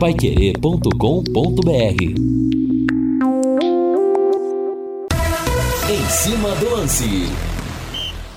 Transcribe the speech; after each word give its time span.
paiquerê.com.br 0.00 2.02
Em 5.90 6.08
cima 6.08 6.54
do 6.54 6.70
lance. 6.70 7.26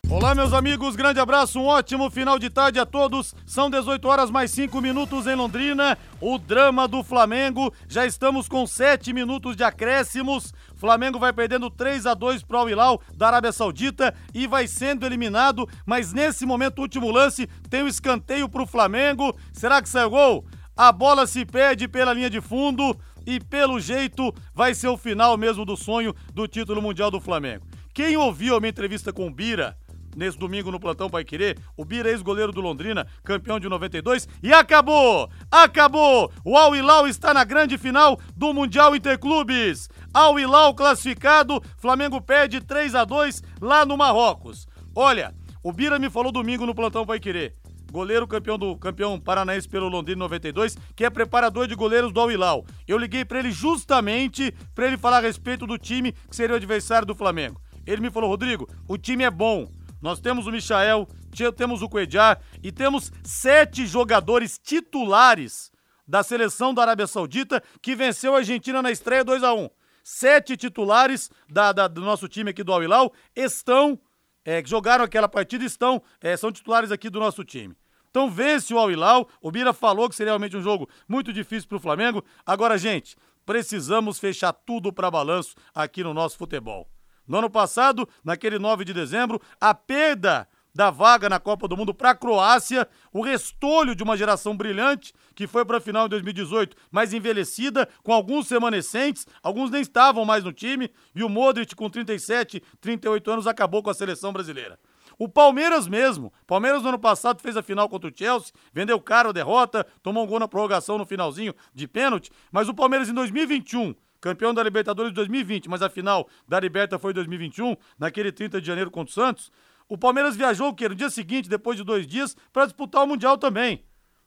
Olá, 0.10 0.36
meus 0.36 0.52
amigos, 0.52 0.98
grande 0.98 1.22
abraço, 1.22 1.62
um 1.62 1.66
ótimo 1.66 2.12
final 2.12 2.38
de 2.38 2.50
tarde 2.50 2.82
a 2.82 2.86
todos. 2.86 3.34
São 3.46 3.70
18 3.70 4.06
horas 4.06 4.30
mais 4.30 4.52
5 4.52 4.82
minutos 4.82 5.26
em 5.26 5.36
Londrina. 5.36 5.98
O 6.20 6.38
drama 6.38 6.86
do 6.86 7.02
Flamengo, 7.02 7.74
já 7.88 8.06
estamos 8.06 8.50
com 8.50 8.68
7 8.68 9.14
minutos 9.14 9.56
de 9.56 9.64
acréscimos. 9.64 10.54
Flamengo 10.76 11.18
vai 11.18 11.32
perdendo 11.32 11.70
3 11.70 12.06
a 12.06 12.14
2 12.14 12.44
para 12.44 12.62
o 12.62 12.70
Hilal 12.70 13.02
da 13.16 13.28
Arábia 13.28 13.54
Saudita 13.54 14.14
e 14.34 14.48
vai 14.48 14.68
sendo 14.68 15.06
eliminado, 15.06 15.66
mas 15.86 16.12
nesse 16.12 16.46
momento, 16.46 16.80
último 16.80 17.10
lance, 17.10 17.48
tem 17.70 17.84
o 17.84 17.86
um 17.86 17.88
escanteio 17.88 18.50
para 18.50 18.64
o 18.64 18.68
Flamengo. 18.68 19.34
Será 19.54 19.82
que 19.82 19.88
saiu 19.88 20.10
gol? 20.10 20.46
A 20.76 20.92
bola 20.92 21.28
se 21.28 21.46
perde 21.46 21.88
pela 21.88 22.14
linha 22.14 22.30
de 22.30 22.42
fundo 22.42 22.98
e 23.26 23.40
pelo 23.40 23.80
jeito 23.80 24.34
vai 24.54 24.74
ser 24.74 24.88
o 24.88 24.98
final 24.98 25.38
mesmo 25.38 25.64
do 25.64 25.78
sonho 25.78 26.14
do 26.34 26.48
título 26.48 26.82
mundial 26.82 27.12
do 27.12 27.22
Flamengo. 27.22 27.66
Quem 27.94 28.18
ouviu 28.18 28.56
a 28.56 28.60
minha 28.60 28.72
entrevista 28.72 29.14
com 29.14 29.28
o 29.28 29.32
Bira, 29.32 29.78
nesse 30.16 30.38
domingo 30.38 30.72
no 30.72 30.80
Plantão 30.80 31.10
Pai 31.10 31.24
Querer. 31.24 31.60
O 31.78 31.86
Bira, 31.86 32.10
ex-goleiro 32.10 32.52
do 32.52 32.62
Londrina, 32.62 33.08
campeão 33.24 33.60
de 33.60 33.68
92. 33.68 34.28
E 34.42 34.54
acabou! 34.54 35.30
Acabou! 35.52 36.32
O 36.44 36.58
Al 36.58 36.76
Hilal 36.76 37.08
está 37.08 37.34
na 37.34 37.44
grande 37.44 37.78
final 37.78 38.20
do 38.36 38.54
Mundial 38.54 38.96
Interclubes. 38.96 39.90
Al 40.14 40.40
Hilal 40.40 40.74
classificado, 40.74 41.62
Flamengo 41.78 42.22
perde 42.22 42.62
3 42.62 42.96
a 42.96 43.06
2 43.06 43.44
lá 43.62 43.86
no 43.86 43.98
Marrocos. 43.98 44.68
Olha, 44.96 45.34
o 45.64 45.72
Bira 45.72 45.98
me 46.00 46.10
falou 46.10 46.32
domingo 46.32 46.66
no 46.66 46.76
Plantão 46.76 47.06
Pai 47.06 47.20
Querer. 47.20 47.56
Goleiro 47.94 48.28
campeão 48.28 48.58
do 48.58 48.76
campeão 48.76 49.20
paranaense 49.20 49.70
pelo 49.70 49.88
Londrina 49.88 50.18
92, 50.18 50.76
que 50.96 51.06
é 51.06 51.12
preparador 51.12 51.68
de 51.68 51.76
goleiros 51.76 52.12
do 52.12 52.20
Al 52.20 52.32
Hilal. 52.32 52.66
Eu 52.88 52.98
liguei 52.98 53.24
para 53.24 53.38
ele 53.38 53.52
justamente 53.52 54.52
para 54.74 54.88
ele 54.88 54.98
falar 54.98 55.18
a 55.18 55.22
respeito 55.22 55.68
do 55.68 55.78
time 55.78 56.12
que 56.12 56.36
seria 56.36 56.56
o 56.56 56.58
adversário 56.58 57.06
do 57.06 57.14
Flamengo. 57.14 57.62
Ele 57.86 58.02
me 58.02 58.10
falou: 58.10 58.32
"Rodrigo, 58.32 58.68
o 58.88 58.98
time 58.98 59.24
é 59.24 59.30
bom, 59.30 59.70
nós 60.02 60.20
temos 60.20 60.48
o 60.48 60.52
Michael, 60.52 61.08
temos 61.56 61.84
o 61.84 61.88
Cuejar 61.88 62.42
e 62.64 62.72
temos 62.72 63.12
sete 63.24 63.86
jogadores 63.86 64.58
titulares 64.58 65.72
da 66.08 66.24
seleção 66.24 66.74
da 66.74 66.82
Arábia 66.82 67.06
Saudita 67.06 67.62
que 67.80 67.96
venceu 67.96 68.34
a 68.34 68.40
Argentina 68.40 68.82
na 68.82 68.90
estreia 68.90 69.24
2 69.24 69.44
a 69.44 69.54
1 69.54 69.70
Sete 70.04 70.58
titulares 70.58 71.30
da, 71.48 71.72
da, 71.72 71.88
do 71.88 72.02
nosso 72.02 72.28
time 72.28 72.50
aqui 72.50 72.64
do 72.64 72.74
Al 72.74 72.82
Hilal 72.82 73.14
estão, 73.36 74.00
é, 74.44 74.64
jogaram 74.66 75.06
aquela 75.06 75.30
partida 75.30 75.64
estão, 75.64 76.02
é, 76.20 76.36
são 76.36 76.52
titulares 76.52 76.92
aqui 76.92 77.08
do 77.08 77.20
nosso 77.20 77.44
time. 77.44 77.78
Então 78.14 78.30
vence 78.30 78.72
o 78.72 78.78
Al 78.78 78.92
Hilal, 78.92 79.28
o 79.42 79.50
Bira 79.50 79.74
falou 79.74 80.08
que 80.08 80.16
seria 80.16 80.34
realmente 80.34 80.56
um 80.56 80.62
jogo 80.62 80.88
muito 81.10 81.34
difícil 81.34 81.68
para 81.68 81.78
o 81.78 81.82
Flamengo. 81.82 82.24
Agora, 82.46 82.78
gente, 82.78 83.16
precisamos 83.44 84.20
fechar 84.20 84.54
tudo 84.54 84.94
para 84.94 85.10
balanço 85.10 85.56
aqui 85.74 86.04
no 86.04 86.14
nosso 86.14 86.38
futebol. 86.38 86.88
No 87.28 87.40
ano 87.40 87.50
passado, 87.50 88.08
naquele 88.24 88.60
9 88.60 88.86
de 88.86 88.94
dezembro, 88.94 89.42
a 89.60 89.74
perda 89.74 90.48
da 90.76 90.92
vaga 90.92 91.28
na 91.28 91.40
Copa 91.40 91.68
do 91.68 91.76
Mundo 91.76 91.92
para 91.92 92.12
a 92.12 92.16
Croácia, 92.16 92.88
o 93.12 93.24
restolho 93.24 93.96
de 93.96 94.04
uma 94.04 94.16
geração 94.16 94.56
brilhante 94.56 95.12
que 95.34 95.48
foi 95.48 95.66
para 95.66 95.78
a 95.78 95.82
final 95.82 96.06
em 96.06 96.10
2018, 96.10 96.78
mais 96.92 97.14
envelhecida, 97.14 97.90
com 98.04 98.14
alguns 98.14 98.48
remanescentes, 98.48 99.26
alguns 99.42 99.72
nem 99.72 99.82
estavam 99.82 100.24
mais 100.24 100.44
no 100.44 100.54
time, 100.54 100.92
e 101.16 101.24
o 101.24 101.30
Modric 101.30 101.76
com 101.76 101.90
37, 101.90 102.62
38 102.80 103.32
anos 103.32 103.48
acabou 103.48 103.82
com 103.82 103.90
a 103.90 103.94
seleção 103.96 104.32
brasileira. 104.32 104.78
O 105.18 105.30
Palmeiras 105.30 105.88
mesmo, 105.88 106.34
Palmeiras 106.48 106.82
no 106.84 106.90
ano 106.90 107.00
passado 107.00 107.42
fez 107.42 107.56
a 107.56 107.64
final 107.64 107.88
contra 107.88 108.10
o 108.10 108.14
Chelsea, 108.16 108.54
vendeu 108.74 109.00
caro 109.00 109.30
a 109.30 109.34
derrota, 109.34 109.86
tomou 110.02 110.24
um 110.24 110.28
gol 110.28 110.40
na 110.40 110.48
prorrogação 110.48 110.98
no 110.98 111.06
finalzinho 111.06 111.54
de 111.74 111.88
pênalti, 111.88 112.32
mas 112.52 112.68
o 112.68 112.74
Palmeiras 112.74 113.10
em 113.10 113.14
2021 113.14 113.96
campeão 114.24 114.54
da 114.54 114.64
Libertadores 114.64 115.12
de 115.12 115.16
2020, 115.16 115.70
mas 115.70 115.82
a 115.82 115.90
final 115.90 116.30
da 116.48 116.58
Liberta 116.58 116.98
foi 116.98 117.12
em 117.12 117.16
2021, 117.16 117.76
naquele 118.00 118.32
30 118.32 118.62
de 118.62 118.66
janeiro 118.66 118.90
contra 118.90 119.12
o 119.12 119.14
Santos. 119.14 119.52
O 119.86 119.98
Palmeiras 119.98 120.38
viajou 120.38 120.70
o 120.70 120.74
quê? 120.74 120.88
No 120.88 120.96
dia 120.96 121.10
seguinte, 121.10 121.50
depois 121.50 121.76
de 121.76 121.84
dois 121.84 122.08
dias, 122.08 122.34
para 122.54 122.64
disputar 122.64 123.04
o 123.04 123.08
Mundial 123.08 123.38
também. 123.38 123.84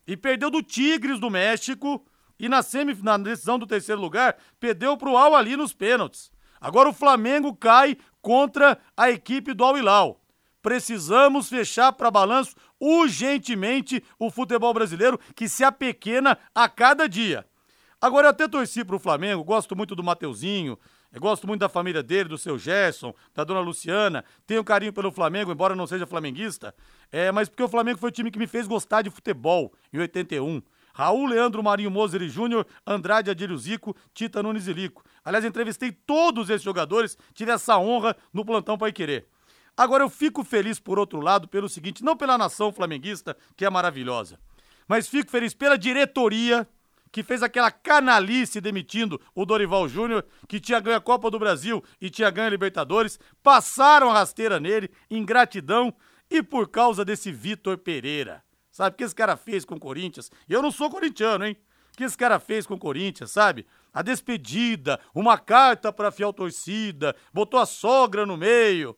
E 0.07 0.15
perdeu 0.15 0.51
do 0.51 0.63
Tigres 0.63 1.19
do 1.19 1.31
México 1.31 2.05
e 2.39 2.47
na, 2.47 2.61
na 3.03 3.17
decisão 3.17 3.59
do 3.59 3.67
terceiro 3.67 3.99
lugar, 3.99 4.37
perdeu 4.61 4.99
para 4.99 5.09
o 5.09 5.17
Al 5.17 5.35
Ali 5.35 5.57
nos 5.57 5.73
pênaltis. 5.73 6.31
Agora 6.61 6.91
o 6.91 6.93
Flamengo 6.93 7.57
cai 7.57 7.97
contra 8.21 8.79
a 8.95 9.11
equipe 9.11 9.55
do 9.55 9.65
Al 9.65 9.79
Hilal. 9.79 10.21
Precisamos 10.67 11.49
fechar 11.49 11.93
para 11.93 12.11
balanço 12.11 12.57
urgentemente 12.81 14.03
o 14.19 14.33
futebol 14.33 14.75
brasileiro 14.75 15.17
que 15.37 15.49
se 15.49 15.63
apequena 15.63 16.37
a 16.53 16.69
cada 16.69 17.09
dia. 17.09 17.47
Agora, 18.01 18.27
eu 18.27 18.31
até 18.31 18.49
torci 18.49 18.85
pro 18.85 18.99
Flamengo, 18.99 19.45
gosto 19.45 19.77
muito 19.77 19.95
do 19.95 20.03
Mateuzinho, 20.03 20.77
gosto 21.21 21.47
muito 21.47 21.61
da 21.61 21.69
família 21.69 22.03
dele, 22.03 22.29
do 22.29 22.37
seu 22.37 22.59
Gerson, 22.59 23.15
da 23.33 23.45
dona 23.45 23.61
Luciana, 23.61 24.25
tenho 24.45 24.65
carinho 24.65 24.93
pelo 24.93 25.13
Flamengo, 25.13 25.53
embora 25.53 25.77
não 25.77 25.87
seja 25.87 26.05
flamenguista, 26.05 26.75
é, 27.13 27.31
mas 27.31 27.49
porque 27.49 27.63
o 27.63 27.69
Flamengo 27.69 28.01
foi 28.01 28.09
o 28.09 28.13
time 28.13 28.33
que 28.33 28.39
me 28.39 28.49
fez 28.49 28.67
gostar 28.67 29.03
de 29.03 29.11
futebol 29.11 29.73
em 29.93 30.01
81. 30.01 30.61
Raul 30.93 31.27
Leandro 31.27 31.63
Marinho 31.63 31.93
Moser 31.93 32.23
e 32.23 32.29
Júnior, 32.29 32.67
Andrade 32.85 33.31
Adílio 33.31 33.57
Zico, 33.57 33.95
Tita 34.13 34.43
Nunes 34.43 34.67
e 34.67 34.73
Lico. 34.73 35.05
Aliás, 35.25 35.45
entrevistei 35.45 35.93
todos 35.93 36.51
esses 36.51 36.63
jogadores, 36.63 37.17
tive 37.35 37.53
essa 37.53 37.79
honra 37.79 38.17
no 38.33 38.45
plantão 38.45 38.77
Pai 38.77 38.91
Querer. 38.91 39.29
Agora 39.77 40.03
eu 40.03 40.09
fico 40.09 40.43
feliz, 40.43 40.81
por 40.81 40.99
outro 40.99 41.21
lado, 41.21 41.47
pelo 41.47 41.69
seguinte, 41.69 42.03
não 42.03 42.17
pela 42.17 42.39
nação 42.39 42.73
flamenguista, 42.73 43.37
que 43.57 43.65
é 43.65 43.71
maravilhosa, 43.71 44.41
mas 44.89 45.09
fico 45.09 45.31
feliz 45.31 45.53
pela 45.53 45.77
diretoria 45.77 46.67
que 47.13 47.23
fez 47.23 47.43
aquela 47.43 47.71
canalice 47.71 48.61
demitindo 48.61 49.21
o 49.35 49.47
Dorival 49.47 49.89
Júnior, 49.89 50.25
que 50.47 50.61
tinha 50.61 50.81
ganho 50.81 50.99
a 50.99 51.01
Copa 51.01 51.31
do 51.31 51.39
Brasil 51.39 51.83
e 52.01 52.11
tinha 52.11 52.29
ganho 52.31 52.49
a 52.49 52.51
Libertadores, 52.51 53.19
passaram 53.43 54.11
a 54.11 54.15
rasteira 54.15 54.61
nele, 54.61 54.91
ingratidão, 55.11 55.95
e 56.31 56.43
por 56.43 56.69
causa 56.69 57.05
desse 57.05 57.33
Vitor 57.33 57.79
Pereira. 57.79 58.43
Sabe 58.71 58.95
o 58.95 58.99
que 58.99 59.05
esse 59.05 59.15
cara 59.15 59.37
fez 59.37 59.65
com 59.65 59.77
o 59.77 59.81
Corinthians? 59.81 60.31
Eu 60.49 60.61
não 60.61 60.71
sou 60.71 60.91
corintiano, 60.91 61.47
hein? 61.47 61.57
O 61.95 61.97
que 61.97 62.05
esse 62.05 62.19
cara 62.19 62.39
fez 62.39 62.67
com 62.67 62.75
o 62.75 62.79
Corinthians, 62.79 63.31
sabe? 63.31 63.67
A 63.95 64.03
despedida, 64.03 65.01
uma 65.15 65.39
carta 65.39 65.91
pra 65.91 66.11
fiel 66.11 66.33
torcida, 66.33 67.17
botou 67.33 67.59
a 67.59 67.65
sogra 67.65 68.27
no 68.27 68.37
meio. 68.37 68.95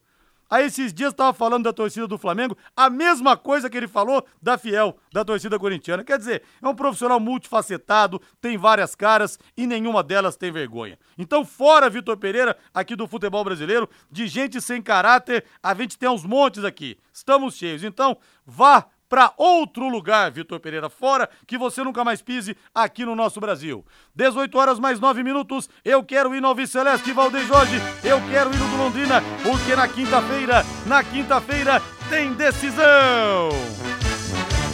Aí 0.50 0.66
esses 0.66 0.92
dias 0.94 1.10
estava 1.10 1.32
falando 1.32 1.64
da 1.64 1.72
torcida 1.72 2.06
do 2.06 2.16
Flamengo, 2.16 2.56
a 2.76 2.88
mesma 2.88 3.36
coisa 3.36 3.68
que 3.68 3.76
ele 3.76 3.88
falou 3.88 4.24
da 4.40 4.56
Fiel, 4.56 4.96
da 5.12 5.24
torcida 5.24 5.58
corintiana. 5.58 6.02
Quer 6.02 6.18
dizer, 6.18 6.42
é 6.62 6.68
um 6.68 6.74
profissional 6.74 7.20
multifacetado, 7.20 8.20
tem 8.40 8.56
várias 8.56 8.94
caras 8.94 9.38
e 9.56 9.66
nenhuma 9.66 10.02
delas 10.02 10.36
tem 10.36 10.50
vergonha. 10.50 10.98
Então, 11.16 11.44
fora 11.44 11.90
Vitor 11.90 12.16
Pereira, 12.16 12.56
aqui 12.72 12.96
do 12.96 13.06
futebol 13.06 13.44
brasileiro, 13.44 13.88
de 14.10 14.26
gente 14.26 14.60
sem 14.60 14.80
caráter, 14.80 15.44
a 15.62 15.74
gente 15.74 15.98
tem 15.98 16.08
uns 16.08 16.24
montes 16.24 16.64
aqui. 16.64 16.98
Estamos 17.12 17.54
cheios. 17.54 17.84
Então, 17.84 18.16
vá 18.46 18.86
para 19.08 19.32
outro 19.36 19.88
lugar, 19.88 20.30
Vitor 20.30 20.60
Pereira, 20.60 20.88
fora 20.88 21.28
que 21.46 21.56
você 21.56 21.82
nunca 21.82 22.04
mais 22.04 22.20
pise 22.20 22.56
aqui 22.74 23.04
no 23.04 23.14
nosso 23.14 23.40
Brasil. 23.40 23.84
18 24.14 24.58
horas 24.58 24.78
mais 24.78 25.00
9 25.00 25.22
minutos, 25.22 25.68
eu 25.84 26.02
quero 26.02 26.34
ir 26.34 26.40
no 26.40 26.48
Alves 26.48 26.70
Celeste 26.70 27.12
Valdeir 27.12 27.46
Jorge, 27.46 27.80
eu 28.04 28.20
quero 28.28 28.52
ir 28.52 28.58
no 28.58 28.76
Londrina, 28.76 29.22
porque 29.42 29.74
na 29.74 29.88
quinta-feira, 29.88 30.64
na 30.86 31.02
quinta-feira 31.02 31.82
tem 32.08 32.32
decisão. 32.32 33.48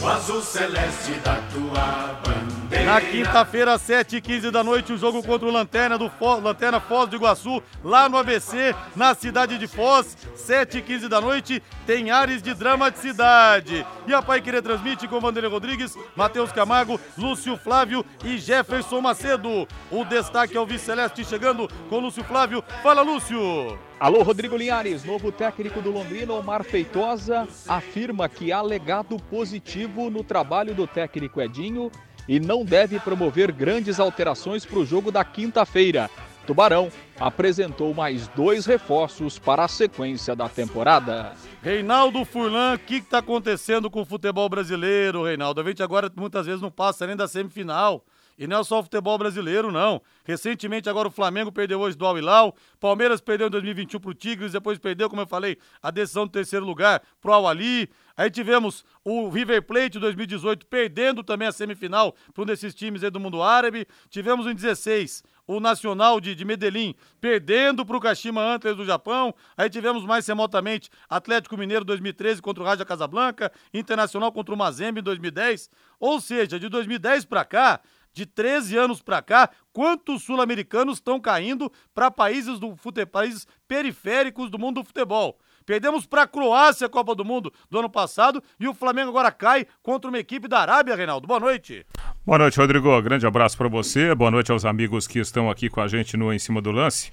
O 0.02 0.06
azul 0.06 0.42
celeste 0.42 1.12
da 1.24 1.36
tua 1.50 2.20
bandeira. 2.22 2.63
Na 2.82 3.00
quinta-feira, 3.00 3.78
7h15 3.78 4.50
da 4.50 4.62
noite, 4.62 4.92
o 4.92 4.98
jogo 4.98 5.22
contra 5.22 5.46
o 5.46 5.50
Lanterna 5.50 5.96
do 5.96 6.10
Fo 6.10 6.38
Lanterna 6.40 6.80
Foz 6.80 7.08
do 7.08 7.16
Iguaçu, 7.16 7.62
lá 7.82 8.08
no 8.08 8.18
ABC, 8.18 8.74
na 8.96 9.14
cidade 9.14 9.56
de 9.56 9.66
Foz. 9.66 10.16
7h15 10.36 11.08
da 11.08 11.20
noite, 11.20 11.62
tem 11.86 12.10
ares 12.10 12.42
de 12.42 12.52
dramaticidade. 12.52 13.86
E 14.06 14.12
a 14.12 14.20
Pai 14.20 14.42
Querer 14.42 14.62
transmite 14.62 15.08
com 15.08 15.20
Vanderlei 15.20 15.50
Rodrigues, 15.50 15.96
Matheus 16.14 16.52
Camargo, 16.52 17.00
Lúcio 17.16 17.56
Flávio 17.56 18.04
e 18.22 18.36
Jefferson 18.36 19.00
Macedo. 19.00 19.66
O 19.90 20.04
destaque 20.04 20.56
é 20.56 20.60
o 20.60 20.66
Vice-Celeste 20.66 21.24
chegando 21.24 21.68
com 21.88 22.00
Lúcio 22.00 22.24
Flávio. 22.24 22.62
Fala, 22.82 23.00
Lúcio! 23.00 23.78
Alô, 23.98 24.22
Rodrigo 24.22 24.56
Linhares, 24.56 25.04
novo 25.04 25.32
técnico 25.32 25.80
do 25.80 25.90
Londrina, 25.90 26.34
Omar 26.34 26.62
Feitosa, 26.62 27.48
afirma 27.66 28.28
que 28.28 28.52
há 28.52 28.60
legado 28.60 29.16
positivo 29.30 30.10
no 30.10 30.22
trabalho 30.22 30.74
do 30.74 30.86
técnico 30.86 31.40
Edinho 31.40 31.90
e 32.28 32.40
não 32.40 32.64
deve 32.64 32.98
promover 32.98 33.52
grandes 33.52 34.00
alterações 34.00 34.64
para 34.64 34.78
o 34.78 34.86
jogo 34.86 35.10
da 35.10 35.24
quinta-feira. 35.24 36.10
Tubarão 36.46 36.90
apresentou 37.18 37.94
mais 37.94 38.28
dois 38.28 38.66
reforços 38.66 39.38
para 39.38 39.64
a 39.64 39.68
sequência 39.68 40.36
da 40.36 40.48
temporada. 40.48 41.32
Reinaldo 41.62 42.24
Furlan, 42.24 42.74
o 42.74 42.78
que 42.78 42.96
está 42.96 43.18
acontecendo 43.18 43.90
com 43.90 44.02
o 44.02 44.04
futebol 44.04 44.48
brasileiro, 44.48 45.24
Reinaldo? 45.24 45.60
A 45.60 45.64
gente 45.64 45.82
agora 45.82 46.10
muitas 46.14 46.46
vezes 46.46 46.60
não 46.60 46.70
passa 46.70 47.06
nem 47.06 47.16
da 47.16 47.26
semifinal. 47.26 48.04
E 48.36 48.46
não 48.46 48.60
é 48.60 48.64
só 48.64 48.80
o 48.80 48.82
futebol 48.82 49.16
brasileiro, 49.16 49.70
não. 49.70 50.02
Recentemente, 50.24 50.88
agora 50.88 51.06
o 51.06 51.10
Flamengo 51.10 51.52
perdeu 51.52 51.80
hoje 51.80 51.96
do 51.96 52.04
Al-Hilal, 52.04 52.54
Palmeiras 52.80 53.20
perdeu 53.20 53.46
em 53.46 53.50
2021 53.50 54.00
pro 54.00 54.12
Tigres, 54.12 54.52
depois 54.52 54.76
perdeu, 54.78 55.08
como 55.08 55.22
eu 55.22 55.26
falei, 55.26 55.56
a 55.80 55.90
decisão 55.90 56.26
do 56.26 56.32
terceiro 56.32 56.66
lugar 56.66 57.00
pro 57.20 57.32
Al-Ali. 57.32 57.88
Aí 58.16 58.30
tivemos 58.30 58.84
o 59.04 59.28
River 59.28 59.62
Plate 59.62 59.98
2018 59.98 60.66
perdendo 60.66 61.24
também 61.24 61.48
a 61.48 61.52
semifinal 61.52 62.14
para 62.32 62.42
um 62.42 62.46
desses 62.46 62.74
times 62.74 63.02
aí 63.02 63.10
do 63.10 63.18
mundo 63.18 63.42
árabe. 63.42 63.86
Tivemos 64.08 64.46
em 64.46 64.54
16 64.54 65.22
o 65.46 65.60
Nacional 65.60 66.20
de, 66.20 66.34
de 66.34 66.44
Medellín 66.44 66.94
perdendo 67.20 67.84
para 67.84 67.96
o 67.96 68.00
Kashima 68.00 68.40
Antlers 68.40 68.76
do 68.76 68.84
Japão. 68.84 69.34
Aí 69.56 69.68
tivemos 69.68 70.04
mais 70.04 70.26
remotamente 70.26 70.90
Atlético 71.08 71.56
Mineiro 71.56 71.84
2013 71.84 72.40
contra 72.40 72.62
o 72.62 72.66
Raja 72.66 72.84
Casablanca, 72.84 73.52
Internacional 73.72 74.30
contra 74.30 74.54
o 74.54 74.58
Mazembe 74.58 75.00
em 75.00 75.04
2010. 75.04 75.68
Ou 75.98 76.20
seja, 76.20 76.58
de 76.58 76.68
2010 76.68 77.24
para 77.24 77.44
cá, 77.44 77.80
de 78.12 78.24
13 78.24 78.76
anos 78.76 79.02
para 79.02 79.20
cá, 79.20 79.50
quantos 79.72 80.22
sul-americanos 80.22 80.98
estão 80.98 81.20
caindo 81.20 81.70
para 81.92 82.12
países 82.12 82.60
do 82.60 82.76
países 83.10 83.46
periféricos 83.66 84.48
do 84.50 84.58
mundo 84.58 84.80
do 84.80 84.86
futebol? 84.86 85.36
Perdemos 85.66 86.04
para 86.04 86.22
a 86.22 86.26
Croácia 86.26 86.86
a 86.86 86.90
Copa 86.90 87.14
do 87.14 87.24
Mundo 87.24 87.52
do 87.70 87.78
ano 87.78 87.88
passado 87.88 88.42
e 88.60 88.68
o 88.68 88.74
Flamengo 88.74 89.08
agora 89.08 89.32
cai 89.32 89.66
contra 89.82 90.08
uma 90.10 90.18
equipe 90.18 90.46
da 90.46 90.58
Arábia, 90.60 90.94
Reinaldo. 90.94 91.26
Boa 91.26 91.40
noite. 91.40 91.86
Boa 92.26 92.38
noite, 92.38 92.58
Rodrigo. 92.58 93.00
Grande 93.00 93.26
abraço 93.26 93.56
para 93.56 93.68
você. 93.68 94.14
Boa 94.14 94.30
noite 94.30 94.52
aos 94.52 94.66
amigos 94.66 95.06
que 95.06 95.18
estão 95.18 95.50
aqui 95.50 95.70
com 95.70 95.80
a 95.80 95.88
gente 95.88 96.16
no 96.16 96.32
Em 96.32 96.38
Cima 96.38 96.60
do 96.60 96.70
Lance. 96.70 97.10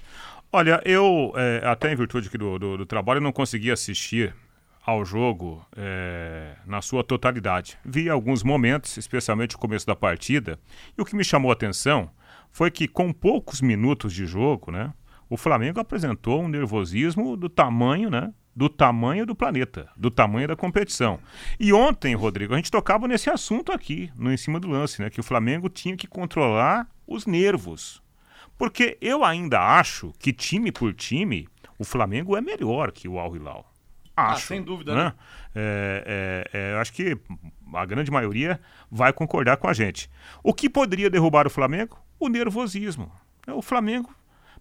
Olha, 0.52 0.82
eu, 0.84 1.32
é, 1.34 1.62
até 1.64 1.90
em 1.90 1.96
virtude 1.96 2.28
do, 2.28 2.58
do, 2.58 2.76
do, 2.76 2.86
trabalho, 2.86 3.22
não 3.22 3.32
consegui 3.32 3.70
assistir 3.70 4.34
ao 4.84 5.02
jogo 5.02 5.64
é, 5.74 6.56
na 6.66 6.82
sua 6.82 7.02
totalidade. 7.02 7.78
Vi 7.82 8.10
alguns 8.10 8.42
momentos, 8.42 8.98
especialmente 8.98 9.56
o 9.56 9.58
começo 9.58 9.86
da 9.86 9.96
partida, 9.96 10.58
e 10.96 11.00
o 11.00 11.06
que 11.06 11.16
me 11.16 11.24
chamou 11.24 11.50
a 11.50 11.54
atenção 11.54 12.10
foi 12.50 12.70
que, 12.70 12.86
com 12.86 13.14
poucos 13.14 13.62
minutos 13.62 14.12
de 14.12 14.26
jogo, 14.26 14.70
né, 14.70 14.92
o 15.30 15.38
Flamengo 15.38 15.80
apresentou 15.80 16.42
um 16.42 16.48
nervosismo 16.48 17.34
do 17.34 17.48
tamanho, 17.48 18.10
né, 18.10 18.30
do 18.54 18.68
tamanho 18.68 19.24
do 19.24 19.34
planeta, 19.34 19.88
do 19.96 20.10
tamanho 20.10 20.48
da 20.48 20.56
competição. 20.56 21.18
E 21.58 21.72
ontem, 21.72 22.14
Rodrigo, 22.14 22.52
a 22.52 22.56
gente 22.56 22.70
tocava 22.70 23.08
nesse 23.08 23.30
assunto 23.30 23.72
aqui, 23.72 24.10
no 24.16 24.32
em 24.32 24.36
cima 24.36 24.60
do 24.60 24.68
lance, 24.68 25.00
né? 25.00 25.10
Que 25.10 25.20
o 25.20 25.24
Flamengo 25.24 25.68
tinha 25.68 25.96
que 25.96 26.06
controlar 26.06 26.86
os 27.06 27.26
nervos. 27.26 28.02
Porque 28.58 28.98
eu 29.00 29.24
ainda 29.24 29.60
acho 29.60 30.12
que 30.18 30.32
time 30.32 30.70
por 30.70 30.92
time, 30.94 31.48
o 31.78 31.84
Flamengo 31.84 32.36
é 32.36 32.40
melhor 32.40 32.92
que 32.92 33.08
o 33.08 33.18
Al 33.18 33.34
Hilal. 33.34 33.72
Ah, 34.14 34.32
acho. 34.32 34.44
Ah, 34.44 34.46
sem 34.48 34.62
dúvida, 34.62 34.94
né? 34.94 35.04
né? 35.04 35.14
É, 35.54 36.48
é, 36.54 36.58
é, 36.58 36.72
eu 36.74 36.78
acho 36.78 36.92
que 36.92 37.18
a 37.74 37.84
grande 37.86 38.10
maioria 38.10 38.60
vai 38.90 39.12
concordar 39.12 39.56
com 39.56 39.66
a 39.66 39.72
gente. 39.72 40.10
O 40.42 40.52
que 40.52 40.68
poderia 40.68 41.08
derrubar 41.08 41.46
o 41.46 41.50
Flamengo? 41.50 41.98
O 42.20 42.28
nervosismo. 42.28 43.10
O 43.48 43.62
Flamengo 43.62 44.14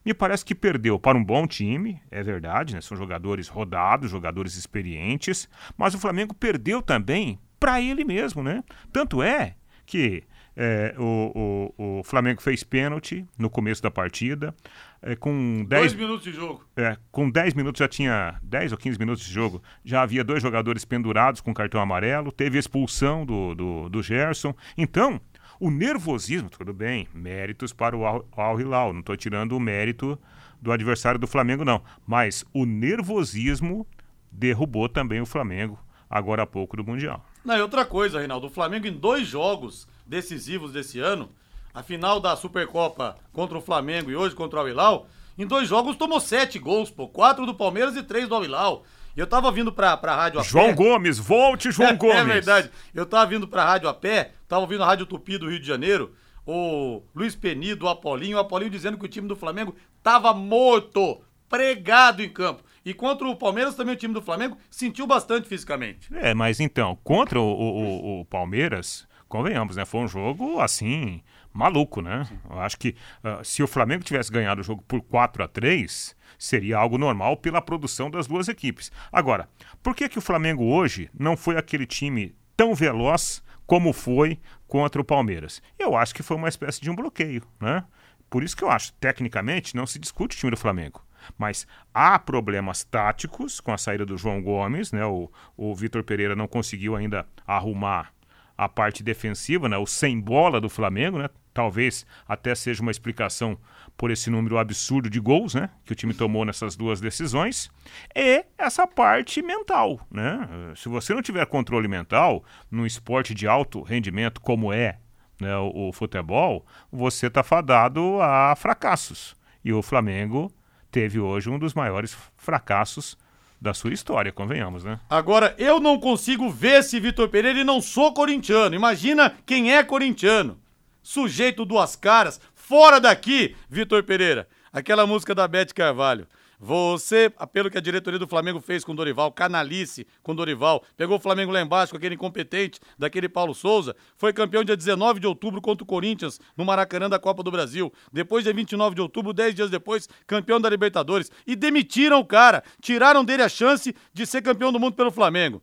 me 0.06 0.13
parece 0.13 0.44
que 0.44 0.56
perdeu 0.56 1.00
para 1.00 1.18
um 1.18 1.24
bom 1.24 1.45
time, 1.45 2.01
é 2.09 2.24
verdade, 2.24 2.74
né? 2.74 2.81
São 2.81 2.98
jogadores 2.98 3.48
rodados, 3.48 4.09
jogadores 4.09 4.56
experientes, 4.56 5.48
mas 5.77 5.94
o 5.94 6.00
Flamengo 6.00 6.33
perdeu 6.33 6.81
também 6.81 7.39
para 7.59 7.81
ele 7.81 8.03
mesmo, 8.03 8.42
né? 8.42 8.63
Tanto 8.92 9.21
é 9.21 9.56
que 9.86 10.24
é, 10.56 10.94
o, 10.98 11.71
o, 11.77 12.00
o, 12.00 12.03
Flamengo 12.03 12.42
fez 12.42 12.63
pênalti 12.63 13.25
no 13.38 13.50
começo 13.50 13.81
da 13.81 13.89
partida. 13.89 14.53
É, 15.01 15.15
com 15.15 15.65
10 15.65 15.68
dez, 15.68 15.94
minutos 15.94 16.24
de 16.24 16.31
jogo. 16.31 16.63
É, 16.75 16.98
com 17.12 17.30
10 17.30 17.53
minutos 17.53 17.80
já 17.80 17.88
tinha 17.88 18.39
10 18.44 18.74
ou 18.74 18.77
15 18.77 19.00
minutos 19.00 19.25
de 19.25 19.33
jogo. 19.33 19.62
Já 19.83 20.01
havia 20.01 20.24
dois 20.24 20.42
jogadores 20.42 20.83
pendurados 20.83 21.42
com 21.42 21.53
cartão 21.53 21.81
amarelo. 21.81 22.31
Teve 22.31 22.57
expulsão 22.57 23.25
do, 23.25 23.56
do, 23.56 23.89
do 23.89 24.03
Gerson. 24.03 24.53
Então, 24.77 25.19
o 25.62 25.69
nervosismo, 25.69 26.50
tudo 26.50 26.74
bem, 26.74 27.08
méritos 27.13 27.72
para 27.72 27.96
o 27.96 28.04
Al 28.04 28.60
Hilal, 28.60 28.92
não 28.92 29.02
estou 29.02 29.16
tirando 29.16 29.52
o 29.52 29.60
mérito 29.60 30.18
do 30.60 30.72
adversário 30.72 31.19
do 31.19 31.28
Flamengo, 31.28 31.63
não. 31.63 31.84
Mas 32.06 32.44
o 32.52 32.66
nervosismo 32.66 33.86
derrubou 34.31 34.90
também 34.90 35.22
o 35.22 35.25
Flamengo 35.25 35.78
agora 36.10 36.42
há 36.42 36.48
pouco 36.48 36.75
do 36.75 36.84
Mundial. 36.84 37.24
Não, 37.46 37.56
e 37.56 37.62
outra 37.62 37.86
coisa, 37.86 38.18
Reinaldo, 38.18 38.48
o 38.48 38.50
Flamengo 38.50 38.88
em 38.88 38.92
dois 38.92 39.28
jogos 39.28 39.88
decisivos 40.04 40.74
desse 40.74 41.00
ano, 41.00 41.30
a 41.72 41.84
final 41.84 42.19
da 42.19 42.36
Supercopa 42.36 43.16
contra 43.31 43.56
o 43.56 43.62
Flamengo 43.62 44.10
e 44.10 44.16
hoje 44.16 44.34
contra 44.34 44.58
o 44.58 44.62
Al 44.63 44.69
Hilal, 44.69 45.08
em 45.38 45.46
dois 45.46 45.69
jogos 45.69 45.96
tomou 45.96 46.19
sete 46.19 46.58
gols, 46.58 46.90
pô, 46.90 47.08
quatro 47.08 47.46
do 47.46 47.54
Palmeiras 47.54 47.96
e 47.96 48.02
três 48.02 48.28
do 48.28 48.34
Al 48.34 48.44
Hilal. 48.44 48.84
Eu 49.16 49.28
tava 49.28 49.52
vindo 49.52 49.72
pra, 49.72 49.98
pra 49.98 50.16
rádio 50.16 50.40
a 50.40 50.44
João 50.44 50.68
pé. 50.68 50.74
Gomes, 50.74 51.18
volte 51.18 51.69
João 51.72 51.90
é, 51.90 51.94
Gomes. 51.94 52.16
É 52.16 52.24
verdade. 52.24 52.72
Eu 52.94 53.06
tava 53.06 53.25
vindo 53.25 53.48
pra 53.48 53.66
rádio 53.66 53.90
a 53.90 53.94
pé, 53.94 54.31
tava 54.48 54.62
ouvindo 54.62 54.84
a 54.84 54.86
Rádio 54.86 55.06
Tupi 55.06 55.38
do 55.38 55.50
Rio 55.50 55.60
de 55.60 55.68
Janeiro, 55.68 56.13
o 56.46 57.04
Luiz 57.13 57.36
Penido, 57.36 57.86
o 57.86 57.90
Apolinho, 57.90 58.38
o 58.38 58.40
Apolinho 58.40 58.72
dizendo 58.72 58.98
que 58.98 59.06
o 59.06 59.10
time 59.10 59.28
do 59.28 59.36
Flamengo 59.36 59.75
tava 60.02 60.34
morto, 60.34 61.22
pregado 61.50 62.24
em 62.24 62.30
campo. 62.30 62.63
E 62.84 62.94
contra 62.94 63.28
o 63.28 63.36
Palmeiras 63.36 63.75
também 63.75 63.94
o 63.94 63.98
time 63.98 64.13
do 64.13 64.22
Flamengo 64.22 64.58
sentiu 64.69 65.06
bastante 65.06 65.48
fisicamente. 65.48 66.10
É, 66.16 66.34
mas 66.34 66.60
então, 66.60 66.98
contra 67.04 67.40
o, 67.40 67.44
o, 67.44 68.22
o 68.22 68.25
Palmeiras, 68.25 69.08
convenhamos, 69.28 69.75
né? 69.75 69.86
Foi 69.86 70.02
um 70.02 70.08
jogo 70.08 70.60
assim, 70.60 71.22
maluco, 71.54 72.02
né? 72.02 72.28
Eu 72.50 72.60
acho 72.60 72.78
que 72.78 72.96
uh, 73.24 73.44
se 73.44 73.62
o 73.62 73.68
Flamengo 73.68 74.04
tivesse 74.04 74.31
ganhado 74.31 74.62
o 74.62 74.63
jogo 74.63 74.84
por 74.88 75.02
4 75.02 75.44
a 75.44 75.48
3 75.48 76.16
seria 76.42 76.80
algo 76.80 76.98
normal 76.98 77.38
pela 77.38 77.62
produção 77.62 78.10
das 78.10 78.26
duas 78.26 78.48
equipes. 78.48 78.92
Agora, 79.12 79.48
por 79.84 79.96
que, 79.96 80.10
que 80.10 80.18
o 80.18 80.22
Flamengo 80.22 80.64
hoje 80.64 81.08
não 81.18 81.38
foi 81.38 81.56
aquele 81.56 81.86
time 81.86 82.36
tão 82.58 82.74
veloz 82.74 83.44
como 83.68 83.94
foi 83.94 84.40
contra 84.68 85.00
o 85.00 85.06
Palmeiras? 85.06 85.62
Eu 85.78 85.96
acho 85.96 86.16
que 86.16 86.24
foi 86.24 86.36
uma 86.36 86.50
espécie 86.50 86.82
de 86.82 86.90
um 86.90 86.96
bloqueio, 86.96 87.44
né? 87.60 87.86
Por 88.28 88.44
isso 88.44 88.58
que 88.58 88.64
eu 88.64 88.72
acho, 88.72 88.92
tecnicamente, 88.94 89.76
não 89.76 89.86
se 89.86 90.00
discute 90.00 90.36
o 90.36 90.40
time 90.40 90.50
do 90.50 90.58
Flamengo. 90.58 91.06
Mas 91.38 91.68
há 91.94 92.18
problemas 92.18 92.84
táticos 92.84 93.60
com 93.60 93.72
a 93.72 93.78
saída 93.78 94.04
do 94.04 94.18
João 94.18 94.42
Gomes, 94.42 94.92
né? 94.92 95.06
O, 95.06 95.32
o 95.56 95.76
Vitor 95.76 96.04
Pereira 96.04 96.36
não 96.36 96.48
conseguiu 96.48 96.96
ainda 96.96 97.28
arrumar 97.46 98.12
a 98.58 98.68
parte 98.68 99.04
defensiva, 99.04 99.70
né? 99.70 99.78
O 99.78 99.86
sem 99.86 100.20
bola 100.20 100.60
do 100.60 100.70
Flamengo, 100.70 101.20
né? 101.20 101.30
Talvez 101.53 102.06
até 102.27 102.56
seja 102.56 102.81
uma 102.81 102.92
explicação 102.92 103.57
por 103.98 104.09
esse 104.09 104.30
número 104.30 104.57
absurdo 104.57 105.09
de 105.09 105.19
gols, 105.19 105.53
né, 105.53 105.69
que 105.86 105.92
o 105.92 105.95
time 105.95 106.13
tomou 106.13 106.45
nessas 106.45 106.75
duas 106.75 107.01
decisões, 107.01 107.69
e 108.15 108.45
essa 108.57 108.88
parte 108.88 109.42
mental, 109.42 110.00
né? 110.09 110.48
Se 110.75 110.88
você 110.88 111.13
não 111.13 111.21
tiver 111.21 111.45
controle 111.45 111.88
mental 111.88 112.44
num 112.69 112.86
esporte 112.86 113.36
de 113.36 113.48
alto 113.48 113.81
rendimento 113.81 114.39
como 114.39 114.71
é 114.71 114.98
né, 115.39 115.56
o, 115.57 115.89
o 115.89 115.94
futebol, 115.94 116.65
você 116.92 117.27
está 117.27 117.44
fadado 117.44 118.21
a 118.21 118.56
fracassos. 118.56 119.36
E 119.63 119.74
o 119.74 119.81
Flamengo 119.81 120.51
teve 120.89 121.19
hoje 121.19 121.50
um 121.50 121.59
dos 121.59 121.74
maiores 121.74 122.15
fracassos 122.38 123.18
da 123.59 123.74
sua 123.75 123.94
história, 123.94 124.31
convenhamos, 124.31 124.83
né? 124.83 125.00
Agora, 125.07 125.53
eu 125.59 125.80
não 125.80 126.00
consigo 126.00 126.50
ver 126.50 126.80
esse 126.80 127.00
Vitor 127.00 127.30
Pereira 127.30 127.59
e 127.59 127.63
não 127.63 127.80
sou 127.80 128.12
corintiano. 128.12 128.75
Imagina 128.75 129.36
quem 129.45 129.71
é 129.71 129.83
corintiano. 129.83 130.59
Sujeito 131.01 131.65
duas 131.65 131.95
caras, 131.95 132.39
Fora 132.72 133.01
daqui, 133.01 133.53
Vitor 133.70 134.01
Pereira. 134.01 134.48
Aquela 134.72 135.05
música 135.05 135.36
da 135.36 135.46
Beth 135.46 135.74
Carvalho. 135.75 136.25
Você, 136.58 137.29
pelo 137.51 137.70
que 137.70 137.77
a 137.77 137.81
diretoria 137.81 138.17
do 138.17 138.25
Flamengo 138.25 138.62
fez 138.62 138.86
com 138.86 138.96
Dorival, 138.96 139.29
canalice 139.29 140.08
com 140.24 140.34
Dorival, 140.34 140.81
pegou 140.96 141.17
o 141.17 141.20
Flamengo 141.20 141.51
lá 141.51 141.60
embaixo 141.60 141.91
com 141.91 141.98
aquele 141.98 142.15
incompetente 142.15 142.79
daquele 142.98 143.27
Paulo 143.27 143.53
Souza, 143.53 143.93
foi 144.15 144.31
campeão 144.31 144.63
dia 144.63 144.77
19 144.77 145.20
de 145.20 145.27
outubro 145.27 145.60
contra 145.60 145.84
o 145.84 145.86
Corinthians 145.86 146.39
no 146.55 146.63
Maracanã 146.63 147.10
da 147.10 147.20
Copa 147.20 147.43
do 147.43 147.51
Brasil. 147.51 147.91
Depois, 148.13 148.46
dia 148.46 148.53
29 148.53 148.96
de 148.96 149.01
outubro, 149.01 149.34
10 149.34 149.53
dias 149.53 149.70
depois, 149.70 150.08
campeão 150.25 150.62
da 150.62 150.70
Libertadores. 150.70 151.29
E 151.46 151.58
demitiram 151.58 152.20
o 152.20 152.25
cara, 152.25 152.63
tiraram 152.79 153.25
dele 153.25 153.43
a 153.43 153.50
chance 153.50 153.93
de 154.13 154.25
ser 154.25 154.41
campeão 154.41 154.72
do 154.72 154.79
mundo 154.79 154.96
pelo 154.96 155.12
Flamengo. 155.12 155.62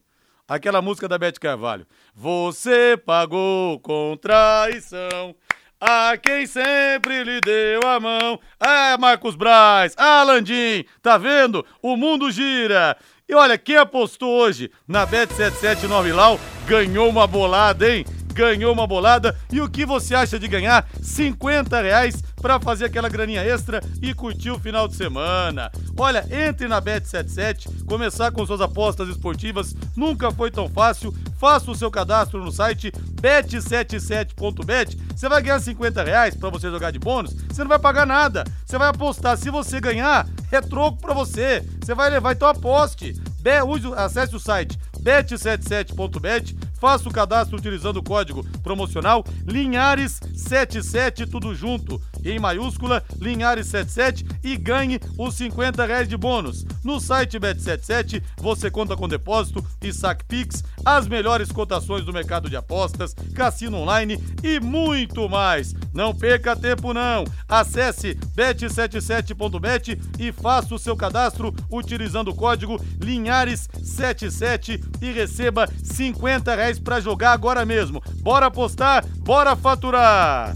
Aquela 0.49 0.81
música 0.81 1.07
da 1.07 1.19
Beth 1.19 1.35
Carvalho. 1.38 1.87
Você 2.14 2.97
pagou 3.05 3.78
com 3.81 4.17
traição 4.19 5.37
a 5.78 6.17
quem 6.17 6.47
sempre 6.47 7.23
lhe 7.23 7.38
deu 7.43 7.83
a 7.87 8.00
mão. 8.00 8.40
É, 8.59 8.97
Marcos 8.97 9.37
Braz, 9.37 9.93
Alandim, 9.99 10.87
tá 11.02 11.19
vendo? 11.19 11.67
O 11.83 11.99
mundo 11.99 12.31
gira. 12.31 12.97
E 13.28 13.35
olha, 13.35 13.59
quem 13.59 13.76
apostou 13.76 14.40
hoje 14.40 14.71
na 14.88 15.07
Bet779 15.07 16.14
Lau 16.14 16.40
ganhou 16.67 17.11
uma 17.11 17.26
bolada, 17.26 17.87
hein? 17.87 18.07
Ganhou 18.38 18.73
uma 18.73 18.87
bolada. 18.87 19.37
E 19.50 19.61
o 19.61 19.68
que 19.68 19.85
você 19.85 20.14
acha 20.14 20.38
de 20.38 20.47
ganhar 20.47 20.88
50 21.02 21.83
reais 21.83 22.23
para 22.40 22.61
fazer 22.61 22.85
aquela 22.85 23.09
graninha 23.09 23.42
extra 23.42 23.83
e 24.00 24.14
curtir 24.14 24.50
o 24.50 24.61
final 24.61 24.87
de 24.87 24.95
semana? 24.95 25.73
Olha, 25.97 26.25
entre 26.30 26.68
na 26.68 26.80
Bet77, 26.80 27.85
começar 27.85 28.30
com 28.30 28.47
suas 28.47 28.61
apostas 28.61 29.09
esportivas 29.09 29.75
nunca 29.97 30.30
foi 30.30 30.52
tão 30.52 30.68
fácil. 30.68 31.12
Faça 31.37 31.68
o 31.68 31.75
seu 31.75 31.90
cadastro 31.90 32.45
no 32.45 32.52
site 32.52 32.92
bet77.bet. 33.21 34.97
Você 35.16 35.28
vai 35.28 35.42
ganhar 35.42 35.59
50 35.59 36.04
reais 36.04 36.37
para 36.37 36.50
você 36.50 36.71
jogar 36.71 36.92
de 36.92 37.00
bônus. 37.00 37.35
Você 37.49 37.62
não 37.62 37.68
vai 37.68 37.78
pagar 37.80 38.07
nada. 38.07 38.45
Você 38.64 38.78
vai 38.78 38.88
apostar. 38.88 39.37
Se 39.37 39.50
você 39.50 39.80
ganhar, 39.80 40.28
é 40.52 40.61
troco 40.61 40.99
para 41.00 41.12
você. 41.12 41.64
Você 41.80 41.92
vai 41.92 42.09
levar, 42.09 42.35
então 42.35 42.49
aposte. 42.49 43.21
Be, 43.40 43.62
use, 43.62 43.92
acesse 43.97 44.37
o 44.37 44.40
site 44.40 44.78
bet77.bet 44.99 46.57
Faça 46.80 47.08
o 47.08 47.12
cadastro 47.12 47.56
utilizando 47.56 47.99
o 47.99 48.02
código 48.02 48.44
promocional 48.62 49.25
Linhares77, 49.47 51.28
tudo 51.28 51.54
junto, 51.54 52.00
em 52.25 52.38
maiúscula, 52.38 53.02
Linhares77 53.18 54.25
e 54.42 54.56
ganhe 54.56 55.00
os 55.16 55.35
50 55.35 55.85
reais 55.85 56.08
de 56.08 56.16
bônus. 56.16 56.64
No 56.85 57.00
site 57.00 57.38
Bet77 57.38 58.23
você 58.38 58.70
conta 58.70 58.97
com 58.97 59.08
depósito 59.08 59.64
e 59.82 59.92
saque 59.92 60.25
Pix, 60.25 60.64
as 60.85 61.08
melhores 61.08 61.50
cotações 61.50 62.04
do 62.04 62.12
mercado 62.12 62.49
de 62.49 62.56
apostas, 62.56 63.14
cassino 63.35 63.78
online 63.78 64.23
e 64.42 64.61
muito 64.61 65.28
mais. 65.28 65.75
Não 65.92 66.14
perca 66.14 66.54
tempo 66.54 66.92
não. 66.92 67.25
Acesse 67.49 68.14
bet77.bet 68.37 69.99
e 70.18 70.32
faça 70.32 70.75
o 70.75 70.78
seu 70.78 70.97
cadastro 70.97 71.54
utilizando 71.70 72.28
o 72.28 72.35
código 72.35 72.78
Linhares77 73.00 74.82
e 75.02 75.12
receba 75.12 75.68
50 75.82 76.54
reais 76.54 76.68
para 76.77 76.99
jogar 76.99 77.31
agora 77.31 77.65
mesmo. 77.65 78.03
Bora 78.21 78.47
apostar, 78.47 79.07
bora 79.19 79.55
faturar! 79.55 80.53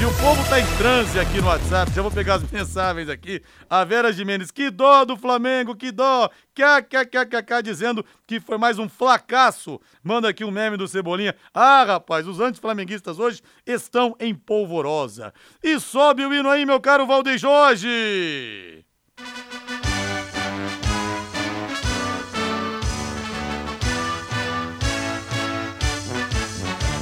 E 0.00 0.04
o 0.06 0.14
povo 0.14 0.42
tá 0.48 0.58
em 0.58 0.64
transe 0.78 1.18
aqui 1.20 1.42
no 1.42 1.48
WhatsApp. 1.48 1.92
Já 1.92 2.00
vou 2.00 2.10
pegar 2.10 2.36
as 2.36 2.42
mensagens 2.50 3.06
aqui. 3.10 3.42
A 3.68 3.84
Vera 3.84 4.10
Jimenez, 4.10 4.50
que 4.50 4.70
dó 4.70 5.04
do 5.04 5.14
Flamengo, 5.14 5.76
que 5.76 5.92
dó. 5.92 6.30
KKKKK 6.54 7.62
dizendo 7.62 8.02
que 8.26 8.40
foi 8.40 8.56
mais 8.56 8.78
um 8.78 8.88
flacaço. 8.88 9.78
Manda 10.02 10.26
aqui 10.30 10.42
um 10.42 10.50
meme 10.50 10.78
do 10.78 10.88
Cebolinha. 10.88 11.34
Ah, 11.52 11.84
rapaz, 11.84 12.26
os 12.26 12.40
antiflamenguistas 12.40 13.18
hoje 13.18 13.42
estão 13.66 14.16
em 14.18 14.34
polvorosa. 14.34 15.34
E 15.62 15.78
sobe 15.78 16.24
o 16.24 16.32
hino 16.32 16.48
aí, 16.48 16.64
meu 16.64 16.80
caro 16.80 17.06
Valdeir 17.06 17.36
Jorge. 17.36 18.86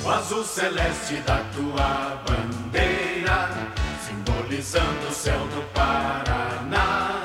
O 0.08 0.10
azul 0.10 0.42
celeste 0.42 1.16
da 1.16 1.36
tua 1.54 2.22
bandeira, 2.26 3.50
simbolizando 4.06 5.06
o 5.06 5.12
céu 5.12 5.38
do 5.38 5.62
Paraná. 5.74 7.22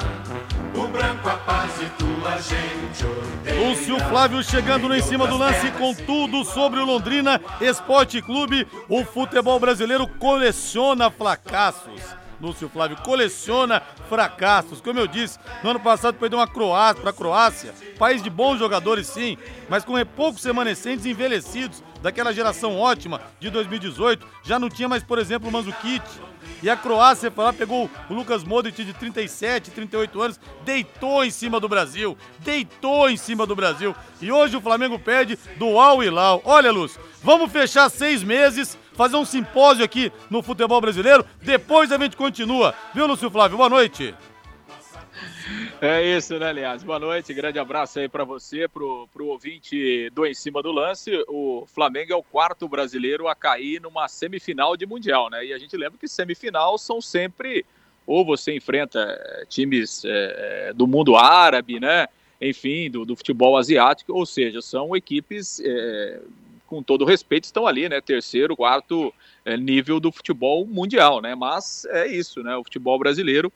O 0.75 0.85
branco 0.89 1.29
a 1.29 1.37
paz 1.37 1.71
e 1.81 1.85
tua 1.91 2.37
gente 2.41 3.05
odeia. 3.05 3.69
Lúcio 3.69 3.97
Flávio 4.09 4.43
chegando 4.43 4.89
no 4.89 4.95
em 4.97 5.01
cima 5.01 5.25
do 5.25 5.37
lance 5.37 5.71
com 5.71 5.93
tudo 5.93 6.43
sobre 6.43 6.81
o 6.81 6.85
Londrina 6.85 7.39
Esporte 7.61 8.21
Clube. 8.21 8.67
O 8.89 9.05
futebol 9.05 9.57
brasileiro 9.61 10.05
coleciona 10.05 11.09
fracassos. 11.09 12.01
Lúcio 12.43 12.67
Flávio 12.67 12.97
coleciona 12.97 13.81
fracassos. 14.09 14.81
Como 14.81 14.99
eu 14.99 15.07
disse, 15.07 15.39
no 15.63 15.69
ano 15.69 15.79
passado 15.79 16.15
perdeu 16.15 16.39
uma 16.39 16.47
Croácia 16.47 17.01
para 17.01 17.11
a 17.11 17.13
Croácia, 17.13 17.73
país 17.97 18.21
de 18.21 18.29
bons 18.29 18.59
jogadores 18.59 19.07
sim, 19.07 19.37
mas 19.69 19.85
com 19.85 19.93
poucos 20.05 20.43
remanescentes 20.43 21.05
envelhecidos 21.05 21.81
daquela 22.01 22.33
geração 22.33 22.77
ótima 22.77 23.21
de 23.39 23.49
2018. 23.49 24.27
Já 24.43 24.59
não 24.59 24.69
tinha 24.69 24.89
mais, 24.89 25.01
por 25.01 25.17
exemplo, 25.17 25.47
o 25.47 25.51
Manzukic. 25.51 26.03
E 26.61 26.69
a 26.69 26.75
Croácia 26.75 27.31
foi 27.31 27.43
lá, 27.45 27.53
pegou 27.53 27.89
o 28.09 28.13
Lucas 28.13 28.43
Modric 28.43 28.83
de 28.83 28.93
37, 28.93 29.71
38 29.71 30.21
anos, 30.21 30.39
deitou 30.65 31.23
em 31.23 31.31
cima 31.31 31.59
do 31.59 31.69
Brasil, 31.69 32.17
deitou 32.39 33.09
em 33.09 33.15
cima 33.15 33.45
do 33.45 33.55
Brasil. 33.55 33.95
E 34.21 34.31
hoje 34.31 34.57
o 34.57 34.61
Flamengo 34.61 34.99
perde 34.99 35.39
do 35.57 35.79
Al 35.79 36.03
Hilal. 36.03 36.41
Olha, 36.43 36.71
Lúcio, 36.71 37.01
vamos 37.21 37.51
fechar 37.51 37.89
seis 37.89 38.21
meses 38.23 38.77
fazer 38.93 39.15
um 39.15 39.25
simpósio 39.25 39.83
aqui 39.83 40.11
no 40.29 40.41
futebol 40.41 40.79
brasileiro. 40.79 41.25
Depois 41.41 41.91
a 41.91 41.97
gente 41.97 42.15
continua. 42.15 42.73
Viu, 42.93 43.07
Lúcio 43.07 43.29
Flávio? 43.29 43.57
Boa 43.57 43.69
noite. 43.69 44.13
É 45.81 46.01
isso, 46.01 46.39
né, 46.39 46.47
aliás? 46.47 46.81
Boa 46.81 46.97
noite, 46.97 47.33
grande 47.33 47.59
abraço 47.59 47.99
aí 47.99 48.07
para 48.07 48.23
você, 48.23 48.67
pro, 48.67 49.07
pro 49.11 49.27
ouvinte 49.27 50.09
do 50.11 50.25
Em 50.25 50.33
Cima 50.33 50.63
do 50.63 50.71
Lance. 50.71 51.11
O 51.27 51.65
Flamengo 51.67 52.13
é 52.13 52.15
o 52.15 52.23
quarto 52.23 52.67
brasileiro 52.67 53.27
a 53.27 53.35
cair 53.35 53.81
numa 53.81 54.07
semifinal 54.07 54.77
de 54.77 54.85
Mundial, 54.85 55.29
né? 55.29 55.45
E 55.45 55.53
a 55.53 55.57
gente 55.57 55.75
lembra 55.75 55.99
que 55.99 56.07
semifinal 56.07 56.77
são 56.77 57.01
sempre, 57.01 57.65
ou 58.07 58.23
você 58.23 58.55
enfrenta 58.55 58.99
eh, 58.99 59.45
times 59.49 60.03
é, 60.05 60.71
do 60.73 60.87
mundo 60.87 61.17
árabe, 61.17 61.79
né? 61.79 62.07
Enfim, 62.39 62.89
do, 62.89 63.05
do 63.05 63.15
futebol 63.15 63.57
asiático, 63.57 64.13
ou 64.13 64.25
seja, 64.25 64.61
são 64.61 64.95
equipes 64.95 65.59
é, 65.59 66.21
com 66.73 66.81
todo 66.81 67.05
respeito, 67.05 67.43
estão 67.43 67.67
ali, 67.67 67.87
né? 67.87 68.01
Terceiro, 68.01 68.55
quarto 68.55 69.13
é, 69.45 69.55
nível 69.55 69.99
do 69.99 70.11
futebol 70.11 70.65
mundial, 70.65 71.21
né? 71.21 71.35
Mas 71.35 71.85
é 71.85 72.07
isso, 72.07 72.41
né? 72.41 72.55
O 72.55 72.63
futebol 72.63 72.97
brasileiro 72.97 73.53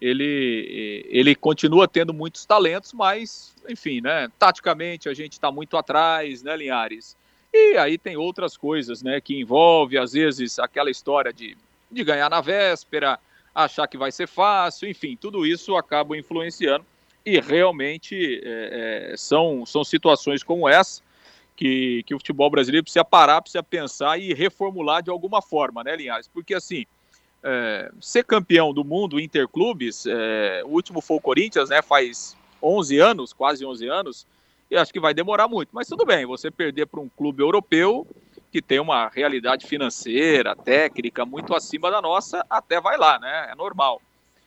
ele, 0.00 1.04
ele 1.10 1.34
continua 1.34 1.88
tendo 1.88 2.14
muitos 2.14 2.46
talentos, 2.46 2.92
mas, 2.92 3.54
enfim, 3.68 4.00
né? 4.00 4.28
Taticamente 4.38 5.08
a 5.08 5.14
gente 5.14 5.32
está 5.32 5.50
muito 5.50 5.76
atrás, 5.76 6.44
né, 6.44 6.56
Linhares? 6.56 7.16
E 7.52 7.76
aí 7.76 7.98
tem 7.98 8.16
outras 8.16 8.56
coisas, 8.56 9.02
né? 9.02 9.20
Que 9.20 9.40
envolve, 9.40 9.98
às 9.98 10.12
vezes, 10.12 10.60
aquela 10.60 10.90
história 10.90 11.32
de, 11.32 11.56
de 11.90 12.04
ganhar 12.04 12.30
na 12.30 12.40
véspera, 12.40 13.18
achar 13.52 13.88
que 13.88 13.98
vai 13.98 14.12
ser 14.12 14.28
fácil, 14.28 14.88
enfim, 14.88 15.18
tudo 15.20 15.44
isso 15.44 15.76
acaba 15.76 16.16
influenciando. 16.16 16.86
E 17.26 17.40
realmente 17.40 18.40
é, 18.44 19.10
é, 19.12 19.16
são, 19.16 19.66
são 19.66 19.82
situações 19.82 20.44
como 20.44 20.68
essa 20.68 21.02
que, 21.60 22.02
que 22.04 22.14
o 22.14 22.18
futebol 22.18 22.48
brasileiro 22.48 22.82
precisa 22.82 23.04
parar, 23.04 23.42
precisa 23.42 23.62
pensar 23.62 24.18
e 24.18 24.32
reformular 24.32 25.02
de 25.02 25.10
alguma 25.10 25.42
forma, 25.42 25.84
né, 25.84 25.94
Linhares? 25.94 26.26
Porque 26.26 26.54
assim, 26.54 26.86
é, 27.44 27.92
ser 28.00 28.24
campeão 28.24 28.72
do 28.72 28.82
mundo 28.82 29.20
interclubes, 29.20 30.06
é, 30.06 30.62
o 30.64 30.68
último 30.68 31.02
foi 31.02 31.18
o 31.18 31.20
Corinthians, 31.20 31.68
né? 31.68 31.82
Faz 31.82 32.34
11 32.62 32.98
anos, 32.98 33.34
quase 33.34 33.66
11 33.66 33.86
anos, 33.88 34.26
e 34.70 34.76
acho 34.76 34.90
que 34.90 34.98
vai 34.98 35.12
demorar 35.12 35.48
muito. 35.48 35.68
Mas 35.70 35.86
tudo 35.86 36.06
bem, 36.06 36.24
você 36.24 36.50
perder 36.50 36.86
para 36.86 37.00
um 37.00 37.10
clube 37.10 37.42
europeu 37.42 38.06
que 38.50 38.62
tem 38.62 38.80
uma 38.80 39.08
realidade 39.08 39.66
financeira, 39.66 40.56
técnica 40.56 41.26
muito 41.26 41.54
acima 41.54 41.90
da 41.90 42.00
nossa, 42.00 42.42
até 42.48 42.80
vai 42.80 42.96
lá, 42.96 43.18
né? 43.18 43.48
É 43.52 43.54
normal. 43.54 44.00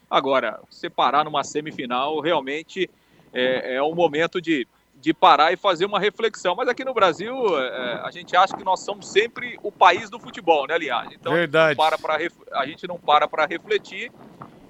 Agora, 0.09 0.59
separar 0.67 1.23
numa 1.23 1.43
semifinal 1.43 2.19
realmente 2.19 2.89
é, 3.31 3.75
é 3.75 3.83
um 3.83 3.93
momento 3.93 4.41
de 4.41 4.67
de 5.03 5.13
parar 5.13 5.51
e 5.51 5.57
fazer 5.57 5.85
uma 5.85 5.99
reflexão. 5.99 6.55
Mas 6.55 6.69
aqui 6.69 6.85
no 6.85 6.93
Brasil, 6.93 7.35
é, 7.59 7.99
a 8.05 8.09
gente 8.09 8.37
acha 8.37 8.55
que 8.55 8.63
nós 8.63 8.79
somos 8.79 9.09
sempre 9.09 9.59
o 9.61 9.69
país 9.69 10.09
do 10.09 10.17
futebol, 10.17 10.65
né, 10.65 10.77
Linhares? 10.77 11.11
Então 11.11 11.33
Verdade. 11.33 11.75
a 12.53 12.65
gente 12.65 12.87
não 12.87 12.97
para 12.97 13.27
para 13.27 13.45
refletir 13.45 14.09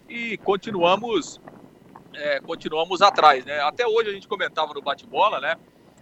e 0.09 0.35
continuamos 0.37 1.39
é, 2.15 2.39
continuamos 2.39 3.03
atrás, 3.03 3.45
né? 3.45 3.59
Até 3.59 3.85
hoje 3.85 4.09
a 4.09 4.11
gente 4.11 4.27
comentava 4.27 4.73
no 4.73 4.81
bate-bola, 4.81 5.39
né? 5.39 5.55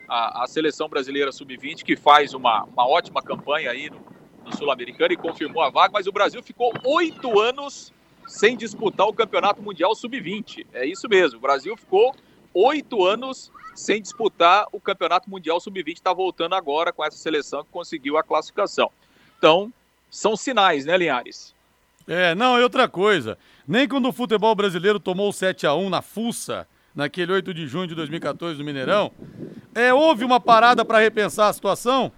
A, 0.07 0.43
a 0.43 0.47
seleção 0.47 0.87
brasileira 0.87 1.29
sub-20 1.33 1.83
que 1.83 1.97
faz 1.97 2.33
uma, 2.33 2.63
uma 2.63 2.87
ótima 2.87 3.21
campanha 3.21 3.69
aí 3.69 3.89
no, 3.89 3.99
no 4.45 4.55
Sul-Americano 4.55 5.11
e 5.11 5.17
confirmou 5.17 5.61
a 5.61 5.69
vaga, 5.69 5.91
mas 5.91 6.07
o 6.07 6.11
Brasil 6.13 6.41
ficou 6.41 6.71
oito 6.85 7.37
anos 7.37 7.93
sem 8.25 8.55
disputar 8.55 9.07
o 9.07 9.13
Campeonato 9.13 9.61
Mundial 9.61 9.93
Sub-20. 9.93 10.67
É 10.71 10.85
isso 10.85 11.09
mesmo, 11.09 11.37
o 11.37 11.41
Brasil 11.41 11.75
ficou 11.75 12.15
oito 12.53 13.05
anos 13.05 13.51
sem 13.75 14.01
disputar 14.01 14.67
o 14.71 14.79
Campeonato 14.79 15.29
Mundial 15.29 15.59
Sub-20, 15.59 15.93
está 15.95 16.13
voltando 16.13 16.55
agora 16.55 16.91
com 16.91 17.03
essa 17.03 17.17
seleção 17.17 17.63
que 17.63 17.71
conseguiu 17.71 18.17
a 18.17 18.23
classificação. 18.23 18.91
Então, 19.37 19.71
são 20.09 20.35
sinais, 20.35 20.85
né, 20.85 20.97
Linhares? 20.97 21.55
É, 22.07 22.35
não, 22.35 22.59
e 22.59 22.63
outra 22.63 22.87
coisa. 22.87 23.37
Nem 23.67 23.87
quando 23.87 24.09
o 24.09 24.13
futebol 24.13 24.53
brasileiro 24.53 24.99
tomou 24.99 25.31
7 25.31 25.65
a 25.65 25.73
1 25.73 25.89
na 25.89 26.01
fuça, 26.01 26.67
naquele 26.95 27.31
8 27.31 27.53
de 27.53 27.67
junho 27.67 27.87
de 27.87 27.95
2014 27.95 28.59
no 28.59 28.65
Mineirão, 28.65 29.11
é, 29.73 29.93
houve 29.93 30.25
uma 30.25 30.39
parada 30.39 30.83
para 30.83 30.99
repensar 30.99 31.47
a 31.47 31.53
situação, 31.53 32.11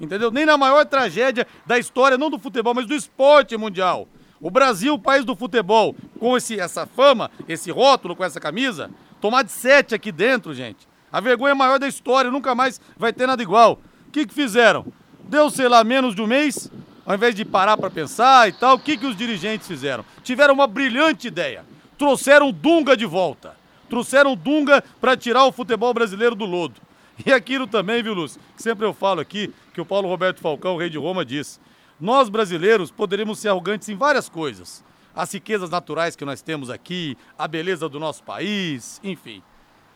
entendeu? 0.00 0.30
Nem 0.30 0.46
na 0.46 0.56
maior 0.56 0.84
tragédia 0.86 1.46
da 1.66 1.78
história, 1.78 2.16
não 2.16 2.30
do 2.30 2.38
futebol, 2.38 2.74
mas 2.74 2.86
do 2.86 2.94
esporte 2.94 3.56
mundial. 3.56 4.08
O 4.40 4.50
Brasil, 4.50 4.98
país 4.98 5.24
do 5.24 5.36
futebol, 5.36 5.94
com 6.18 6.36
esse, 6.36 6.58
essa 6.58 6.86
fama, 6.86 7.30
esse 7.48 7.70
rótulo, 7.70 8.16
com 8.16 8.24
essa 8.24 8.40
camisa, 8.40 8.90
tomar 9.20 9.42
de 9.42 9.52
7 9.52 9.94
aqui 9.94 10.10
dentro, 10.10 10.54
gente. 10.54 10.86
A 11.14 11.20
vergonha 11.20 11.54
maior 11.54 11.78
da 11.78 11.86
história, 11.86 12.28
nunca 12.28 12.56
mais 12.56 12.80
vai 12.96 13.12
ter 13.12 13.24
nada 13.24 13.40
igual. 13.40 13.80
O 14.08 14.10
que, 14.10 14.26
que 14.26 14.34
fizeram? 14.34 14.84
Deu, 15.28 15.48
sei 15.48 15.68
lá, 15.68 15.84
menos 15.84 16.12
de 16.12 16.20
um 16.20 16.26
mês, 16.26 16.68
ao 17.06 17.14
invés 17.14 17.36
de 17.36 17.44
parar 17.44 17.76
para 17.76 17.88
pensar 17.88 18.48
e 18.48 18.52
tal, 18.52 18.74
o 18.74 18.80
que, 18.80 18.96
que 18.96 19.06
os 19.06 19.16
dirigentes 19.16 19.68
fizeram? 19.68 20.04
Tiveram 20.24 20.54
uma 20.54 20.66
brilhante 20.66 21.28
ideia. 21.28 21.64
Trouxeram 21.96 22.50
Dunga 22.50 22.96
de 22.96 23.06
volta. 23.06 23.54
Trouxeram 23.88 24.34
Dunga 24.34 24.82
para 25.00 25.16
tirar 25.16 25.44
o 25.44 25.52
futebol 25.52 25.94
brasileiro 25.94 26.34
do 26.34 26.44
lodo. 26.44 26.80
E 27.24 27.32
aquilo 27.32 27.68
também, 27.68 28.02
viu, 28.02 28.12
Lúcio? 28.12 28.40
Que 28.56 28.62
sempre 28.64 28.84
eu 28.84 28.92
falo 28.92 29.20
aqui, 29.20 29.54
que 29.72 29.80
o 29.80 29.86
Paulo 29.86 30.08
Roberto 30.08 30.40
Falcão, 30.40 30.76
rei 30.76 30.90
de 30.90 30.98
Roma, 30.98 31.24
disse. 31.24 31.60
Nós 32.00 32.28
brasileiros 32.28 32.90
poderíamos 32.90 33.38
ser 33.38 33.50
arrogantes 33.50 33.88
em 33.88 33.94
várias 33.94 34.28
coisas. 34.28 34.82
As 35.14 35.32
riquezas 35.32 35.70
naturais 35.70 36.16
que 36.16 36.24
nós 36.24 36.42
temos 36.42 36.70
aqui, 36.70 37.16
a 37.38 37.46
beleza 37.46 37.88
do 37.88 38.00
nosso 38.00 38.24
país, 38.24 39.00
enfim. 39.04 39.44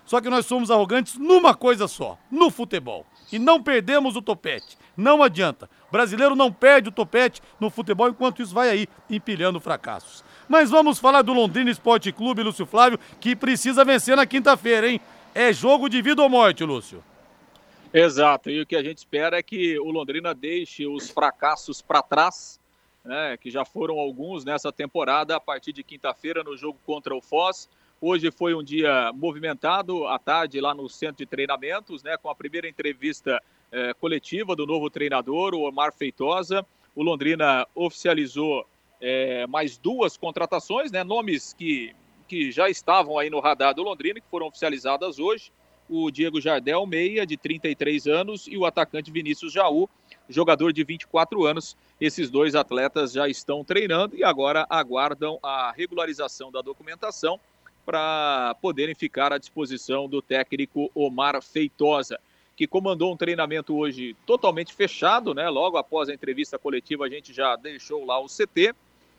Só 0.09 0.23
que 0.23 0.31
nós 0.31 0.47
somos 0.47 0.71
arrogantes 0.71 1.19
numa 1.19 1.55
coisa 1.55 1.87
só, 1.87 2.17
no 2.31 2.51
futebol. 2.51 3.05
E 3.31 3.39
não 3.39 3.63
perdemos 3.63 4.17
o 4.17 4.23
topete. 4.23 4.79
Não 4.97 5.23
adianta. 5.23 5.69
O 5.87 5.93
brasileiro 5.93 6.35
não 6.35 6.51
perde 6.51 6.89
o 6.89 6.93
topete 6.93 7.43
no 7.61 7.69
futebol, 7.69 8.09
enquanto 8.09 8.41
isso 8.41 8.55
vai 8.55 8.71
aí 8.71 8.89
empilhando 9.11 9.61
fracassos. 9.61 10.25
Mas 10.49 10.71
vamos 10.71 10.99
falar 10.99 11.21
do 11.21 11.35
Londrina 11.35 11.71
Esporte 11.71 12.11
Clube, 12.11 12.43
Lúcio 12.43 12.65
Flávio, 12.65 12.99
que 13.21 13.37
precisa 13.37 13.85
vencer 13.85 14.17
na 14.17 14.25
quinta-feira, 14.25 14.89
hein? 14.89 14.99
É 15.35 15.53
jogo 15.53 15.91
de 15.91 16.01
vida 16.01 16.23
ou 16.23 16.29
morte, 16.31 16.65
Lúcio? 16.65 17.05
Exato, 17.93 18.49
e 18.49 18.63
o 18.63 18.67
que 18.67 18.77
a 18.77 18.83
gente 18.83 18.97
espera 18.97 19.39
é 19.39 19.43
que 19.43 19.79
o 19.79 19.91
Londrina 19.91 20.35
deixe 20.35 20.87
os 20.87 21.11
fracassos 21.11 21.83
para 21.83 22.01
trás, 22.01 22.59
né, 23.05 23.37
que 23.37 23.51
já 23.51 23.63
foram 23.63 23.99
alguns 23.99 24.43
nessa 24.43 24.73
temporada, 24.73 25.37
a 25.37 25.41
partir 25.41 25.75
de 25.75 25.83
quinta-feira 25.83 26.43
no 26.43 26.57
jogo 26.57 26.79
contra 26.87 27.15
o 27.15 27.21
Foz. 27.21 27.69
Hoje 28.01 28.31
foi 28.31 28.55
um 28.55 28.63
dia 28.63 29.13
movimentado, 29.13 30.07
à 30.07 30.21
tarde, 30.21 30.61
lá 30.61 30.73
no 30.73 30.89
centro 30.89 31.17
de 31.17 31.27
treinamentos, 31.27 32.01
né, 32.05 32.17
com 32.17 32.31
a 32.31 32.35
primeira 32.35 32.69
entrevista 32.69 33.43
eh, 33.73 33.93
coletiva 33.95 34.55
do 34.55 34.65
novo 34.65 34.89
treinador, 34.89 35.53
o 35.53 35.63
Omar 35.63 35.93
Feitosa. 35.93 36.65
O 36.95 37.03
Londrina 37.03 37.67
oficializou 37.75 38.65
eh, 39.01 39.49
mais 39.49 39.77
duas 39.77 40.17
contratações, 40.17 40.93
né, 40.93 41.03
nomes 41.03 41.53
que, 41.53 41.93
que 42.29 42.53
já 42.53 42.71
estavam 42.71 43.19
aí 43.19 43.29
no 43.29 43.41
radar 43.41 43.75
do 43.75 43.83
Londrina, 43.83 44.21
que 44.21 44.31
foram 44.31 44.47
oficializadas 44.47 45.19
hoje 45.19 45.51
o 45.89 46.11
Diego 46.11 46.41
Jardel, 46.41 46.85
meia, 46.87 47.27
de 47.27 47.37
33 47.37 48.07
anos, 48.07 48.47
e 48.47 48.57
o 48.57 48.67
atacante 48.67 49.11
Vinícius 49.11 49.53
Jaú, 49.53 49.89
jogador 50.29 50.73
de 50.73 50.85
24 50.85 51.47
anos. 51.47 51.77
Esses 52.01 52.31
dois 52.31 52.55
atletas 52.55 53.13
já 53.13 53.27
estão 53.29 53.65
treinando 53.65 54.15
e 54.15 54.23
agora 54.23 54.67
aguardam 54.69 55.39
a 55.43 55.73
regularização 55.73 56.53
da 56.53 56.61
documentação 56.61 57.41
para 57.89 58.55
poderem 58.61 58.95
ficar 58.95 59.33
à 59.33 59.39
disposição 59.39 60.07
do 60.07 60.21
técnico 60.21 60.91
Omar 60.95 61.41
Feitosa, 61.41 62.21
que 62.55 62.67
comandou 62.67 63.15
um 63.15 63.17
treinamento 63.17 63.75
hoje 63.75 64.15
totalmente 64.27 64.75
fechado, 64.75 65.33
né? 65.33 65.49
Logo 65.49 65.79
após 65.79 66.11
a 66.11 66.13
entrevista 66.13 66.59
coletiva, 66.59 67.07
a 67.07 67.09
gente 67.09 67.33
já 67.33 67.57
deixou 67.57 68.05
lá 68.05 68.21
o 68.21 68.27
CT 68.27 68.75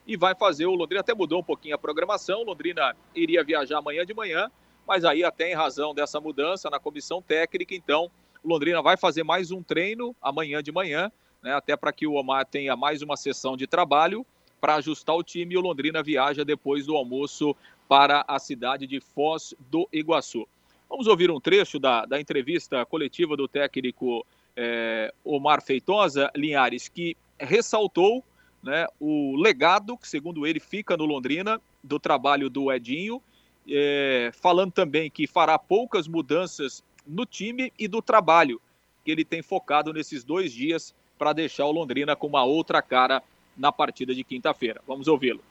e 0.05 0.15
vai 0.15 0.35
fazer. 0.35 0.67
O 0.67 0.75
Londrina 0.75 1.01
até 1.01 1.15
mudou 1.15 1.39
um 1.39 1.43
pouquinho 1.43 1.73
a 1.73 1.79
programação. 1.79 2.41
O 2.41 2.45
Londrina 2.45 2.95
iria 3.15 3.43
viajar 3.43 3.79
amanhã 3.79 4.05
de 4.05 4.13
manhã 4.13 4.51
mas 4.89 5.05
aí 5.05 5.23
até 5.23 5.51
em 5.51 5.53
razão 5.53 5.93
dessa 5.93 6.19
mudança 6.19 6.67
na 6.67 6.79
comissão 6.79 7.21
técnica, 7.21 7.75
então 7.75 8.09
o 8.43 8.49
Londrina 8.49 8.81
vai 8.81 8.97
fazer 8.97 9.21
mais 9.21 9.51
um 9.51 9.61
treino 9.61 10.15
amanhã 10.19 10.63
de 10.63 10.71
manhã, 10.71 11.11
né, 11.43 11.53
até 11.53 11.77
para 11.77 11.93
que 11.93 12.07
o 12.07 12.13
Omar 12.13 12.43
tenha 12.47 12.75
mais 12.75 13.03
uma 13.03 13.15
sessão 13.15 13.55
de 13.55 13.67
trabalho 13.67 14.25
para 14.59 14.73
ajustar 14.75 15.15
o 15.15 15.21
time 15.21 15.53
e 15.53 15.57
o 15.59 15.61
Londrina 15.61 16.01
viaja 16.01 16.43
depois 16.43 16.87
do 16.87 16.95
almoço 16.95 17.55
para 17.89 18.23
a 18.27 18.37
cidade 18.37 18.85
de 18.85 19.01
Foz 19.01 19.55
do 19.69 19.89
Iguaçu. 19.91 20.47
Vamos 20.87 21.07
ouvir 21.07 21.31
um 21.31 21.39
trecho 21.39 21.79
da, 21.79 22.05
da 22.05 22.21
entrevista 22.21 22.85
coletiva 22.85 23.35
do 23.35 23.47
técnico 23.47 24.25
é, 24.55 25.11
Omar 25.25 25.61
Feitosa 25.63 26.31
Linhares, 26.35 26.87
que 26.87 27.17
ressaltou 27.39 28.23
né, 28.61 28.85
o 28.99 29.35
legado 29.35 29.97
que, 29.97 30.07
segundo 30.07 30.45
ele, 30.45 30.59
fica 30.59 30.95
no 30.95 31.05
Londrina 31.05 31.59
do 31.83 31.99
trabalho 31.99 32.49
do 32.49 32.71
Edinho 32.71 33.21
é, 33.67 34.31
falando 34.33 34.71
também 34.71 35.09
que 35.09 35.25
fará 35.25 35.57
poucas 35.57 36.07
mudanças 36.07 36.83
no 37.07 37.25
time 37.25 37.73
e 37.77 37.87
do 37.87 38.01
trabalho 38.01 38.61
que 39.03 39.11
ele 39.11 39.25
tem 39.25 39.41
focado 39.41 39.91
nesses 39.93 40.23
dois 40.23 40.51
dias 40.51 40.93
para 41.17 41.33
deixar 41.33 41.65
o 41.65 41.71
Londrina 41.71 42.15
com 42.15 42.27
uma 42.27 42.43
outra 42.43 42.81
cara 42.81 43.23
na 43.57 43.71
partida 43.71 44.13
de 44.13 44.23
quinta-feira. 44.23 44.81
Vamos 44.87 45.07
ouvi-lo. 45.07 45.41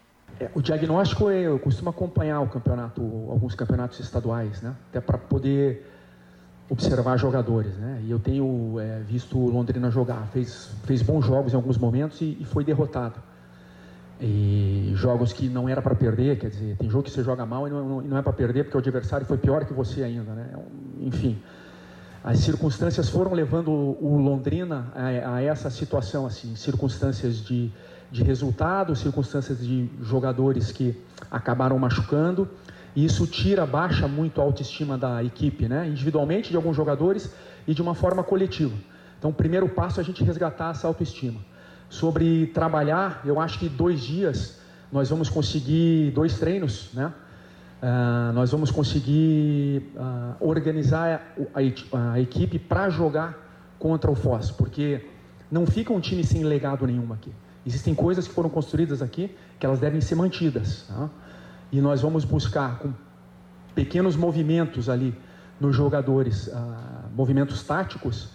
É, 0.40 0.50
o 0.54 0.62
diagnóstico 0.62 1.30
é, 1.30 1.42
eu 1.42 1.58
costumo 1.58 1.90
acompanhar 1.90 2.40
o 2.40 2.48
campeonato, 2.48 3.02
alguns 3.30 3.54
campeonatos 3.54 3.98
estaduais, 4.00 4.62
né? 4.62 4.74
Até 4.90 5.00
para 5.00 5.18
poder 5.18 5.90
observar 6.70 7.16
jogadores, 7.16 7.76
né? 7.76 8.00
E 8.04 8.10
eu 8.10 8.18
tenho 8.18 8.78
é, 8.78 9.00
visto 9.00 9.38
o 9.38 9.50
Londrina 9.50 9.90
jogar, 9.90 10.28
fez, 10.32 10.70
fez 10.84 11.02
bons 11.02 11.24
jogos 11.24 11.52
em 11.52 11.56
alguns 11.56 11.78
momentos 11.78 12.20
e, 12.20 12.36
e 12.40 12.44
foi 12.44 12.64
derrotado. 12.64 13.20
E 14.20 14.92
jogos 14.96 15.32
que 15.32 15.48
não 15.48 15.68
era 15.68 15.80
para 15.80 15.94
perder, 15.94 16.38
quer 16.38 16.50
dizer, 16.50 16.76
tem 16.76 16.90
jogo 16.90 17.04
que 17.04 17.10
você 17.10 17.22
joga 17.22 17.46
mal 17.46 17.66
e 17.66 17.70
não, 17.70 18.00
não 18.00 18.16
é 18.16 18.22
para 18.22 18.32
perder 18.32 18.64
porque 18.64 18.76
o 18.76 18.80
adversário 18.80 19.24
foi 19.24 19.38
pior 19.38 19.64
que 19.64 19.72
você 19.72 20.02
ainda, 20.02 20.32
né? 20.32 20.50
Enfim, 21.00 21.40
as 22.22 22.40
circunstâncias 22.40 23.08
foram 23.08 23.32
levando 23.32 23.70
o 23.70 24.18
Londrina 24.18 24.92
a, 24.94 25.36
a 25.36 25.42
essa 25.42 25.70
situação, 25.70 26.26
assim, 26.26 26.54
circunstâncias 26.56 27.36
de, 27.36 27.72
de 28.10 28.22
resultado, 28.22 28.96
circunstâncias 28.96 29.58
de 29.58 29.88
jogadores 30.02 30.72
que 30.72 30.96
acabaram 31.30 31.78
machucando, 31.78 32.48
e 32.96 33.04
isso 33.04 33.26
tira, 33.26 33.66
baixa 33.66 34.08
muito 34.08 34.40
a 34.40 34.44
autoestima 34.44 34.96
da 34.96 35.22
equipe, 35.22 35.68
né? 35.68 35.86
Individualmente 35.86 36.50
de 36.50 36.56
alguns 36.56 36.74
jogadores 36.74 37.32
e 37.66 37.74
de 37.74 37.82
uma 37.82 37.94
forma 37.94 38.24
coletiva. 38.24 38.74
Então, 39.18 39.30
o 39.30 39.34
primeiro 39.34 39.68
passo 39.68 40.00
é 40.00 40.02
a 40.02 40.04
gente 40.04 40.24
resgatar 40.24 40.70
essa 40.70 40.86
autoestima 40.86 41.40
sobre 41.88 42.46
trabalhar. 42.48 43.20
Eu 43.24 43.40
acho 43.40 43.58
que 43.58 43.68
dois 43.68 44.00
dias 44.00 44.58
nós 44.90 45.10
vamos 45.10 45.28
conseguir 45.28 46.10
dois 46.12 46.38
treinos, 46.38 46.90
né? 46.94 47.12
Uh, 47.80 48.32
nós 48.32 48.50
vamos 48.50 48.72
conseguir 48.72 49.92
uh, 49.94 50.34
organizar 50.40 51.36
a, 51.54 51.60
a, 51.60 52.12
a 52.14 52.20
equipe 52.20 52.58
para 52.58 52.90
jogar 52.90 53.38
contra 53.78 54.10
o 54.10 54.16
Foz, 54.16 54.50
porque 54.50 55.06
não 55.48 55.64
fica 55.64 55.92
um 55.92 56.00
time 56.00 56.24
sem 56.24 56.42
legado 56.42 56.84
nenhum 56.84 57.12
aqui. 57.12 57.32
Existem 57.66 57.94
coisas 57.94 58.26
que 58.26 58.34
foram 58.34 58.48
construídas 58.48 59.02
aqui 59.02 59.34
que 59.58 59.66
elas 59.66 59.78
devem 59.78 60.00
ser 60.00 60.14
mantidas. 60.14 60.84
Tá? 60.88 61.08
E 61.70 61.80
nós 61.80 62.00
vamos 62.00 62.24
buscar 62.24 62.78
com 62.78 62.92
pequenos 63.74 64.16
movimentos 64.16 64.88
ali 64.88 65.14
nos 65.60 65.74
jogadores, 65.74 66.46
uh, 66.48 66.52
movimentos 67.14 67.62
táticos, 67.62 68.28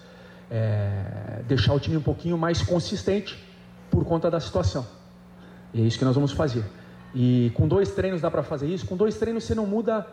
é, 0.52 1.42
deixar 1.48 1.74
o 1.74 1.80
time 1.80 1.98
um 1.98 2.02
pouquinho 2.02 2.38
mais 2.38 2.62
consistente 2.62 3.44
por 3.90 4.06
conta 4.06 4.30
da 4.30 4.40
situação. 4.40 4.86
E 5.74 5.82
é 5.82 5.84
isso 5.84 5.98
que 5.98 6.06
nós 6.06 6.16
vamos 6.16 6.32
fazer. 6.32 6.64
E 7.16 7.52
com 7.56 7.68
dois 7.68 7.92
treinos 7.92 8.22
dá 8.22 8.30
para 8.30 8.44
fazer 8.44 8.68
isso. 8.68 8.86
Com 8.86 8.96
dois 8.96 9.18
treinos 9.18 9.44
você 9.44 9.56
não 9.56 9.66
muda 9.66 10.06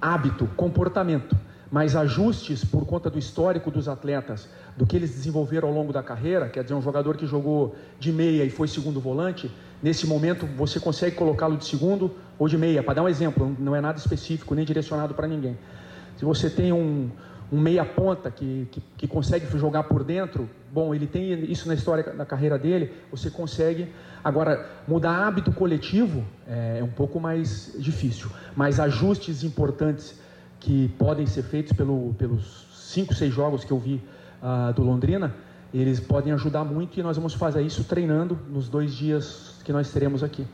hábito, 0.00 0.46
comportamento, 0.56 1.36
mas 1.70 1.94
ajustes 1.94 2.64
por 2.64 2.84
conta 2.84 3.08
do 3.08 3.18
histórico 3.18 3.70
dos 3.70 3.88
atletas, 3.88 4.48
do 4.76 4.86
que 4.86 4.96
eles 4.96 5.10
desenvolveram 5.10 5.68
ao 5.68 5.74
longo 5.74 5.92
da 5.92 6.02
carreira. 6.02 6.48
Quer 6.48 6.62
dizer, 6.64 6.74
um 6.74 6.82
jogador 6.82 7.16
que 7.16 7.26
jogou 7.26 7.76
de 7.98 8.10
meia 8.12 8.44
e 8.44 8.50
foi 8.50 8.66
segundo 8.66 9.00
volante, 9.00 9.50
nesse 9.82 10.06
momento 10.06 10.46
você 10.46 10.80
consegue 10.80 11.14
colocá-lo 11.14 11.56
de 11.56 11.64
segundo 11.64 12.10
ou 12.38 12.48
de 12.48 12.58
meia. 12.58 12.82
Para 12.82 12.94
dar 12.94 13.02
um 13.02 13.08
exemplo, 13.08 13.54
não 13.58 13.76
é 13.76 13.80
nada 13.80 13.98
específico 13.98 14.54
nem 14.54 14.64
direcionado 14.64 15.14
para 15.14 15.28
ninguém. 15.28 15.56
Se 16.16 16.24
você 16.24 16.50
tem 16.50 16.72
um, 16.72 17.08
um 17.52 17.60
meia 17.60 17.84
ponta 17.84 18.30
que, 18.30 18.68
que, 18.72 18.82
que, 18.98 19.06
consegue 19.06 19.46
jogar 19.56 19.84
por 19.84 20.02
dentro, 20.04 20.50
bom, 20.72 20.94
ele 20.94 21.06
tem 21.06 21.32
isso 21.50 21.68
na 21.68 21.74
história 21.74 22.02
da 22.02 22.26
carreira 22.26 22.58
dele, 22.58 22.92
você 23.10 23.30
consegue. 23.30 23.88
Agora, 24.22 24.68
mudar 24.86 25.26
hábito 25.26 25.52
coletivo 25.52 26.24
é, 26.46 26.78
é 26.80 26.84
um 26.84 26.90
pouco 26.90 27.18
mais 27.18 27.74
difícil, 27.78 28.28
mas 28.54 28.78
ajustes 28.78 29.42
importantes 29.44 30.19
que 30.60 30.88
podem 30.98 31.26
ser 31.26 31.42
feitos 31.42 31.72
pelo, 31.72 32.14
pelos 32.14 32.66
cinco, 32.72 33.14
seis 33.14 33.32
jogos 33.32 33.64
que 33.64 33.72
eu 33.72 33.78
vi 33.78 34.00
uh, 34.42 34.72
do 34.74 34.82
Londrina, 34.82 35.34
eles 35.72 35.98
podem 35.98 36.32
ajudar 36.32 36.64
muito 36.64 37.00
e 37.00 37.02
nós 37.02 37.16
vamos 37.16 37.34
fazer 37.34 37.62
isso 37.62 37.84
treinando 37.84 38.38
nos 38.48 38.68
dois 38.68 38.94
dias 38.94 39.60
que 39.64 39.72
nós 39.72 39.90
teremos 39.90 40.22
aqui. 40.22 40.46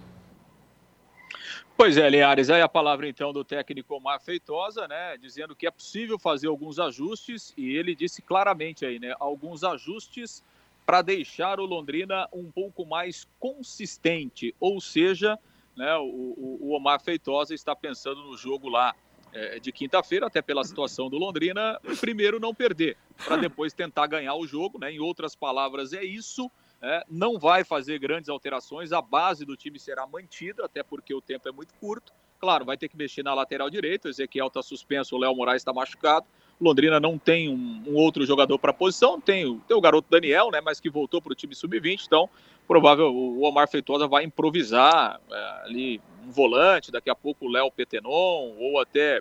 Pois 1.76 1.98
é, 1.98 2.08
Linhares, 2.08 2.48
aí 2.48 2.62
a 2.62 2.68
palavra 2.68 3.06
então 3.06 3.32
do 3.34 3.44
técnico 3.44 3.94
Omar 3.94 4.20
Feitosa, 4.20 4.88
né, 4.88 5.18
dizendo 5.18 5.54
que 5.54 5.66
é 5.66 5.70
possível 5.70 6.18
fazer 6.18 6.46
alguns 6.46 6.78
ajustes 6.78 7.52
e 7.56 7.76
ele 7.76 7.94
disse 7.94 8.22
claramente 8.22 8.86
aí, 8.86 8.98
né, 8.98 9.14
alguns 9.20 9.62
ajustes 9.62 10.42
para 10.86 11.02
deixar 11.02 11.60
o 11.60 11.66
Londrina 11.66 12.28
um 12.32 12.50
pouco 12.50 12.86
mais 12.86 13.26
consistente, 13.38 14.54
ou 14.58 14.80
seja, 14.80 15.38
né, 15.76 15.94
o, 15.96 16.58
o 16.60 16.70
Omar 16.74 16.98
Feitosa 17.00 17.52
está 17.52 17.76
pensando 17.76 18.22
no 18.22 18.38
jogo 18.38 18.70
lá 18.70 18.94
é, 19.36 19.60
de 19.60 19.70
quinta-feira, 19.70 20.26
até 20.26 20.40
pela 20.40 20.64
situação 20.64 21.10
do 21.10 21.18
Londrina, 21.18 21.78
primeiro 22.00 22.40
não 22.40 22.54
perder, 22.54 22.96
para 23.22 23.36
depois 23.36 23.74
tentar 23.74 24.06
ganhar 24.06 24.34
o 24.34 24.46
jogo, 24.46 24.78
né, 24.78 24.90
em 24.90 24.98
outras 24.98 25.36
palavras 25.36 25.92
é 25.92 26.02
isso, 26.02 26.50
é, 26.80 27.04
não 27.08 27.38
vai 27.38 27.62
fazer 27.62 27.98
grandes 27.98 28.30
alterações, 28.30 28.92
a 28.92 29.02
base 29.02 29.44
do 29.44 29.54
time 29.54 29.78
será 29.78 30.06
mantida, 30.06 30.64
até 30.64 30.82
porque 30.82 31.12
o 31.12 31.20
tempo 31.20 31.48
é 31.48 31.52
muito 31.52 31.74
curto. 31.74 32.12
Claro, 32.38 32.66
vai 32.66 32.76
ter 32.76 32.88
que 32.88 32.96
mexer 32.96 33.22
na 33.22 33.32
lateral 33.32 33.68
direita, 33.70 34.08
o 34.08 34.10
Ezequiel 34.10 34.48
está 34.48 34.62
suspenso, 34.62 35.16
o 35.16 35.18
Léo 35.18 35.34
Moraes 35.34 35.62
está 35.62 35.72
machucado. 35.72 36.26
Londrina 36.60 36.98
não 36.98 37.18
tem 37.18 37.48
um, 37.48 37.82
um 37.86 37.94
outro 37.94 38.24
jogador 38.24 38.58
para 38.58 38.70
a 38.70 38.74
posição, 38.74 39.20
tem, 39.20 39.58
tem 39.60 39.76
o 39.76 39.80
garoto 39.80 40.08
Daniel, 40.10 40.50
né, 40.50 40.60
mas 40.62 40.80
que 40.80 40.88
voltou 40.88 41.20
para 41.20 41.32
o 41.32 41.34
time 41.34 41.54
sub-20, 41.54 42.04
então 42.06 42.28
provável 42.66 43.14
o 43.14 43.42
Omar 43.42 43.68
Feitosa 43.68 44.06
vai 44.06 44.24
improvisar 44.24 45.20
é, 45.30 45.60
ali 45.64 46.00
um 46.26 46.30
volante, 46.30 46.90
daqui 46.90 47.08
a 47.08 47.14
pouco 47.14 47.46
o 47.46 47.50
Léo 47.50 47.70
Petenon, 47.70 48.54
ou 48.58 48.80
até, 48.80 49.20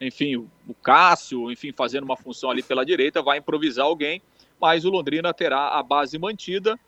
enfim, 0.00 0.36
o, 0.36 0.74
Cássio, 0.82 1.50
enfim, 1.50 1.72
fazendo 1.72 2.04
uma 2.04 2.16
função 2.16 2.50
ali 2.50 2.62
pela 2.62 2.84
direita, 2.84 3.22
vai 3.22 3.38
improvisar 3.38 3.86
alguém, 3.86 4.20
mas 4.60 4.84
o 4.84 4.90
Londrina 4.90 5.32
terá 5.32 5.78
a 5.78 5.82
base 5.82 6.18
mantida, 6.18 6.78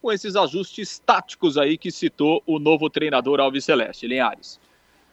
com 0.00 0.12
esses 0.12 0.36
ajustes 0.36 0.98
táticos 0.98 1.56
aí 1.56 1.78
que 1.78 1.90
citou 1.90 2.42
o 2.46 2.58
novo 2.58 2.88
treinador 2.90 3.40
Alves 3.40 3.64
Celeste, 3.64 4.06
Linhares. 4.06 4.60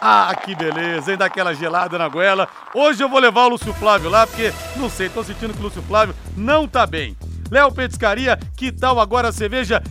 Ah, 0.01 0.35
que 0.35 0.55
beleza, 0.55 1.11
hein? 1.11 1.19
Daquela 1.19 1.53
gelada 1.53 1.99
na 1.99 2.09
goela. 2.09 2.49
Hoje 2.75 3.03
eu 3.03 3.09
vou 3.09 3.19
levar 3.19 3.47
o 3.47 3.49
Lúcio 3.51 3.75
Flávio 3.75 4.09
lá, 4.09 4.27
porque, 4.27 4.53
não 4.77 4.89
sei, 4.89 5.11
tô 5.11 5.23
sentindo 5.23 5.53
que 5.53 5.61
o 5.61 5.65
Lúcio 5.65 5.83
Flávio 5.83 6.15
não 6.37 6.67
tá 6.67 6.87
bem. 6.87 7.17
Léo 7.51 7.73
Petiscaria, 7.73 8.39
que 8.57 8.71
tal 8.71 9.01
agora 9.01 9.29
a 9.29 9.33
cerveja 9.33 9.83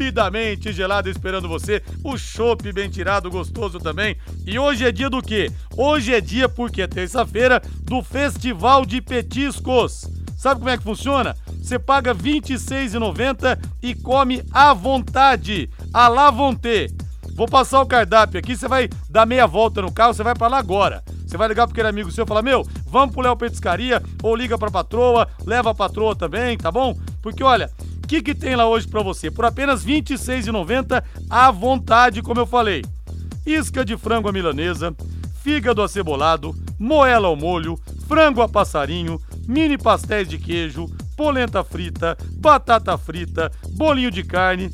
estupidamente 0.00 0.72
gelada 0.72 1.10
esperando 1.10 1.46
você? 1.46 1.82
O 2.02 2.16
chopp 2.16 2.72
bem 2.72 2.88
tirado, 2.88 3.30
gostoso 3.30 3.78
também. 3.78 4.16
E 4.46 4.58
hoje 4.58 4.86
é 4.86 4.90
dia 4.90 5.10
do 5.10 5.20
quê? 5.20 5.50
Hoje 5.76 6.14
é 6.14 6.20
dia, 6.20 6.48
porque 6.48 6.82
é 6.82 6.86
terça-feira, 6.86 7.62
do 7.82 8.02
Festival 8.02 8.86
de 8.86 9.02
Petiscos. 9.02 10.08
Sabe 10.38 10.60
como 10.60 10.70
é 10.70 10.78
que 10.78 10.82
funciona? 10.82 11.36
Você 11.62 11.78
paga 11.78 12.12
R$ 12.12 12.18
26,90 12.18 13.58
e 13.82 13.94
come 13.94 14.42
à 14.50 14.72
vontade, 14.72 15.68
à 15.92 16.08
la 16.08 16.30
vontade. 16.30 16.94
Vou 17.34 17.46
passar 17.46 17.82
o 17.82 17.86
cardápio 17.86 18.38
aqui, 18.38 18.56
você 18.56 18.66
vai 18.66 18.88
dar 19.08 19.26
meia 19.26 19.46
volta 19.46 19.82
no 19.82 19.92
carro, 19.92 20.14
você 20.14 20.22
vai 20.22 20.34
para 20.34 20.48
lá 20.48 20.58
agora. 20.58 21.02
Você 21.26 21.36
vai 21.36 21.46
ligar 21.46 21.66
pro 21.66 21.72
aquele 21.72 21.88
amigo 21.88 22.10
seu 22.10 22.24
e 22.24 22.26
falar: 22.26 22.42
Meu, 22.42 22.66
vamos 22.86 23.14
pro 23.14 23.22
Léo 23.22 23.36
Petiscaria, 23.36 24.02
ou 24.22 24.34
liga 24.34 24.58
pra 24.58 24.70
patroa, 24.70 25.28
leva 25.46 25.70
a 25.70 25.74
patroa 25.74 26.16
também, 26.16 26.56
tá 26.56 26.72
bom? 26.72 26.98
Porque 27.22 27.44
olha, 27.44 27.70
que, 28.10 28.20
que 28.20 28.34
tem 28.34 28.56
lá 28.56 28.66
hoje 28.66 28.88
para 28.88 29.04
você? 29.04 29.30
Por 29.30 29.44
apenas 29.44 29.84
R$ 29.84 30.02
26,90 30.02 31.00
à 31.30 31.48
vontade, 31.52 32.20
como 32.22 32.40
eu 32.40 32.46
falei. 32.46 32.84
Isca 33.46 33.84
de 33.84 33.96
frango 33.96 34.28
à 34.28 34.32
milanesa, 34.32 34.92
fígado 35.44 35.80
acebolado, 35.80 36.52
moela 36.76 37.28
ao 37.28 37.36
molho, 37.36 37.78
frango 38.08 38.42
a 38.42 38.48
passarinho, 38.48 39.20
mini 39.46 39.78
pastéis 39.78 40.28
de 40.28 40.38
queijo, 40.38 40.86
polenta 41.16 41.62
frita, 41.62 42.18
batata 42.32 42.98
frita, 42.98 43.48
bolinho 43.76 44.10
de 44.10 44.24
carne 44.24 44.72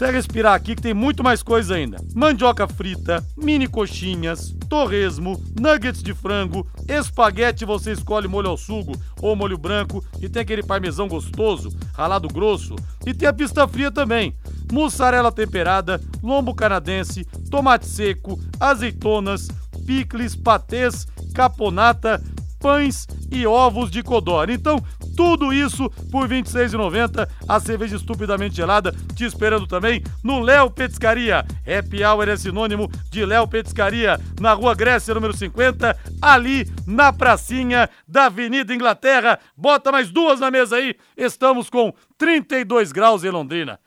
até 0.00 0.10
respirar 0.10 0.54
aqui 0.54 0.74
que 0.74 0.80
tem 0.80 0.94
muito 0.94 1.22
mais 1.22 1.42
coisa 1.42 1.74
ainda. 1.74 1.98
Mandioca 2.14 2.66
frita, 2.66 3.22
mini 3.36 3.68
coxinhas, 3.68 4.56
torresmo, 4.66 5.38
nuggets 5.60 6.02
de 6.02 6.14
frango, 6.14 6.66
espaguete 6.88 7.66
você 7.66 7.92
escolhe 7.92 8.26
molho 8.26 8.48
ao 8.48 8.56
sugo 8.56 8.92
ou 9.20 9.36
molho 9.36 9.58
branco 9.58 10.02
e 10.18 10.26
tem 10.26 10.40
aquele 10.40 10.62
parmesão 10.62 11.06
gostoso, 11.06 11.70
ralado 11.92 12.28
grosso. 12.28 12.76
E 13.04 13.12
tem 13.12 13.28
a 13.28 13.32
pista 13.32 13.68
fria 13.68 13.90
também. 13.90 14.34
Mussarela 14.72 15.30
temperada, 15.30 16.00
lombo 16.22 16.54
canadense, 16.54 17.26
tomate 17.50 17.86
seco, 17.86 18.40
azeitonas, 18.58 19.48
picles, 19.84 20.34
patês, 20.34 21.06
caponata, 21.34 22.22
pães 22.60 23.08
e 23.30 23.46
ovos 23.46 23.90
de 23.90 24.02
codorna. 24.02 24.52
Então, 24.52 24.78
tudo 25.16 25.52
isso 25.52 25.90
por 26.12 26.28
R$ 26.28 26.42
26,90. 26.42 27.28
A 27.48 27.58
cerveja 27.58 27.96
estupidamente 27.96 28.56
gelada 28.56 28.94
te 29.16 29.24
esperando 29.24 29.66
também 29.66 30.02
no 30.22 30.40
Léo 30.40 30.70
Petiscaria. 30.70 31.44
Happy 31.66 32.04
Hour 32.04 32.28
é 32.28 32.36
sinônimo 32.36 32.90
de 33.10 33.24
Léo 33.24 33.48
Petiscaria, 33.48 34.20
na 34.40 34.52
Rua 34.52 34.74
Grécia, 34.74 35.14
número 35.14 35.36
50, 35.36 35.98
ali 36.20 36.70
na 36.86 37.12
pracinha 37.12 37.88
da 38.06 38.26
Avenida 38.26 38.74
Inglaterra. 38.74 39.38
Bota 39.56 39.90
mais 39.90 40.10
duas 40.10 40.38
na 40.38 40.50
mesa 40.50 40.76
aí. 40.76 40.94
Estamos 41.16 41.70
com 41.70 41.92
32 42.18 42.92
graus 42.92 43.24
em 43.24 43.30
Londrina. 43.30 43.80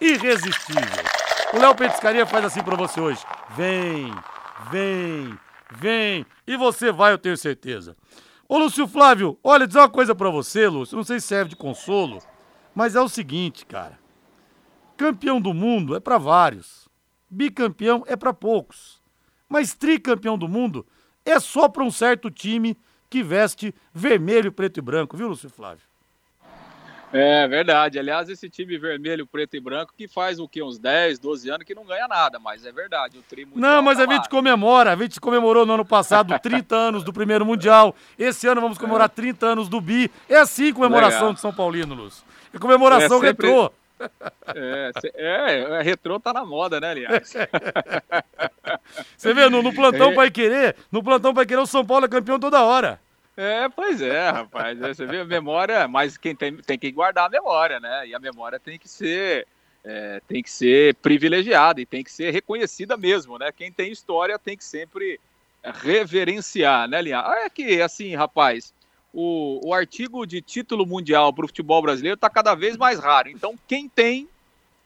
Irresistível. 0.00 1.04
O 1.52 1.58
Léo 1.58 1.74
Petiscaria 1.74 2.24
faz 2.24 2.44
assim 2.44 2.62
para 2.62 2.76
você 2.76 3.00
hoje. 3.00 3.20
Vem, 3.56 4.14
vem 4.70 5.36
vem. 5.76 6.26
E 6.46 6.56
você 6.56 6.90
vai, 6.92 7.12
eu 7.12 7.18
tenho 7.18 7.36
certeza. 7.36 7.96
Ô, 8.48 8.58
Lúcio 8.58 8.86
Flávio, 8.88 9.38
olha, 9.44 9.66
dizer 9.66 9.78
uma 9.78 9.88
coisa 9.88 10.14
para 10.14 10.30
você, 10.30 10.68
Lúcio. 10.68 10.96
Não 10.96 11.04
sei 11.04 11.20
se 11.20 11.28
serve 11.28 11.50
de 11.50 11.56
consolo, 11.56 12.20
mas 12.74 12.96
é 12.96 13.00
o 13.00 13.08
seguinte, 13.08 13.64
cara. 13.64 13.98
Campeão 14.96 15.40
do 15.40 15.54
mundo 15.54 15.94
é 15.94 16.00
para 16.00 16.18
vários. 16.18 16.88
Bicampeão 17.28 18.04
é 18.06 18.16
para 18.16 18.34
poucos. 18.34 19.00
Mas 19.48 19.74
tricampeão 19.74 20.36
do 20.36 20.48
mundo 20.48 20.86
é 21.24 21.38
só 21.38 21.68
para 21.68 21.84
um 21.84 21.90
certo 21.90 22.30
time 22.30 22.76
que 23.08 23.22
veste 23.22 23.74
vermelho, 23.92 24.52
preto 24.52 24.78
e 24.78 24.80
branco, 24.80 25.16
viu, 25.16 25.28
Lúcio 25.28 25.50
Flávio? 25.50 25.89
É 27.12 27.48
verdade. 27.48 27.98
Aliás, 27.98 28.28
esse 28.28 28.48
time 28.48 28.78
vermelho, 28.78 29.26
preto 29.26 29.56
e 29.56 29.60
branco 29.60 29.92
que 29.96 30.06
faz 30.06 30.38
o 30.38 30.48
quê? 30.48 30.62
Uns 30.62 30.78
10, 30.78 31.18
12 31.18 31.50
anos 31.50 31.64
que 31.64 31.74
não 31.74 31.84
ganha 31.84 32.06
nada, 32.06 32.38
mas 32.38 32.64
é 32.64 32.70
verdade. 32.70 33.18
O 33.18 33.22
tri 33.22 33.46
Não, 33.54 33.82
mas 33.82 33.98
tá 33.98 34.04
a 34.04 34.06
gente 34.06 34.28
comemora. 34.28 34.92
A 34.92 34.96
gente 34.96 35.20
comemorou 35.20 35.66
no 35.66 35.74
ano 35.74 35.84
passado 35.84 36.38
30 36.38 36.74
anos 36.74 37.04
do 37.04 37.12
primeiro 37.12 37.44
Mundial. 37.44 37.94
Esse 38.18 38.46
ano 38.46 38.60
vamos 38.60 38.78
comemorar 38.78 39.08
30 39.08 39.46
anos 39.46 39.68
do 39.68 39.80
Bi. 39.80 40.10
É 40.28 40.36
assim 40.36 40.72
comemoração 40.72 41.20
Legal. 41.20 41.34
de 41.34 41.40
São 41.40 41.52
Paulino, 41.52 41.94
Luz. 41.94 42.24
É 42.54 42.58
comemoração 42.58 43.18
é 43.18 43.28
sempre... 43.28 43.48
retrô. 43.48 43.72
É, 44.54 44.90
é, 45.14 45.58
é, 45.78 45.82
retrô 45.82 46.18
tá 46.18 46.32
na 46.32 46.44
moda, 46.44 46.80
né, 46.80 46.90
aliás? 46.90 47.34
Você 49.16 49.34
vê, 49.34 49.48
no, 49.50 49.62
no 49.62 49.74
plantão 49.74 50.10
é. 50.12 50.14
Pai 50.14 50.30
Querer, 50.30 50.74
no 50.90 51.02
plantão 51.02 51.34
Pai 51.34 51.44
Querer, 51.44 51.60
o 51.60 51.66
São 51.66 51.84
Paulo 51.84 52.06
é 52.06 52.08
campeão 52.08 52.40
toda 52.40 52.62
hora. 52.62 52.98
É, 53.42 53.70
pois 53.70 54.02
é, 54.02 54.28
rapaz. 54.28 54.78
Você 54.78 55.06
vê 55.06 55.20
a 55.20 55.24
memória, 55.24 55.88
mas 55.88 56.18
quem 56.18 56.36
tem, 56.36 56.58
tem 56.58 56.78
que 56.78 56.92
guardar 56.92 57.24
a 57.24 57.30
memória, 57.30 57.80
né? 57.80 58.06
E 58.06 58.14
a 58.14 58.18
memória 58.18 58.60
tem 58.60 58.78
que 58.78 58.86
ser 58.86 59.46
é, 59.82 60.20
tem 60.28 60.42
que 60.42 60.50
ser 60.50 60.94
privilegiada 60.96 61.80
e 61.80 61.86
tem 61.86 62.04
que 62.04 62.12
ser 62.12 62.32
reconhecida 62.32 62.98
mesmo, 62.98 63.38
né? 63.38 63.50
Quem 63.50 63.72
tem 63.72 63.90
história 63.90 64.38
tem 64.38 64.58
que 64.58 64.64
sempre 64.64 65.18
reverenciar, 65.64 66.86
né, 66.86 67.00
Linha? 67.00 67.24
É 67.44 67.48
que, 67.48 67.80
assim, 67.80 68.14
rapaz, 68.14 68.74
o, 69.10 69.68
o 69.68 69.72
artigo 69.72 70.26
de 70.26 70.42
título 70.42 70.84
mundial 70.84 71.32
para 71.32 71.46
o 71.46 71.48
futebol 71.48 71.80
brasileiro 71.80 72.16
está 72.16 72.28
cada 72.28 72.54
vez 72.54 72.76
mais 72.76 72.98
raro. 72.98 73.30
Então, 73.30 73.58
quem 73.66 73.88
tem, 73.88 74.28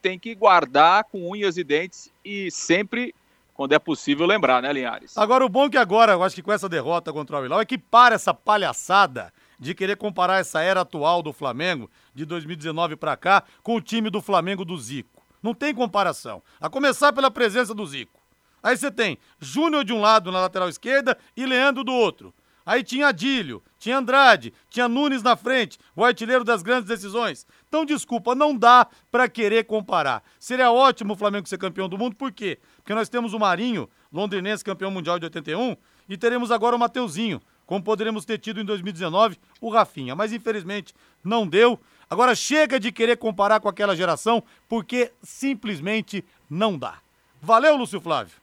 tem 0.00 0.16
que 0.16 0.32
guardar 0.32 1.02
com 1.02 1.28
unhas 1.28 1.56
e 1.56 1.64
dentes 1.64 2.08
e 2.24 2.52
sempre 2.52 3.12
quando 3.54 3.72
é 3.72 3.78
possível 3.78 4.26
lembrar, 4.26 4.60
né, 4.60 4.72
Linhares? 4.72 5.16
Agora, 5.16 5.46
o 5.46 5.48
bom 5.48 5.66
é 5.66 5.70
que 5.70 5.78
agora, 5.78 6.12
eu 6.12 6.22
acho 6.22 6.34
que 6.34 6.42
com 6.42 6.52
essa 6.52 6.68
derrota 6.68 7.12
contra 7.12 7.40
o 7.40 7.44
Hilal, 7.44 7.60
é 7.60 7.64
que 7.64 7.78
para 7.78 8.16
essa 8.16 8.34
palhaçada 8.34 9.32
de 9.58 9.74
querer 9.74 9.96
comparar 9.96 10.40
essa 10.40 10.60
era 10.60 10.80
atual 10.80 11.22
do 11.22 11.32
Flamengo, 11.32 11.88
de 12.12 12.24
2019 12.24 12.96
para 12.96 13.16
cá, 13.16 13.44
com 13.62 13.76
o 13.76 13.80
time 13.80 14.10
do 14.10 14.20
Flamengo 14.20 14.64
do 14.64 14.76
Zico. 14.76 15.22
Não 15.40 15.54
tem 15.54 15.72
comparação. 15.72 16.42
A 16.60 16.68
começar 16.68 17.12
pela 17.12 17.30
presença 17.30 17.72
do 17.72 17.86
Zico. 17.86 18.20
Aí 18.62 18.76
você 18.76 18.90
tem 18.90 19.18
Júnior 19.38 19.84
de 19.84 19.92
um 19.92 20.00
lado 20.00 20.32
na 20.32 20.40
lateral 20.40 20.68
esquerda 20.68 21.16
e 21.36 21.46
Leandro 21.46 21.84
do 21.84 21.92
outro. 21.92 22.34
Aí 22.66 22.82
tinha 22.82 23.08
Adílio, 23.08 23.62
tinha 23.78 23.98
Andrade, 23.98 24.54
tinha 24.70 24.88
Nunes 24.88 25.22
na 25.22 25.36
frente, 25.36 25.78
o 25.94 26.02
artilheiro 26.02 26.44
das 26.44 26.62
grandes 26.62 26.88
decisões. 26.88 27.46
Então, 27.68 27.84
desculpa, 27.84 28.34
não 28.34 28.56
dá 28.56 28.86
para 29.10 29.28
querer 29.28 29.64
comparar. 29.64 30.22
Seria 30.40 30.72
ótimo 30.72 31.12
o 31.12 31.16
Flamengo 31.16 31.46
ser 31.46 31.58
campeão 31.58 31.90
do 31.90 31.98
mundo, 31.98 32.16
por 32.16 32.32
quê? 32.32 32.58
Porque 32.84 32.94
nós 32.94 33.08
temos 33.08 33.32
o 33.32 33.38
Marinho, 33.38 33.88
londrinense 34.12 34.62
campeão 34.62 34.90
mundial 34.90 35.18
de 35.18 35.24
81, 35.24 35.74
e 36.06 36.18
teremos 36.18 36.50
agora 36.50 36.76
o 36.76 36.78
Mateuzinho, 36.78 37.40
como 37.64 37.82
poderíamos 37.82 38.26
ter 38.26 38.36
tido 38.36 38.60
em 38.60 38.64
2019 38.64 39.38
o 39.58 39.70
Rafinha. 39.70 40.14
Mas 40.14 40.34
infelizmente 40.34 40.94
não 41.24 41.46
deu. 41.46 41.80
Agora 42.10 42.34
chega 42.34 42.78
de 42.78 42.92
querer 42.92 43.16
comparar 43.16 43.58
com 43.58 43.70
aquela 43.70 43.96
geração, 43.96 44.44
porque 44.68 45.10
simplesmente 45.22 46.22
não 46.48 46.76
dá. 46.76 46.98
Valeu, 47.40 47.74
Lúcio 47.74 48.02
Flávio. 48.02 48.36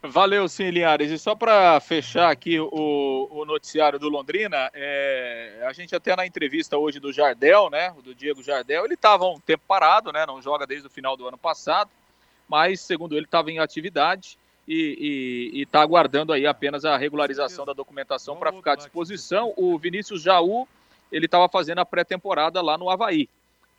Valeu, 0.00 0.48
sim, 0.48 0.70
Linhares. 0.70 1.10
E 1.10 1.18
só 1.18 1.34
para 1.34 1.80
fechar 1.80 2.30
aqui 2.30 2.60
o, 2.60 3.28
o, 3.28 3.44
noticiário 3.44 3.98
do 3.98 4.08
Londrina, 4.08 4.70
é, 4.72 5.64
a 5.66 5.72
gente 5.72 5.96
até 5.96 6.14
na 6.14 6.24
entrevista 6.24 6.78
hoje 6.78 7.00
do 7.00 7.12
Jardel, 7.12 7.68
né, 7.68 7.92
do 8.04 8.14
Diego 8.14 8.40
Jardel, 8.40 8.84
ele 8.84 8.94
estava 8.94 9.26
um 9.26 9.40
tempo 9.40 9.64
parado, 9.66 10.12
né, 10.12 10.24
não 10.24 10.40
joga 10.40 10.64
desde 10.64 10.86
o 10.86 10.90
final 10.90 11.16
do 11.16 11.26
ano 11.26 11.36
passado, 11.36 11.90
mas 12.48 12.80
segundo 12.80 13.14
ele 13.16 13.26
estava 13.26 13.50
em 13.50 13.58
atividade 13.58 14.38
e 14.66 15.62
está 15.62 15.80
aguardando 15.80 16.32
aí 16.32 16.46
apenas 16.46 16.84
a 16.84 16.96
regularização 16.96 17.64
da 17.64 17.72
documentação 17.72 18.36
para 18.36 18.52
ficar 18.52 18.72
à 18.72 18.76
disposição. 18.76 19.54
O 19.56 19.78
Vinícius 19.78 20.20
Jaú, 20.20 20.68
ele 21.10 21.24
estava 21.24 21.48
fazendo 21.48 21.78
a 21.78 21.86
pré-temporada 21.86 22.60
lá 22.60 22.76
no 22.76 22.90
Havaí. 22.90 23.28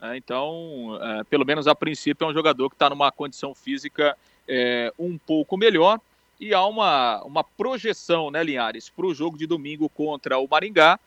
É, 0.02 0.16
então, 0.16 0.98
é, 1.02 1.24
pelo 1.26 1.46
menos 1.46 1.68
a 1.68 1.76
princípio, 1.76 2.26
é 2.26 2.30
um 2.30 2.34
jogador 2.34 2.70
que 2.70 2.76
está 2.76 2.90
numa 2.90 3.12
condição 3.12 3.54
física 3.54 4.18
é, 4.48 4.92
um 4.98 5.18
pouco 5.18 5.58
melhor. 5.58 6.00
E 6.40 6.54
há 6.54 6.66
uma, 6.66 7.22
uma 7.24 7.44
projeção, 7.44 8.32
né, 8.32 8.42
Linhares, 8.42 8.90
para 8.90 9.06
o 9.06 9.14
jogo 9.14 9.38
de 9.38 9.46
domingo 9.46 9.90
contra 9.90 10.40
o 10.40 10.48
Maringá, 10.50 10.98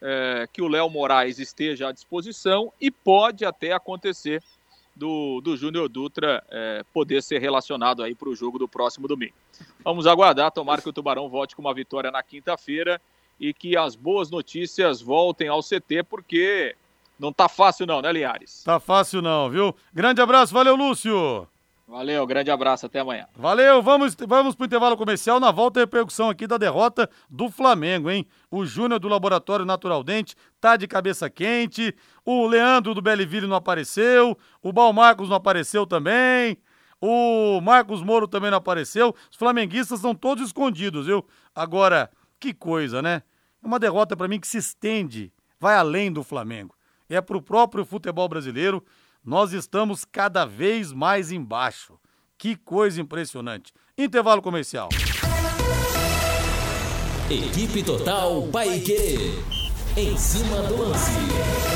é, 0.00 0.48
que 0.52 0.62
o 0.62 0.68
Léo 0.68 0.88
Moraes 0.88 1.38
esteja 1.38 1.88
à 1.88 1.92
disposição 1.92 2.72
e 2.80 2.90
pode 2.90 3.44
até 3.44 3.72
acontecer 3.72 4.42
do, 4.96 5.40
do 5.42 5.56
Júnior 5.56 5.88
Dutra 5.88 6.42
é, 6.50 6.82
poder 6.92 7.22
ser 7.22 7.38
relacionado 7.38 8.02
aí 8.02 8.14
para 8.14 8.30
o 8.30 8.34
jogo 8.34 8.58
do 8.58 8.66
próximo 8.66 9.06
domingo. 9.06 9.34
Vamos 9.84 10.06
aguardar, 10.06 10.50
tomara 10.50 10.80
que 10.80 10.88
o 10.88 10.92
Tubarão 10.92 11.28
volte 11.28 11.54
com 11.54 11.60
uma 11.60 11.74
vitória 11.74 12.10
na 12.10 12.22
quinta-feira 12.22 13.00
e 13.38 13.52
que 13.52 13.76
as 13.76 13.94
boas 13.94 14.30
notícias 14.30 15.02
voltem 15.02 15.48
ao 15.48 15.60
CT, 15.62 16.04
porque 16.08 16.74
não 17.18 17.30
tá 17.32 17.48
fácil 17.48 17.86
não, 17.86 18.00
né, 18.00 18.10
Linhares? 18.10 18.64
Tá 18.64 18.80
fácil 18.80 19.20
não, 19.20 19.50
viu? 19.50 19.76
Grande 19.92 20.22
abraço, 20.22 20.54
valeu, 20.54 20.74
Lúcio! 20.74 21.46
Valeu, 21.88 22.26
grande 22.26 22.50
abraço, 22.50 22.84
até 22.86 22.98
amanhã. 22.98 23.28
Valeu, 23.36 23.80
vamos, 23.80 24.16
vamos 24.26 24.56
pro 24.56 24.66
intervalo 24.66 24.96
comercial. 24.96 25.38
Na 25.38 25.52
volta, 25.52 25.78
a 25.78 25.82
repercussão 25.82 26.28
aqui 26.28 26.44
da 26.44 26.58
derrota 26.58 27.08
do 27.30 27.48
Flamengo, 27.48 28.10
hein? 28.10 28.26
O 28.50 28.66
Júnior 28.66 28.98
do 28.98 29.06
Laboratório 29.06 29.64
Natural 29.64 30.02
Dente 30.02 30.34
tá 30.60 30.76
de 30.76 30.88
cabeça 30.88 31.30
quente. 31.30 31.94
O 32.24 32.44
Leandro 32.48 32.92
do 32.92 33.00
Belleville 33.00 33.46
não 33.46 33.54
apareceu. 33.54 34.36
O 34.60 34.72
Balmarcos 34.72 35.28
não 35.28 35.36
apareceu 35.36 35.86
também. 35.86 36.58
O 37.00 37.60
Marcos 37.60 38.02
Moro 38.02 38.26
também 38.26 38.50
não 38.50 38.58
apareceu. 38.58 39.14
Os 39.30 39.36
flamenguistas 39.36 40.00
estão 40.00 40.12
todos 40.12 40.44
escondidos, 40.44 41.06
viu? 41.06 41.24
Agora, 41.54 42.10
que 42.40 42.52
coisa, 42.52 43.00
né? 43.00 43.22
É 43.62 43.66
uma 43.66 43.78
derrota 43.78 44.16
para 44.16 44.26
mim 44.26 44.40
que 44.40 44.48
se 44.48 44.58
estende, 44.58 45.32
vai 45.60 45.76
além 45.76 46.12
do 46.12 46.24
Flamengo. 46.24 46.74
É 47.08 47.20
pro 47.20 47.40
próprio 47.40 47.84
futebol 47.84 48.28
brasileiro 48.28 48.84
nós 49.26 49.52
estamos 49.52 50.04
cada 50.04 50.46
vez 50.46 50.92
mais 50.92 51.32
embaixo. 51.32 51.98
Que 52.38 52.54
coisa 52.54 53.00
impressionante. 53.00 53.72
Intervalo 53.98 54.40
comercial. 54.40 54.88
Equipe 57.28 57.82
Total 57.82 58.42
Paique. 58.52 59.32
Em 59.96 60.16
cima 60.16 60.62
do 60.62 60.76
lance. 60.76 61.75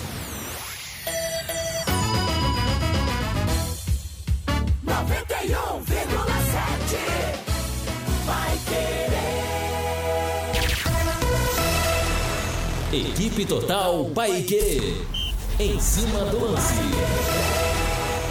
Equipe 12.93 13.45
Total 13.45 14.03
Paique. 14.13 14.97
Em 15.57 15.79
cima 15.79 16.25
do 16.25 16.43
lance. 16.43 16.73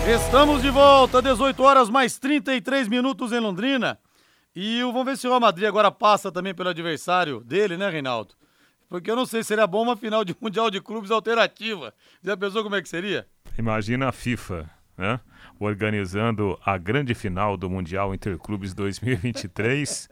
Estamos 0.07 0.61
de 0.61 0.69
volta, 0.69 1.23
18 1.23 1.63
horas 1.63 1.89
mais 1.89 2.19
33 2.19 2.87
minutos 2.87 3.33
em 3.33 3.41
Londrina. 3.41 3.99
E 4.55 4.83
vamos 4.83 5.07
ver 5.07 5.17
se 5.17 5.27
o 5.27 5.31
Real 5.31 5.41
Madrid 5.41 5.67
agora 5.67 5.91
passa 5.91 6.31
também 6.31 6.55
pelo 6.55 6.69
adversário 6.69 7.41
dele, 7.41 7.79
né, 7.79 7.89
Reinaldo? 7.89 8.35
Porque 8.87 9.11
eu 9.11 9.17
não 9.17 9.25
sei 9.25 9.43
se 9.43 9.49
seria 9.49 9.67
bom 9.67 9.83
uma 9.83 9.97
final 9.97 10.27
de 10.27 10.37
Mundial 10.39 10.71
de 10.71 10.79
Clubes 10.79 11.11
alternativa. 11.11 11.95
Já 12.23 12.37
pensou 12.37 12.63
como 12.63 12.77
é 12.77 12.83
que 12.83 12.89
seria? 12.89 13.27
Imagina 13.59 14.09
a 14.09 14.13
FIFA, 14.13 14.69
né? 14.99 15.21
organizando 15.59 16.59
a 16.63 16.77
grande 16.77 17.15
final 17.15 17.57
do 17.57 17.71
Mundial 17.71 18.15
Interclubes 18.15 18.75
2023. 18.75 20.11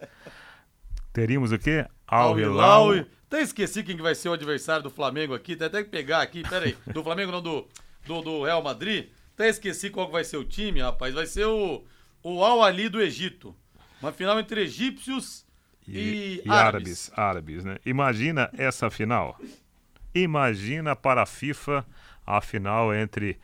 Teríamos 1.13 1.53
o 1.53 1.59
quê? 1.59 1.85
Al 2.07 2.41
Hilal. 2.41 3.05
Até 3.29 3.43
esqueci 3.43 3.83
quem 3.83 3.97
vai 3.99 4.14
ser 4.14 4.31
o 4.31 4.33
adversário 4.33 4.83
do 4.83 4.91
Flamengo 4.91 5.35
aqui. 5.35 5.55
Tem 5.55 5.67
até 5.67 5.85
que 5.85 5.91
pegar 5.91 6.23
aqui. 6.23 6.43
Pera 6.49 6.64
aí. 6.64 6.77
Do 6.93 7.05
Flamengo 7.05 7.31
não, 7.31 7.43
do, 7.43 7.69
do, 8.07 8.23
do 8.23 8.43
Real 8.45 8.62
Madrid. 8.62 9.11
Até 9.35 9.51
esqueci 9.51 9.91
qual 9.91 10.11
vai 10.11 10.25
ser 10.25 10.38
o 10.38 10.45
time, 10.45 10.81
rapaz. 10.81 11.14
Vai 11.14 11.27
ser 11.27 11.45
o, 11.45 11.85
o 12.23 12.43
Al 12.43 12.62
Ali 12.62 12.88
do 12.88 13.01
Egito. 13.03 13.55
Uma 14.01 14.12
final 14.12 14.41
entre 14.41 14.62
egípcios 14.62 15.45
e, 15.87 15.99
e, 15.99 16.43
e 16.47 16.51
árabes. 16.51 17.11
árabes. 17.14 17.64
Né? 17.64 17.77
Imagina 17.85 18.51
essa 18.57 18.88
final. 18.88 19.38
Imagina 20.14 20.97
para 20.97 21.23
a 21.23 21.27
FIFA 21.27 21.85
a 22.27 22.41
final 22.41 22.95
entre 22.95 23.38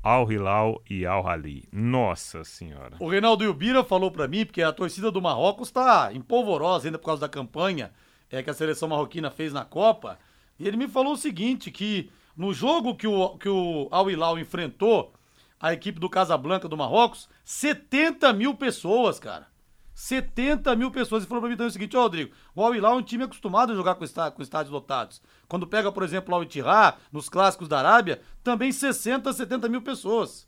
Al 0.00 0.30
Hilal 0.30 0.80
e 0.88 1.04
Al 1.04 1.26
Hali. 1.26 1.68
Nossa 1.72 2.44
senhora. 2.44 2.96
O 3.00 3.08
Reinaldo 3.08 3.42
Ilbira 3.42 3.82
falou 3.82 4.12
para 4.12 4.28
mim, 4.28 4.46
porque 4.46 4.62
a 4.62 4.72
torcida 4.72 5.10
do 5.10 5.20
Marrocos 5.20 5.68
está 5.68 6.12
empolvorosa 6.12 6.86
ainda 6.86 6.98
por 6.98 7.06
causa 7.06 7.22
da 7.22 7.28
campanha 7.28 7.90
é, 8.30 8.42
que 8.42 8.50
a 8.50 8.54
seleção 8.54 8.88
marroquina 8.88 9.30
fez 9.30 9.52
na 9.52 9.64
Copa. 9.64 10.18
E 10.58 10.66
ele 10.66 10.76
me 10.76 10.88
falou 10.88 11.14
o 11.14 11.16
seguinte, 11.16 11.70
que 11.70 12.10
no 12.36 12.52
jogo 12.52 12.96
que 12.96 13.06
o, 13.06 13.36
que 13.38 13.48
o 13.48 13.88
Al 13.90 14.10
Hilal 14.10 14.38
enfrentou 14.38 15.12
a 15.60 15.72
equipe 15.72 15.98
do 15.98 16.10
Casablanca 16.10 16.68
do 16.68 16.76
Marrocos, 16.76 17.28
70 17.44 18.32
mil 18.32 18.54
pessoas, 18.54 19.18
cara. 19.18 19.46
70 19.94 20.74
mil 20.74 20.90
pessoas. 20.90 21.24
E 21.24 21.26
falou 21.26 21.40
pra 21.40 21.48
mim 21.48 21.56
também 21.56 21.68
o 21.68 21.72
seguinte, 21.72 21.96
ó, 21.96 22.02
Rodrigo, 22.02 22.34
o 22.54 22.62
Al 22.62 22.74
Hilal 22.74 22.94
é 22.94 22.96
um 22.96 23.02
time 23.02 23.24
acostumado 23.24 23.72
a 23.72 23.76
jogar 23.76 23.94
com, 23.94 24.04
está, 24.04 24.30
com 24.30 24.42
estádios 24.42 24.72
lotados. 24.72 25.22
Quando 25.48 25.66
pega, 25.66 25.90
por 25.92 26.02
exemplo, 26.02 26.34
o 26.34 26.36
Al 26.36 26.98
nos 27.12 27.28
clássicos 27.28 27.68
da 27.68 27.78
Arábia, 27.78 28.20
também 28.42 28.72
60, 28.72 29.32
70 29.32 29.68
mil 29.68 29.82
pessoas. 29.82 30.46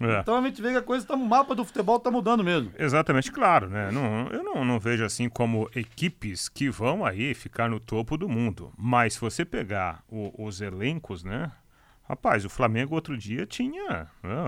É. 0.00 0.20
Então 0.20 0.36
a 0.36 0.42
gente 0.42 0.62
vê 0.62 0.70
que 0.70 0.76
a 0.76 0.82
coisa 0.82 1.06
tá, 1.06 1.14
o 1.14 1.18
mapa 1.18 1.54
do 1.54 1.64
futebol 1.64 1.98
tá 1.98 2.10
mudando 2.10 2.44
mesmo. 2.44 2.70
Exatamente, 2.78 3.32
claro, 3.32 3.68
né? 3.68 3.90
Não, 3.90 4.28
eu 4.28 4.42
não, 4.44 4.64
não 4.64 4.78
vejo 4.78 5.04
assim 5.04 5.28
como 5.28 5.68
equipes 5.74 6.48
que 6.48 6.70
vão 6.70 7.04
aí 7.04 7.34
ficar 7.34 7.68
no 7.68 7.80
topo 7.80 8.16
do 8.16 8.28
mundo. 8.28 8.72
Mas 8.76 9.14
se 9.14 9.20
você 9.20 9.44
pegar 9.44 10.02
o, 10.08 10.32
os 10.38 10.60
elencos, 10.60 11.24
né? 11.24 11.50
Rapaz, 12.08 12.44
o 12.44 12.48
Flamengo 12.48 12.94
outro 12.94 13.18
dia 13.18 13.44
tinha 13.44 14.06
né, 14.22 14.44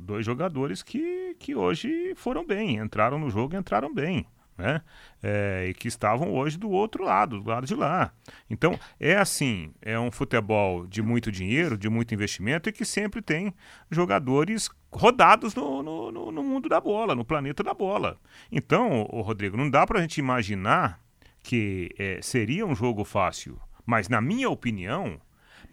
dois 0.00 0.26
jogadores 0.26 0.82
que, 0.82 1.34
que 1.38 1.54
hoje 1.54 2.12
foram 2.14 2.46
bem, 2.46 2.76
entraram 2.76 3.18
no 3.18 3.30
jogo 3.30 3.54
e 3.54 3.58
entraram 3.58 3.94
bem. 3.94 4.26
Né? 4.58 4.82
É, 5.22 5.66
e 5.68 5.74
que 5.74 5.86
estavam 5.86 6.34
hoje 6.34 6.58
do 6.58 6.68
outro 6.68 7.04
lado, 7.04 7.40
do 7.40 7.48
lado 7.48 7.64
de 7.64 7.76
lá. 7.76 8.12
Então, 8.50 8.76
é 8.98 9.16
assim, 9.16 9.72
é 9.80 9.98
um 9.98 10.10
futebol 10.10 10.84
de 10.84 11.00
muito 11.00 11.30
dinheiro, 11.30 11.78
de 11.78 11.88
muito 11.88 12.12
investimento 12.12 12.68
e 12.68 12.72
que 12.72 12.84
sempre 12.84 13.22
tem 13.22 13.54
jogadores 13.88 14.68
rodados 14.92 15.54
no, 15.54 15.80
no, 15.80 16.32
no 16.32 16.42
mundo 16.42 16.68
da 16.68 16.80
bola, 16.80 17.14
no 17.14 17.24
planeta 17.24 17.62
da 17.62 17.72
bola. 17.72 18.18
Então, 18.50 19.06
o 19.10 19.20
Rodrigo, 19.20 19.56
não 19.56 19.70
dá 19.70 19.86
para 19.86 20.00
a 20.00 20.02
gente 20.02 20.18
imaginar 20.18 21.00
que 21.40 21.90
é, 21.96 22.18
seria 22.20 22.66
um 22.66 22.74
jogo 22.74 23.04
fácil, 23.04 23.60
mas 23.86 24.08
na 24.08 24.20
minha 24.20 24.50
opinião, 24.50 25.20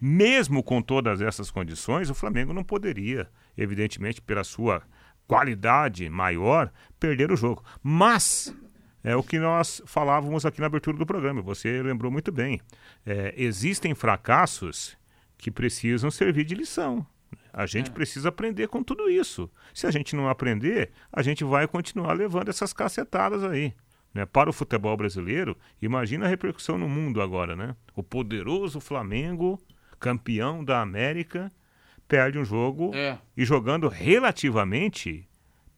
mesmo 0.00 0.62
com 0.62 0.80
todas 0.80 1.20
essas 1.20 1.50
condições, 1.50 2.08
o 2.08 2.14
Flamengo 2.14 2.52
não 2.52 2.62
poderia, 2.62 3.28
evidentemente, 3.58 4.22
pela 4.22 4.44
sua 4.44 4.82
qualidade 5.26 6.08
maior, 6.08 6.72
perder 7.00 7.32
o 7.32 7.36
jogo. 7.36 7.64
Mas 7.82 8.54
é 9.06 9.14
o 9.14 9.22
que 9.22 9.38
nós 9.38 9.80
falávamos 9.86 10.44
aqui 10.44 10.60
na 10.60 10.66
abertura 10.66 10.98
do 10.98 11.06
programa, 11.06 11.40
você 11.40 11.80
lembrou 11.80 12.10
muito 12.10 12.32
bem. 12.32 12.60
É, 13.06 13.32
existem 13.36 13.94
fracassos 13.94 14.98
que 15.38 15.48
precisam 15.48 16.10
servir 16.10 16.44
de 16.44 16.56
lição. 16.56 17.06
A 17.52 17.66
gente 17.66 17.88
é. 17.88 17.92
precisa 17.92 18.30
aprender 18.30 18.66
com 18.66 18.82
tudo 18.82 19.08
isso. 19.08 19.48
Se 19.72 19.86
a 19.86 19.92
gente 19.92 20.16
não 20.16 20.28
aprender, 20.28 20.90
a 21.12 21.22
gente 21.22 21.44
vai 21.44 21.68
continuar 21.68 22.14
levando 22.14 22.48
essas 22.48 22.72
cacetadas 22.72 23.44
aí. 23.44 23.72
Né? 24.12 24.26
Para 24.26 24.50
o 24.50 24.52
futebol 24.52 24.96
brasileiro, 24.96 25.56
imagina 25.80 26.26
a 26.26 26.28
repercussão 26.28 26.76
no 26.76 26.88
mundo 26.88 27.22
agora, 27.22 27.54
né? 27.54 27.76
O 27.94 28.02
poderoso 28.02 28.80
Flamengo, 28.80 29.56
campeão 30.00 30.64
da 30.64 30.80
América, 30.80 31.52
perde 32.08 32.40
um 32.40 32.44
jogo 32.44 32.90
é. 32.92 33.16
e 33.36 33.44
jogando 33.44 33.86
relativamente 33.86 35.28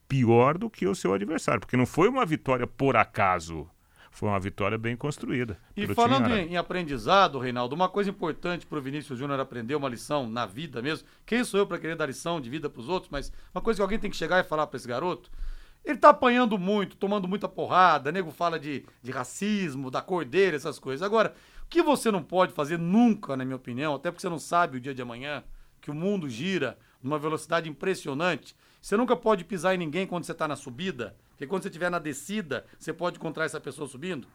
pior 0.08 0.56
do 0.56 0.70
que 0.70 0.86
o 0.86 0.94
seu 0.94 1.12
adversário, 1.12 1.60
porque 1.60 1.76
não 1.76 1.86
foi 1.86 2.08
uma 2.08 2.24
vitória 2.24 2.66
por 2.66 2.96
acaso. 2.96 3.68
Foi 4.10 4.28
uma 4.28 4.40
vitória 4.40 4.76
bem 4.76 4.96
construída. 4.96 5.56
E 5.76 5.86
falando 5.94 6.34
em, 6.34 6.54
em, 6.54 6.56
aprendizado, 6.56 7.38
Reinaldo, 7.38 7.74
uma 7.74 7.88
coisa 7.88 8.10
importante 8.10 8.66
para 8.66 8.78
o 8.78 8.82
Vinícius 8.82 9.16
Júnior 9.16 9.38
aprender, 9.38 9.76
uma 9.76 9.88
lição 9.88 10.28
na 10.28 10.44
vida 10.44 10.82
mesmo. 10.82 11.06
Quem 11.24 11.44
sou 11.44 11.60
eu 11.60 11.66
para 11.66 11.78
querer 11.78 11.94
dar 11.94 12.06
lição 12.06 12.40
de 12.40 12.50
vida 12.50 12.68
para 12.68 12.80
os 12.80 12.88
outros? 12.88 13.12
Mas 13.12 13.30
uma 13.54 13.60
coisa 13.60 13.78
que 13.78 13.82
alguém 13.82 13.98
tem 13.98 14.10
que 14.10 14.16
chegar 14.16 14.40
e 14.40 14.48
falar 14.48 14.66
para 14.66 14.76
esse 14.76 14.88
garoto. 14.88 15.30
Ele 15.84 15.96
tá 15.96 16.08
apanhando 16.08 16.58
muito, 16.58 16.96
tomando 16.96 17.28
muita 17.28 17.48
porrada, 17.48 18.10
nego 18.10 18.32
fala 18.32 18.58
de, 18.58 18.84
de 19.02 19.10
racismo, 19.12 19.90
da 19.90 20.02
cor 20.02 20.24
dele, 20.24 20.56
essas 20.56 20.78
coisas. 20.78 21.02
Agora, 21.06 21.34
o 21.64 21.68
que 21.68 21.82
você 21.82 22.10
não 22.10 22.22
pode 22.22 22.52
fazer 22.52 22.78
nunca, 22.78 23.36
na 23.36 23.44
minha 23.44 23.56
opinião, 23.56 23.94
até 23.94 24.10
porque 24.10 24.20
você 24.20 24.28
não 24.28 24.38
sabe 24.38 24.78
o 24.78 24.80
dia 24.80 24.94
de 24.94 25.00
amanhã, 25.00 25.44
que 25.80 25.90
o 25.90 25.94
mundo 25.94 26.28
gira 26.28 26.76
numa 27.00 27.18
velocidade 27.18 27.68
impressionante. 27.68 28.56
Você 28.80 28.96
nunca 28.96 29.16
pode 29.16 29.44
pisar 29.44 29.74
em 29.74 29.78
ninguém 29.78 30.06
quando 30.06 30.24
você 30.24 30.32
está 30.32 30.46
na 30.46 30.56
subida, 30.56 31.16
porque 31.30 31.46
quando 31.46 31.62
você 31.62 31.68
estiver 31.68 31.90
na 31.90 31.98
descida, 31.98 32.64
você 32.78 32.92
pode 32.92 33.16
encontrar 33.16 33.44
essa 33.44 33.60
pessoa 33.60 33.88
subindo. 33.88 34.26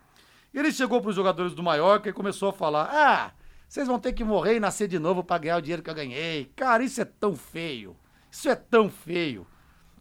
Ele 0.53 0.71
chegou 0.71 1.01
para 1.01 1.09
os 1.09 1.15
jogadores 1.15 1.53
do 1.53 1.63
Mallorca 1.63 2.09
e 2.09 2.13
começou 2.13 2.49
a 2.49 2.53
falar: 2.53 2.89
Ah, 2.91 3.33
vocês 3.67 3.87
vão 3.87 3.99
ter 3.99 4.13
que 4.13 4.23
morrer 4.23 4.57
e 4.57 4.59
nascer 4.59 4.87
de 4.87 4.99
novo 4.99 5.23
para 5.23 5.39
ganhar 5.39 5.57
o 5.57 5.61
dinheiro 5.61 5.81
que 5.81 5.89
eu 5.89 5.95
ganhei. 5.95 6.51
Cara, 6.55 6.83
isso 6.83 7.01
é 7.01 7.05
tão 7.05 7.35
feio. 7.35 7.95
Isso 8.29 8.47
é 8.47 8.55
tão 8.55 8.89
feio. 8.89 9.47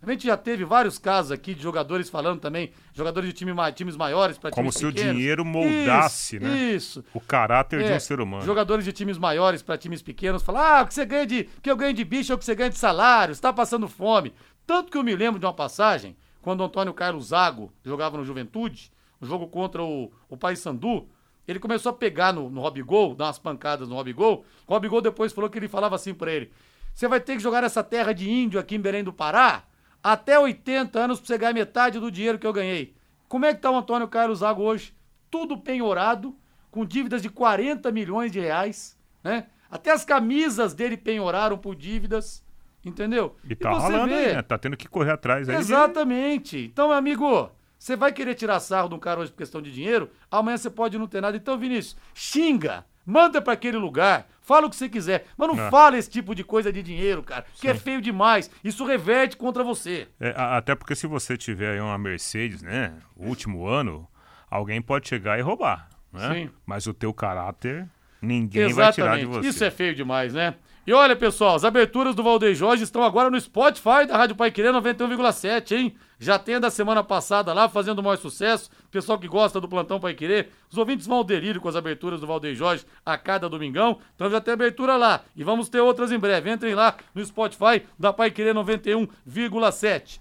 A 0.05 0.11
gente 0.11 0.27
já 0.27 0.37
teve 0.37 0.65
vários 0.65 0.99
casos 0.99 1.31
aqui 1.31 1.55
de 1.55 1.63
jogadores 1.63 2.11
falando 2.11 2.41
também, 2.41 2.73
jogadores 2.93 3.29
de 3.29 3.35
time, 3.35 3.53
times 3.73 3.97
maiores 3.97 4.37
para 4.37 4.51
times 4.51 4.75
pequenos. 4.75 4.93
Como 4.93 5.01
se 5.01 5.11
o 5.11 5.15
dinheiro 5.15 5.45
moldasse, 5.45 6.37
isso, 6.37 6.45
né? 6.45 6.59
Isso. 6.59 7.05
O 7.15 7.21
caráter 7.21 7.83
é, 7.83 7.85
de 7.85 7.93
um 7.93 8.01
ser 8.01 8.21
humano. 8.21 8.45
Jogadores 8.45 8.85
de 8.85 8.91
times 8.91 9.17
maiores 9.17 9.63
para 9.63 9.79
times 9.79 10.03
pequenos 10.03 10.43
falar: 10.43 10.81
"Ah, 10.81 10.83
o 10.83 10.89
que 10.89 10.95
você 10.95 11.07
ganha 11.07 11.25
de, 11.25 11.45
que 11.63 11.71
eu 11.71 11.77
ganho 11.77 11.95
de 11.95 12.05
bicho 12.05 12.33
é 12.33 12.35
o 12.35 12.39
que 12.39 12.45
você 12.45 12.53
ganha 12.53 12.71
de 12.71 12.79
salário, 12.79 13.31
está 13.31 13.53
passando 13.53 13.87
fome". 13.87 14.35
Tanto 14.67 14.91
que 14.91 14.99
eu 14.99 15.05
me 15.05 15.15
lembro 15.15 15.39
de 15.39 15.47
uma 15.47 15.53
passagem 15.53 16.17
quando 16.41 16.63
o 16.63 16.65
Antônio 16.65 16.93
Carlos 16.93 17.27
Zago 17.27 17.73
jogava 17.85 18.17
no 18.17 18.25
Juventude, 18.25 18.91
um 19.21 19.27
jogo 19.27 19.47
contra 19.47 19.85
o, 19.85 20.11
o 20.29 20.37
Paysandu, 20.37 21.09
ele 21.47 21.61
começou 21.61 21.91
a 21.91 21.93
pegar 21.93 22.33
no, 22.33 22.51
no 22.51 22.61
Robigol, 22.61 23.15
dar 23.15 23.27
umas 23.27 23.39
pancadas 23.39 23.89
no 23.89 23.95
Robigol. 23.95 24.45
O 24.67 24.75
Robigol 24.75 25.01
depois 25.01 25.33
falou 25.33 25.49
que 25.49 25.61
ele 25.61 25.69
falava 25.69 25.95
assim 25.95 26.13
para 26.13 26.33
ele: 26.33 26.51
"Você 26.93 27.07
vai 27.07 27.21
ter 27.21 27.37
que 27.37 27.41
jogar 27.41 27.63
essa 27.63 27.85
terra 27.85 28.13
de 28.13 28.29
índio 28.29 28.59
aqui 28.59 28.75
em 28.75 28.81
Belém 28.81 29.05
do 29.05 29.13
Pará?" 29.13 29.63
Até 30.03 30.39
80 30.39 30.99
anos 30.99 31.19
para 31.19 31.27
você 31.27 31.39
ganhar 31.39 31.53
metade 31.53 32.01
do 32.01 32.11
dinheiro 32.11 32.39
que 32.39 32.47
eu 32.47 32.53
ganhei. 32.53 32.95
Como 33.29 33.47
é 33.47 33.55
que 33.55 33.61
tá 33.61 33.71
o 33.71 33.77
Antônio 33.77 34.09
Carlos 34.09 34.41
Zago 34.41 34.63
hoje? 34.63 34.95
Tudo 35.31 35.57
penhorado, 35.57 36.37
com 36.71 36.85
dívidas 36.85 37.23
de 37.23 37.31
40 37.31 37.91
milhões 37.93 38.33
de 38.33 38.41
reais, 38.41 38.99
né? 39.23 39.47
Até 39.71 39.91
as 39.91 40.05
camisas 40.05 40.75
dele 40.75 40.99
penhoraram 40.99 41.57
por 41.57 41.75
dívidas, 41.75 42.45
entendeu? 42.85 43.37
E 43.49 43.55
tá 43.55 43.73
e 43.73 43.75
rolando 43.75 44.09
vê... 44.09 44.27
aí, 44.27 44.35
né? 44.35 44.43
Tá 44.43 44.59
tendo 44.59 44.77
que 44.77 44.87
correr 44.87 45.13
atrás 45.13 45.49
aí. 45.49 45.57
Exatamente. 45.57 46.59
De... 46.59 46.65
Então, 46.67 46.89
meu 46.89 46.97
amigo, 46.97 47.51
você 47.79 47.97
vai 47.97 48.13
querer 48.13 48.35
tirar 48.35 48.61
sarro 48.61 48.91
de 48.91 48.95
um 48.95 48.99
cara 48.99 49.21
hoje 49.21 49.31
por 49.31 49.39
questão 49.39 49.63
de 49.63 49.73
dinheiro, 49.73 50.11
amanhã 50.31 50.57
você 50.57 50.69
pode 50.69 50.99
não 50.99 51.07
ter 51.07 51.23
nada. 51.23 51.37
Então, 51.37 51.57
Vinícius, 51.57 51.97
xinga, 52.13 52.85
manda 53.05 53.41
para 53.41 53.53
aquele 53.53 53.77
lugar, 53.77 54.27
Fala 54.43 54.67
o 54.67 54.71
que 54.71 54.75
você 54.75 54.89
quiser, 54.89 55.27
mas 55.37 55.49
não 55.49 55.67
é. 55.67 55.71
fala 55.71 55.97
esse 55.97 56.11
tipo 56.11 56.35
de 56.35 56.43
coisa 56.43 56.73
de 56.73 56.83
dinheiro, 56.83 57.23
cara, 57.23 57.47
que 57.55 57.69
é 57.69 57.75
feio 57.75 58.01
demais. 58.01 58.51
Isso 58.63 58.85
reverte 58.85 59.37
contra 59.37 59.63
você. 59.63 60.09
É, 60.19 60.35
até 60.37 60.75
porque 60.75 60.97
se 60.97 61.07
você 61.07 61.37
tiver 61.37 61.81
uma 61.81 61.97
Mercedes, 61.97 62.61
né, 62.61 62.93
último 63.17 63.69
ano, 63.69 64.07
alguém 64.51 64.83
pode 64.83 65.09
chegar 65.09 65.39
e 65.39 65.43
roubar, 65.43 65.89
né? 66.13 66.35
Sim. 66.35 66.51
Mas 66.67 66.89
o 66.89 66.93
teu 66.93 67.15
caráter, 67.15 67.89
ninguém 68.21 68.65
Exatamente. 68.65 68.77
vai 68.77 68.93
tirar 68.93 69.19
de 69.19 69.27
você. 69.27 69.49
Isso 69.49 69.65
é 69.65 69.71
feio 69.71 69.95
demais, 69.95 70.35
né? 70.35 70.57
E 70.85 70.93
olha, 70.93 71.15
pessoal, 71.15 71.55
as 71.55 71.65
aberturas 71.65 72.13
do 72.13 72.25
Valdeir 72.25 72.57
Jorge 72.57 72.83
estão 72.83 73.05
agora 73.05 73.31
no 73.31 73.41
Spotify 73.41 74.05
da 74.05 74.17
Rádio 74.17 74.35
Pai 74.35 74.51
Querer 74.51 74.73
91,7, 74.73 75.77
hein? 75.77 75.95
Já 76.19 76.41
tem 76.41 76.57
a 76.57 76.59
da 76.59 76.71
semana 76.71 77.05
passada 77.05 77.53
lá, 77.53 77.69
fazendo 77.69 78.01
o 78.01 78.03
maior 78.03 78.17
sucesso. 78.17 78.69
Pessoal 78.91 79.17
que 79.17 79.29
gosta 79.29 79.61
do 79.61 79.69
Plantão 79.69 80.01
Pai 80.01 80.13
Querer, 80.13 80.51
os 80.69 80.77
ouvintes 80.77 81.07
vão 81.07 81.19
ao 81.19 81.25
delírio 81.25 81.61
com 81.61 81.69
as 81.69 81.77
aberturas 81.77 82.21
do 82.21 82.27
Valdeir 82.27 82.57
Jorge 82.57 82.85
a 83.07 83.17
cada 83.17 83.49
domingão. 83.49 83.99
Então 84.17 84.29
já 84.29 84.41
tem 84.41 84.55
abertura 84.55 84.97
lá. 84.97 85.21
E 85.37 85.45
vamos 85.45 85.69
ter 85.69 85.81
outras 85.81 86.11
em 86.11 86.19
breve. 86.19 86.51
Entrem 86.51 86.75
lá 86.75 86.97
no 87.15 87.25
Spotify 87.25 87.85
da 87.97 88.13
Pai 88.13 88.33
Querer 88.33 88.53
91,7. 88.53 90.21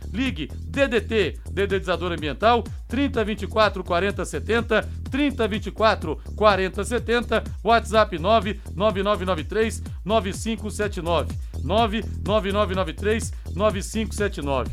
Ligue 0.13 0.47
DDT, 0.47 1.39
Dedetizador 1.51 2.11
Ambiental, 2.11 2.63
3024 2.87 3.83
4070, 3.83 4.89
3024 5.09 6.21
4070, 6.35 7.43
WhatsApp 7.63 8.19
99993 8.19 9.83
9579, 10.03 11.35
99993 11.63 13.33
9579. 13.55 14.71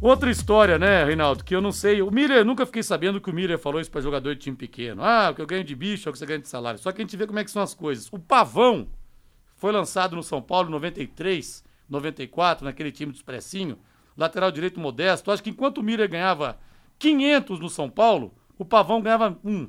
Outra 0.00 0.30
história, 0.30 0.78
né, 0.78 1.04
Reinaldo, 1.04 1.44
que 1.44 1.54
eu 1.54 1.60
não 1.60 1.72
sei. 1.72 2.00
O 2.00 2.10
Miller, 2.10 2.42
nunca 2.42 2.64
fiquei 2.64 2.82
sabendo 2.82 3.20
que 3.20 3.28
o 3.28 3.34
Miller 3.34 3.58
falou 3.58 3.80
isso 3.80 3.90
para 3.90 4.00
jogador 4.00 4.34
de 4.34 4.40
time 4.40 4.56
pequeno. 4.56 5.02
Ah, 5.04 5.28
o 5.30 5.34
que 5.34 5.42
eu 5.42 5.46
ganho 5.46 5.62
de 5.62 5.76
bicho 5.76 6.08
é 6.08 6.10
o 6.10 6.12
que 6.12 6.18
você 6.18 6.24
ganha 6.24 6.38
de 6.38 6.48
salário. 6.48 6.80
Só 6.80 6.90
que 6.90 7.02
a 7.02 7.04
gente 7.04 7.16
vê 7.18 7.26
como 7.26 7.38
é 7.38 7.44
que 7.44 7.50
são 7.50 7.62
as 7.62 7.74
coisas. 7.74 8.08
O 8.10 8.18
Pavão, 8.18 8.88
foi 9.60 9.72
lançado 9.72 10.16
no 10.16 10.22
São 10.22 10.40
Paulo 10.40 10.68
em 10.68 10.72
93, 10.72 11.62
94, 11.86 12.64
naquele 12.64 12.90
time 12.90 13.12
do 13.12 13.16
Expressinho. 13.16 13.78
Lateral 14.20 14.52
direito 14.52 14.78
modesto. 14.78 15.30
Acho 15.30 15.42
que 15.42 15.48
enquanto 15.48 15.78
o 15.78 15.82
Miller 15.82 16.06
ganhava 16.06 16.58
500 16.98 17.58
no 17.58 17.70
São 17.70 17.88
Paulo, 17.88 18.34
o 18.58 18.66
Pavão 18.66 19.00
ganhava 19.00 19.38
um. 19.42 19.66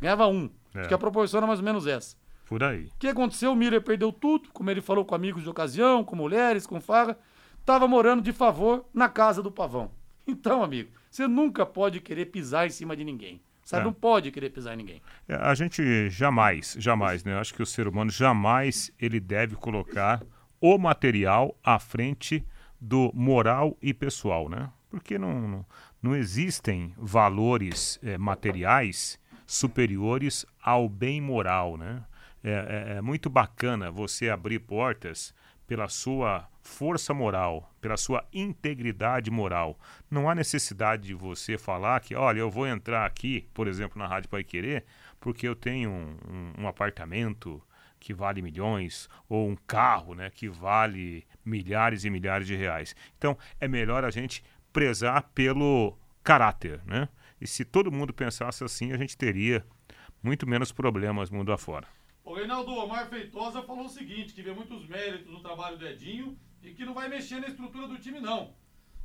Ganhava 0.00 0.26
um. 0.26 0.50
É. 0.74 0.80
Acho 0.80 0.88
que 0.88 0.94
a 0.94 0.98
proporção 0.98 1.38
era 1.38 1.46
mais 1.46 1.60
ou 1.60 1.64
menos 1.64 1.86
essa. 1.86 2.16
Por 2.44 2.64
aí. 2.64 2.86
O 2.86 2.98
que 2.98 3.06
aconteceu? 3.06 3.52
O 3.52 3.56
Miller 3.56 3.80
perdeu 3.80 4.10
tudo, 4.12 4.48
como 4.52 4.68
ele 4.68 4.80
falou 4.80 5.04
com 5.04 5.14
amigos 5.14 5.44
de 5.44 5.48
ocasião, 5.48 6.02
com 6.02 6.16
mulheres, 6.16 6.66
com 6.66 6.80
farra. 6.80 7.16
Tava 7.64 7.86
morando 7.86 8.20
de 8.20 8.32
favor 8.32 8.84
na 8.92 9.08
casa 9.08 9.40
do 9.40 9.50
Pavão. 9.50 9.90
Então, 10.24 10.62
amigo, 10.62 10.88
você 11.10 11.26
nunca 11.26 11.66
pode 11.66 12.00
querer 12.00 12.26
pisar 12.26 12.64
em 12.64 12.70
cima 12.70 12.96
de 12.96 13.02
ninguém. 13.02 13.42
Sabe, 13.64 13.82
é. 13.82 13.84
não 13.86 13.92
pode 13.92 14.30
querer 14.30 14.50
pisar 14.50 14.74
em 14.74 14.76
ninguém. 14.76 15.02
É, 15.28 15.34
a 15.34 15.52
gente 15.52 16.08
jamais, 16.10 16.76
jamais, 16.78 17.24
né? 17.24 17.32
Eu 17.32 17.38
acho 17.38 17.52
que 17.52 17.60
o 17.60 17.66
ser 17.66 17.88
humano 17.88 18.08
jamais 18.08 18.92
ele 19.00 19.18
deve 19.18 19.56
colocar 19.56 20.22
o 20.60 20.78
material 20.78 21.58
à 21.62 21.80
frente 21.80 22.46
do 22.82 23.12
moral 23.14 23.78
e 23.80 23.94
pessoal, 23.94 24.48
né? 24.48 24.68
Porque 24.90 25.16
não, 25.16 25.64
não, 26.02 26.16
existem 26.16 26.92
valores 26.98 27.96
é, 28.02 28.18
materiais 28.18 29.20
superiores 29.46 30.44
ao 30.60 30.88
bem 30.88 31.20
moral, 31.20 31.76
né? 31.76 32.02
É, 32.42 32.50
é, 32.50 32.96
é 32.96 33.00
muito 33.00 33.30
bacana 33.30 33.88
você 33.88 34.28
abrir 34.28 34.58
portas 34.58 35.32
pela 35.64 35.88
sua 35.88 36.48
força 36.60 37.14
moral, 37.14 37.72
pela 37.80 37.96
sua 37.96 38.26
integridade 38.32 39.30
moral. 39.30 39.78
Não 40.10 40.28
há 40.28 40.34
necessidade 40.34 41.04
de 41.04 41.14
você 41.14 41.56
falar 41.56 42.00
que, 42.00 42.16
olha, 42.16 42.40
eu 42.40 42.50
vou 42.50 42.66
entrar 42.66 43.06
aqui, 43.06 43.48
por 43.54 43.68
exemplo, 43.68 43.96
na 43.96 44.08
Rádio 44.08 44.28
Pai 44.28 44.42
Querer, 44.42 44.84
porque 45.20 45.46
eu 45.46 45.54
tenho 45.54 45.88
um, 45.88 46.16
um, 46.28 46.64
um 46.64 46.68
apartamento 46.68 47.62
que 48.00 48.12
vale 48.12 48.42
milhões 48.42 49.08
ou 49.28 49.48
um 49.48 49.54
carro, 49.54 50.16
né, 50.16 50.28
que 50.28 50.48
vale 50.48 51.24
milhares 51.44 52.04
e 52.04 52.10
milhares 52.10 52.46
de 52.46 52.54
reais. 52.56 52.94
Então, 53.18 53.36
é 53.60 53.66
melhor 53.68 54.04
a 54.04 54.10
gente 54.10 54.42
prezar 54.72 55.22
pelo 55.34 55.96
caráter, 56.22 56.80
né? 56.86 57.08
E 57.40 57.46
se 57.46 57.64
todo 57.64 57.90
mundo 57.90 58.12
pensasse 58.14 58.62
assim, 58.62 58.92
a 58.92 58.96
gente 58.96 59.16
teria 59.16 59.64
muito 60.22 60.46
menos 60.46 60.70
problemas 60.70 61.30
mundo 61.30 61.52
afora. 61.52 61.86
O 62.24 62.34
Reinaldo 62.34 62.70
Omar 62.70 63.08
Feitosa 63.08 63.62
falou 63.62 63.86
o 63.86 63.88
seguinte, 63.88 64.32
que 64.32 64.42
vê 64.42 64.52
muitos 64.52 64.86
méritos 64.86 65.30
no 65.32 65.40
trabalho 65.40 65.76
do 65.76 65.86
Edinho 65.86 66.38
e 66.62 66.72
que 66.72 66.84
não 66.84 66.94
vai 66.94 67.08
mexer 67.08 67.40
na 67.40 67.48
estrutura 67.48 67.88
do 67.88 67.98
time, 67.98 68.20
não. 68.20 68.54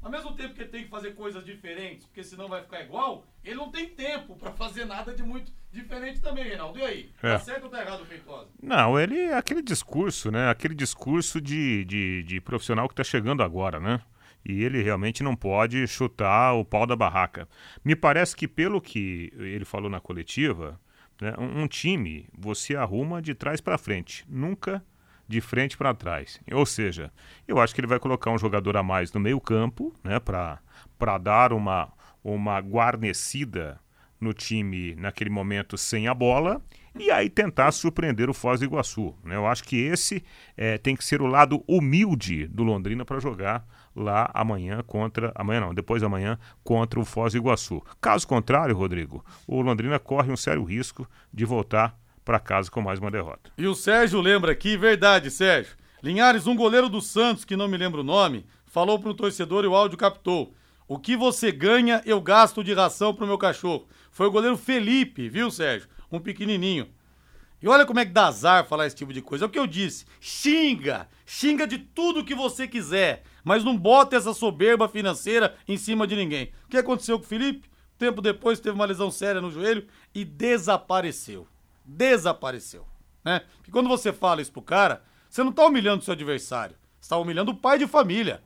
ao 0.01 0.11
mesmo 0.11 0.35
tempo 0.35 0.53
que 0.53 0.61
ele 0.61 0.69
tem 0.69 0.83
que 0.83 0.89
fazer 0.89 1.15
coisas 1.15 1.43
diferentes, 1.43 2.05
porque 2.05 2.23
senão 2.23 2.47
vai 2.47 2.61
ficar 2.61 2.81
igual, 2.81 3.25
ele 3.43 3.55
não 3.55 3.71
tem 3.71 3.89
tempo 3.89 4.35
pra 4.35 4.51
fazer 4.51 4.85
nada 4.85 5.13
de 5.13 5.23
muito 5.23 5.51
diferente 5.77 6.21
também, 6.21 6.43
Reinaldo. 6.43 6.79
E 6.79 6.83
aí? 6.83 7.11
É. 7.21 7.33
Tá 7.33 7.39
certo 7.39 7.63
ou 7.65 7.69
tá 7.69 7.81
errado 7.81 8.01
o 8.01 8.05
Feitosa? 8.05 8.49
Não, 8.61 8.99
ele 8.99 9.17
é 9.19 9.37
aquele 9.37 9.61
discurso, 9.61 10.31
né? 10.31 10.49
Aquele 10.49 10.75
discurso 10.75 11.39
de, 11.39 11.85
de, 11.85 12.23
de 12.23 12.41
profissional 12.41 12.87
que 12.87 12.93
está 12.93 13.03
chegando 13.03 13.43
agora, 13.43 13.79
né? 13.79 14.01
E 14.45 14.63
ele 14.63 14.81
realmente 14.81 15.23
não 15.23 15.35
pode 15.35 15.85
chutar 15.87 16.53
o 16.53 16.63
pau 16.63 16.85
da 16.85 16.95
barraca. 16.95 17.47
Me 17.83 17.95
parece 17.95 18.35
que, 18.35 18.47
pelo 18.47 18.79
que 18.79 19.31
ele 19.37 19.65
falou 19.65 19.89
na 19.89 19.99
coletiva, 19.99 20.79
né, 21.21 21.33
um, 21.37 21.63
um 21.63 21.67
time 21.67 22.27
você 22.37 22.75
arruma 22.75 23.21
de 23.21 23.33
trás 23.33 23.59
para 23.59 23.77
frente, 23.77 24.25
nunca 24.29 24.83
de 25.27 25.41
frente 25.41 25.77
para 25.77 25.93
trás. 25.93 26.39
Ou 26.51 26.65
seja, 26.65 27.11
eu 27.47 27.59
acho 27.59 27.75
que 27.75 27.81
ele 27.81 27.87
vai 27.87 27.99
colocar 27.99 28.31
um 28.31 28.37
jogador 28.37 28.77
a 28.77 28.83
mais 28.83 29.11
no 29.11 29.19
meio-campo, 29.19 29.93
né, 30.03 30.19
para 30.19 31.17
dar 31.17 31.51
uma, 31.51 31.91
uma 32.23 32.59
guarnecida 32.59 33.79
no 34.19 34.33
time 34.33 34.95
naquele 34.95 35.29
momento 35.29 35.77
sem 35.77 36.07
a 36.07 36.13
bola 36.13 36.61
e 36.99 37.11
aí 37.11 37.29
tentar 37.29 37.71
surpreender 37.71 38.29
o 38.29 38.33
Foz 38.33 38.59
do 38.59 38.65
Iguaçu. 38.65 39.13
Né? 39.23 39.35
Eu 39.35 39.45
acho 39.45 39.63
que 39.63 39.77
esse 39.77 40.23
é, 40.55 40.77
tem 40.77 40.95
que 40.95 41.05
ser 41.05 41.21
o 41.21 41.27
lado 41.27 41.63
humilde 41.67 42.47
do 42.47 42.63
Londrina 42.63 43.05
para 43.05 43.19
jogar 43.19 43.65
lá 43.95 44.29
amanhã 44.33 44.83
contra. 44.85 45.31
Amanhã 45.35 45.61
não, 45.61 45.73
depois 45.73 46.01
da 46.01 46.09
manhã 46.09 46.37
contra 46.63 46.99
o 46.99 47.05
Foz 47.05 47.33
do 47.33 47.37
Iguaçu. 47.37 47.81
Caso 48.01 48.27
contrário, 48.27 48.75
Rodrigo, 48.75 49.23
o 49.47 49.61
Londrina 49.61 49.99
corre 49.99 50.31
um 50.31 50.37
sério 50.37 50.63
risco 50.63 51.07
de 51.33 51.45
voltar 51.45 51.97
para 52.25 52.39
casa 52.39 52.69
com 52.69 52.81
mais 52.81 52.99
uma 52.99 53.11
derrota. 53.11 53.51
E 53.57 53.67
o 53.67 53.75
Sérgio 53.75 54.19
lembra 54.19 54.51
aqui, 54.51 54.75
verdade, 54.75 55.31
Sérgio. 55.31 55.75
Linhares, 56.03 56.45
um 56.45 56.55
goleiro 56.55 56.89
do 56.89 57.01
Santos, 57.01 57.45
que 57.45 57.55
não 57.55 57.67
me 57.67 57.77
lembro 57.77 58.01
o 58.01 58.03
nome, 58.03 58.45
falou 58.65 58.99
para 58.99 59.09
o 59.09 59.13
torcedor 59.13 59.63
e 59.63 59.67
o 59.67 59.75
áudio 59.75 59.97
captou. 59.97 60.53
O 60.87 60.97
que 60.97 61.17
você 61.17 61.51
ganha, 61.51 62.01
eu 62.05 62.21
gasto 62.21 62.63
de 62.63 62.73
ração 62.73 63.13
pro 63.13 63.27
meu 63.27 63.37
cachorro. 63.37 63.87
Foi 64.09 64.27
o 64.27 64.31
goleiro 64.31 64.55
Felipe, 64.55 65.27
viu, 65.27 65.51
Sérgio? 65.51 65.89
Um 66.11 66.19
pequenininho. 66.19 66.87
E 67.61 67.67
olha 67.67 67.85
como 67.85 67.99
é 67.99 68.05
que 68.05 68.11
dá 68.11 68.27
azar 68.27 68.65
falar 68.65 68.85
esse 68.85 68.95
tipo 68.95 69.11
de 69.11 69.21
coisa. 69.21 69.45
É 69.45 69.47
o 69.47 69.49
que 69.49 69.59
eu 69.59 69.67
disse. 69.67 70.05
Xinga! 70.21 71.09
Xinga 71.25 71.67
de 71.67 71.79
tudo 71.79 72.23
que 72.23 72.35
você 72.35 72.67
quiser. 72.67 73.23
Mas 73.43 73.63
não 73.63 73.75
bota 73.75 74.15
essa 74.15 74.33
soberba 74.33 74.87
financeira 74.87 75.55
em 75.67 75.75
cima 75.75 76.05
de 76.05 76.15
ninguém. 76.15 76.51
O 76.65 76.69
que 76.69 76.77
aconteceu 76.77 77.17
com 77.17 77.25
o 77.25 77.27
Felipe? 77.27 77.69
Tempo 77.97 78.21
depois 78.21 78.59
teve 78.59 78.75
uma 78.75 78.85
lesão 78.85 79.09
séria 79.09 79.41
no 79.41 79.51
joelho 79.51 79.87
e 80.13 80.23
desapareceu. 80.23 81.47
Desapareceu. 81.83 82.85
Né? 83.25 83.41
Porque 83.57 83.71
quando 83.71 83.89
você 83.89 84.13
fala 84.13 84.41
isso 84.41 84.51
pro 84.51 84.61
cara, 84.61 85.03
você 85.27 85.43
não 85.43 85.51
tá 85.51 85.65
humilhando 85.65 86.03
seu 86.03 86.13
adversário. 86.13 86.75
Você 86.99 87.09
tá 87.09 87.17
humilhando 87.17 87.51
o 87.51 87.57
pai 87.57 87.79
de 87.79 87.87
família. 87.87 88.43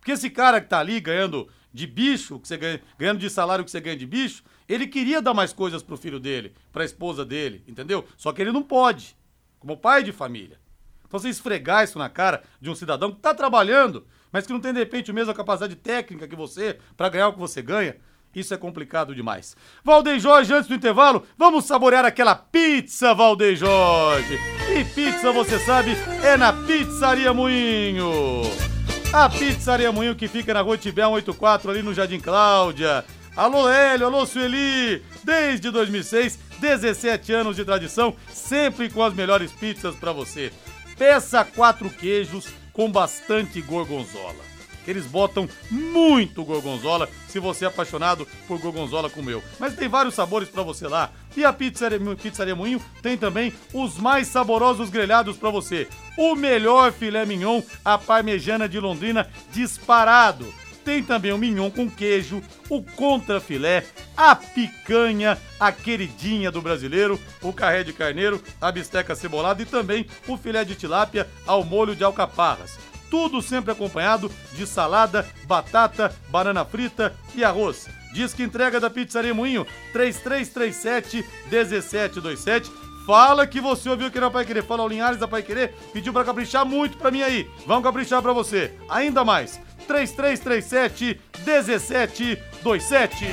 Porque 0.00 0.12
esse 0.12 0.30
cara 0.30 0.60
que 0.60 0.68
tá 0.68 0.80
ali 0.80 1.00
ganhando 1.00 1.48
de 1.74 1.88
bicho, 1.88 2.38
que 2.38 2.46
você 2.46 2.56
ganha, 2.56 2.80
ganhando 2.96 3.18
de 3.18 3.28
salário 3.28 3.64
que 3.64 3.70
você 3.70 3.80
ganha 3.80 3.96
de 3.96 4.06
bicho, 4.06 4.44
ele 4.68 4.86
queria 4.86 5.20
dar 5.20 5.34
mais 5.34 5.52
coisas 5.52 5.82
pro 5.82 5.96
filho 5.96 6.20
dele, 6.20 6.54
pra 6.72 6.84
esposa 6.84 7.24
dele, 7.24 7.64
entendeu? 7.66 8.06
Só 8.16 8.32
que 8.32 8.40
ele 8.40 8.52
não 8.52 8.62
pode, 8.62 9.16
como 9.58 9.76
pai 9.76 10.04
de 10.04 10.12
família. 10.12 10.60
Então 11.04 11.18
você 11.18 11.28
esfregar 11.28 11.82
isso 11.82 11.98
na 11.98 12.08
cara 12.08 12.44
de 12.60 12.70
um 12.70 12.76
cidadão 12.76 13.10
que 13.10 13.20
tá 13.20 13.34
trabalhando, 13.34 14.06
mas 14.30 14.46
que 14.46 14.52
não 14.52 14.60
tem 14.60 14.72
de 14.72 14.78
repente 14.78 15.10
a 15.10 15.14
mesma 15.14 15.34
capacidade 15.34 15.74
técnica 15.74 16.28
que 16.28 16.36
você 16.36 16.78
para 16.96 17.08
ganhar 17.08 17.28
o 17.28 17.32
que 17.32 17.40
você 17.40 17.60
ganha, 17.60 17.96
isso 18.32 18.54
é 18.54 18.56
complicado 18.56 19.14
demais. 19.14 19.56
Valdeir 19.82 20.20
Jorge, 20.20 20.54
antes 20.54 20.68
do 20.68 20.74
intervalo, 20.74 21.24
vamos 21.36 21.64
saborear 21.64 22.04
aquela 22.04 22.36
pizza, 22.36 23.12
Valdeir 23.14 23.56
Jorge. 23.56 24.38
E 24.76 24.84
pizza, 24.84 25.32
você 25.32 25.58
sabe, 25.58 25.90
é 26.22 26.36
na 26.36 26.52
Pizzaria 26.52 27.32
Moinho. 27.34 28.42
A 29.16 29.28
Pizzaria 29.28 29.92
Moinho 29.92 30.16
que 30.16 30.26
fica 30.26 30.52
na 30.52 30.60
Rua 30.60 30.76
Tibé 30.76 31.02
184, 31.02 31.70
ali 31.70 31.82
no 31.84 31.94
Jardim 31.94 32.18
Cláudia. 32.18 33.04
Alô 33.36 33.68
Hélio, 33.68 34.06
alô 34.06 34.26
Sueli, 34.26 35.04
desde 35.22 35.70
2006, 35.70 36.36
17 36.58 37.32
anos 37.32 37.54
de 37.54 37.64
tradição, 37.64 38.16
sempre 38.28 38.90
com 38.90 39.04
as 39.04 39.14
melhores 39.14 39.52
pizzas 39.52 39.94
para 39.94 40.10
você. 40.10 40.52
Peça 40.98 41.44
quatro 41.44 41.88
queijos 41.90 42.48
com 42.72 42.90
bastante 42.90 43.60
gorgonzola. 43.60 44.53
Eles 44.86 45.06
botam 45.06 45.48
muito 45.70 46.44
gorgonzola, 46.44 47.08
se 47.28 47.38
você 47.38 47.64
é 47.64 47.68
apaixonado 47.68 48.26
por 48.46 48.58
gorgonzola 48.58 49.10
como 49.10 49.30
eu. 49.30 49.42
Mas 49.58 49.74
tem 49.74 49.88
vários 49.88 50.14
sabores 50.14 50.48
para 50.48 50.62
você 50.62 50.86
lá. 50.86 51.10
E 51.36 51.44
a 51.44 51.52
Pizzaria, 51.52 51.98
Pizzaria 52.16 52.54
Moinho 52.54 52.80
tem 53.02 53.16
também 53.16 53.52
os 53.72 53.96
mais 53.98 54.28
saborosos 54.28 54.90
grelhados 54.90 55.36
para 55.36 55.50
você. 55.50 55.88
O 56.16 56.34
melhor 56.34 56.92
filé 56.92 57.24
mignon, 57.26 57.60
a 57.84 57.98
parmejana 57.98 58.68
de 58.68 58.78
Londrina, 58.78 59.28
disparado. 59.52 60.46
Tem 60.84 61.02
também 61.02 61.32
o 61.32 61.38
mignon 61.38 61.70
com 61.70 61.90
queijo, 61.90 62.42
o 62.68 62.82
contrafilé, 62.82 63.86
a 64.14 64.36
picanha, 64.36 65.38
a 65.58 65.72
queridinha 65.72 66.50
do 66.50 66.60
brasileiro, 66.60 67.18
o 67.40 67.54
carré 67.54 67.82
de 67.82 67.92
carneiro, 67.92 68.42
a 68.60 68.70
bisteca 68.70 69.14
cebolada 69.14 69.62
e 69.62 69.66
também 69.66 70.06
o 70.28 70.36
filé 70.36 70.62
de 70.62 70.74
tilápia 70.74 71.26
ao 71.46 71.64
molho 71.64 71.96
de 71.96 72.04
alcaparras. 72.04 72.78
Tudo 73.10 73.40
sempre 73.42 73.72
acompanhado 73.72 74.30
de 74.54 74.66
salada, 74.66 75.26
batata, 75.46 76.14
banana 76.28 76.64
frita 76.64 77.14
e 77.34 77.44
arroz. 77.44 77.88
Diz 78.12 78.32
que 78.32 78.42
entrega 78.42 78.78
da 78.78 78.88
Pizzaria 78.88 79.34
Moinho 79.34 79.66
3337 79.92 81.24
1727. 81.50 82.70
Fala 83.06 83.46
que 83.46 83.60
você 83.60 83.90
ouviu 83.90 84.10
que 84.10 84.18
não 84.18 84.30
Pai 84.30 84.46
Querer. 84.46 84.62
Fala 84.62 84.82
o 84.82 84.88
Linhares 84.88 85.18
da 85.18 85.28
Pai 85.28 85.42
Querer. 85.42 85.74
Pediu 85.92 86.12
pra 86.12 86.24
caprichar 86.24 86.64
muito 86.64 86.96
pra 86.96 87.10
mim 87.10 87.22
aí. 87.22 87.50
Vamos 87.66 87.84
caprichar 87.84 88.22
pra 88.22 88.32
você. 88.32 88.72
Ainda 88.88 89.24
mais. 89.24 89.60
3337 89.86 91.20
1727. 91.44 93.24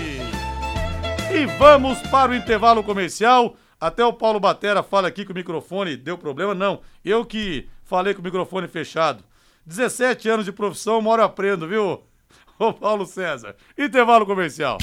E 1.33 1.45
vamos 1.57 1.99
para 2.09 2.31
o 2.31 2.35
intervalo 2.35 2.83
comercial. 2.83 3.55
Até 3.79 4.03
o 4.03 4.11
Paulo 4.11 4.39
Batera 4.39 4.83
fala 4.83 5.07
aqui 5.07 5.23
que 5.23 5.31
o 5.31 5.35
microfone 5.35 5.95
deu 5.95 6.17
problema. 6.17 6.53
Não, 6.53 6.81
eu 7.05 7.25
que 7.25 7.69
falei 7.85 8.13
com 8.13 8.19
o 8.19 8.23
microfone 8.23 8.67
fechado. 8.67 9.23
17 9.65 10.29
anos 10.29 10.45
de 10.45 10.51
profissão, 10.51 10.99
uma 10.99 11.11
hora 11.11 11.21
eu 11.23 11.25
aprendo, 11.25 11.67
viu? 11.67 12.03
Ô 12.57 12.73
Paulo 12.73 13.05
César. 13.05 13.55
Intervalo 13.77 14.25
comercial. 14.25 14.77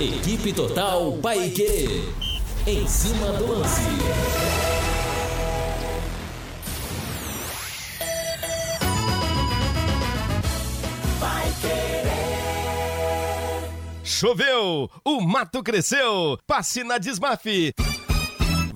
Equipe 0.00 0.52
Total 0.52 1.12
Paique. 1.18 2.02
Em 2.66 2.86
cima 2.86 3.32
do 3.32 3.58
lance. 3.58 3.80
Choveu, 14.04 14.88
o 15.04 15.20
mato 15.20 15.62
cresceu. 15.64 16.38
Passe 16.46 16.84
na 16.84 16.98
Desmafe. 16.98 17.74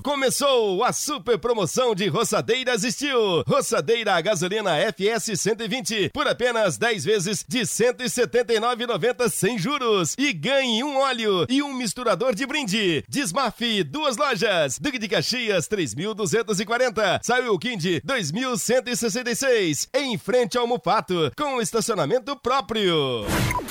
Começou 0.07 0.83
a 0.85 0.93
super 0.93 1.37
promoção 1.37 1.93
de 1.93 2.07
roçadeiras 2.07 2.83
Steel. 2.83 3.43
Roçadeira 3.45 4.15
a 4.15 4.21
gasolina 4.21 4.71
FS 4.93 5.37
120 5.37 6.11
por 6.13 6.25
apenas 6.25 6.77
10 6.77 7.03
vezes 7.03 7.43
de 7.45 7.59
179,90 7.59 9.29
sem 9.29 9.59
juros. 9.59 10.15
E 10.17 10.31
ganhe 10.31 10.81
um 10.81 10.95
óleo 10.95 11.45
e 11.49 11.61
um 11.61 11.73
misturador 11.73 12.33
de 12.33 12.45
brinde. 12.45 13.03
Desmafe, 13.09 13.83
duas 13.83 14.15
lojas. 14.15 14.79
Duque 14.79 14.97
de 14.97 15.09
Caxias, 15.09 15.67
3.240. 15.67 17.19
Saiu 17.21 17.59
Kind, 17.59 17.83
2.166. 18.05 19.89
Em 19.93 20.17
frente 20.17 20.57
ao 20.57 20.65
Mufato, 20.65 21.33
com 21.35 21.61
estacionamento 21.61 22.33
próprio. 22.37 23.25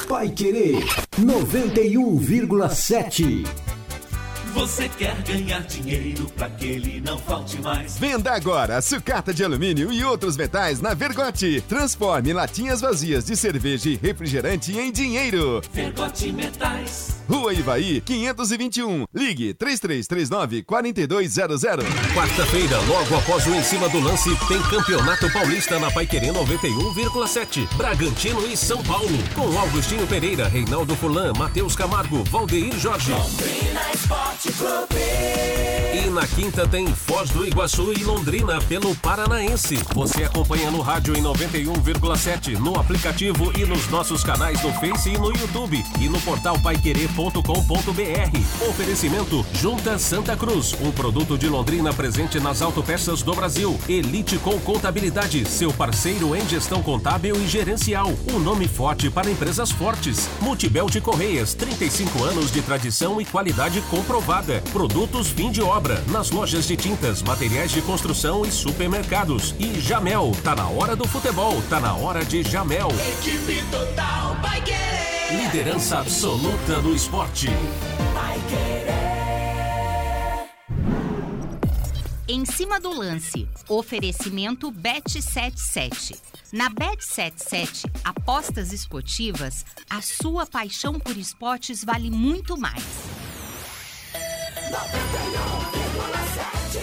Pai 0.06 0.28
Querer 0.28 0.84
91,7. 1.18 3.46
Você 4.56 4.88
quer 4.88 5.14
ganhar 5.20 5.60
dinheiro 5.64 6.26
para 6.34 6.48
que 6.48 6.64
ele 6.64 6.98
não 7.02 7.18
falte 7.18 7.60
mais? 7.60 7.98
Venda 7.98 8.32
agora 8.32 8.80
sucata 8.80 9.34
de 9.34 9.44
alumínio 9.44 9.92
e 9.92 10.02
outros 10.02 10.34
metais 10.34 10.80
na 10.80 10.94
Vergote. 10.94 11.62
Transforme 11.68 12.32
latinhas 12.32 12.80
vazias 12.80 13.26
de 13.26 13.36
cerveja 13.36 13.90
e 13.90 13.96
refrigerante 13.96 14.74
em 14.74 14.90
dinheiro. 14.90 15.60
Vergote 15.70 16.32
Metais. 16.32 17.16
Rua 17.28 17.52
Ivaí, 17.52 18.00
521. 18.00 19.04
Ligue 19.12 19.52
3339 19.52 20.62
4200. 20.62 21.84
Quarta-feira, 22.14 22.78
logo 22.88 23.16
após 23.16 23.46
o 23.46 23.54
Em 23.54 23.62
Cima 23.62 23.88
do 23.90 24.00
Lance, 24.00 24.30
tem 24.48 24.62
Campeonato 24.62 25.30
Paulista 25.32 25.78
na 25.78 25.90
Paiquerê 25.90 26.28
91,7. 26.28 27.68
Bragantino 27.76 28.46
e 28.46 28.56
São 28.56 28.82
Paulo. 28.84 29.18
Com 29.34 29.58
Augustinho 29.58 30.06
Pereira, 30.06 30.48
Reinaldo 30.48 30.96
Fulan, 30.96 31.32
Matheus 31.36 31.76
Camargo, 31.76 32.24
Valdeir 32.24 32.78
Jorge. 32.78 33.10
Londrina 33.10 33.82
Esporte 33.92 34.45
E 35.96 36.10
na 36.10 36.26
quinta 36.26 36.68
tem 36.68 36.86
Foz 36.86 37.30
do 37.30 37.46
Iguaçu 37.46 37.92
e 37.92 38.04
Londrina 38.04 38.60
pelo 38.62 38.94
Paranaense. 38.96 39.76
Você 39.94 40.24
acompanha 40.24 40.70
no 40.70 40.82
rádio 40.82 41.16
em 41.16 41.22
91,7, 41.22 42.58
no 42.58 42.78
aplicativo 42.78 43.50
e 43.58 43.64
nos 43.64 43.88
nossos 43.88 44.22
canais 44.22 44.62
no 44.62 44.72
Face 44.74 45.08
e 45.08 45.18
no 45.18 45.32
YouTube 45.32 45.82
e 45.98 46.08
no 46.08 46.20
portal 46.20 46.58
paiquerê.com.br. 46.60 48.68
Oferecimento 48.68 49.44
Junta 49.54 49.98
Santa 49.98 50.36
Cruz, 50.36 50.76
um 50.80 50.92
produto 50.92 51.38
de 51.38 51.48
Londrina 51.48 51.92
presente 51.92 52.38
nas 52.38 52.60
autopeças 52.60 53.22
do 53.22 53.34
Brasil. 53.34 53.78
Elite 53.88 54.36
com 54.38 54.60
Contabilidade, 54.60 55.48
seu 55.48 55.72
parceiro 55.72 56.36
em 56.36 56.46
gestão 56.46 56.82
contábil 56.82 57.36
e 57.36 57.48
gerencial. 57.48 58.12
Um 58.32 58.38
nome 58.38 58.68
forte 58.68 59.08
para 59.08 59.30
empresas 59.30 59.70
fortes. 59.70 60.28
Multibelt 60.40 61.00
Correias, 61.00 61.54
35 61.54 62.22
anos 62.22 62.52
de 62.52 62.60
tradição 62.60 63.20
e 63.20 63.24
qualidade 63.24 63.80
comprovada. 63.90 64.25
Produtos 64.72 65.28
fim 65.28 65.52
de 65.52 65.62
obra 65.62 66.02
nas 66.08 66.32
lojas 66.32 66.66
de 66.66 66.76
tintas, 66.76 67.22
materiais 67.22 67.70
de 67.70 67.80
construção 67.80 68.44
e 68.44 68.50
supermercados. 68.50 69.54
E 69.56 69.78
Jamel, 69.78 70.32
tá 70.42 70.52
na 70.52 70.68
hora 70.68 70.96
do 70.96 71.06
futebol, 71.06 71.62
tá 71.70 71.78
na 71.78 71.94
hora 71.94 72.24
de 72.24 72.42
Jamel. 72.42 72.88
Equipe 72.88 73.62
total 73.70 74.34
vai 74.42 74.60
querer. 74.62 75.44
Liderança 75.44 75.98
absoluta 76.00 76.82
no 76.82 76.92
esporte. 76.92 77.46
Vai 78.12 78.40
querer. 78.48 78.96
Em 82.28 82.44
cima 82.44 82.80
do 82.80 82.90
lance, 82.90 83.48
oferecimento 83.68 84.72
Bet77. 84.72 86.18
Na 86.52 86.68
Bet77, 86.68 87.88
apostas 88.02 88.72
esportivas, 88.72 89.64
a 89.88 90.02
sua 90.02 90.44
paixão 90.44 90.94
por 90.98 91.16
esportes 91.16 91.84
vale 91.84 92.10
muito 92.10 92.56
mais. 92.56 92.82
91,7 94.70 96.80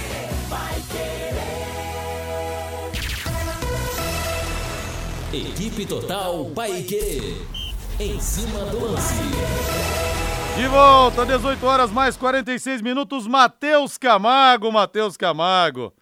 vai 0.50 0.76
querer. 0.92 1.64
Equipe 5.34 5.86
Total 5.86 6.46
Paique. 6.56 7.38
Em 8.00 8.20
cima 8.20 8.66
do 8.66 8.86
lance. 8.86 9.22
De 10.56 10.68
volta, 10.68 11.26
18 11.26 11.66
horas 11.66 11.92
mais 11.92 12.16
46 12.16 12.82
minutos. 12.82 13.28
Matheus 13.28 13.98
Camargo, 13.98 14.72
Matheus 14.72 15.18
Camargo. 15.18 15.94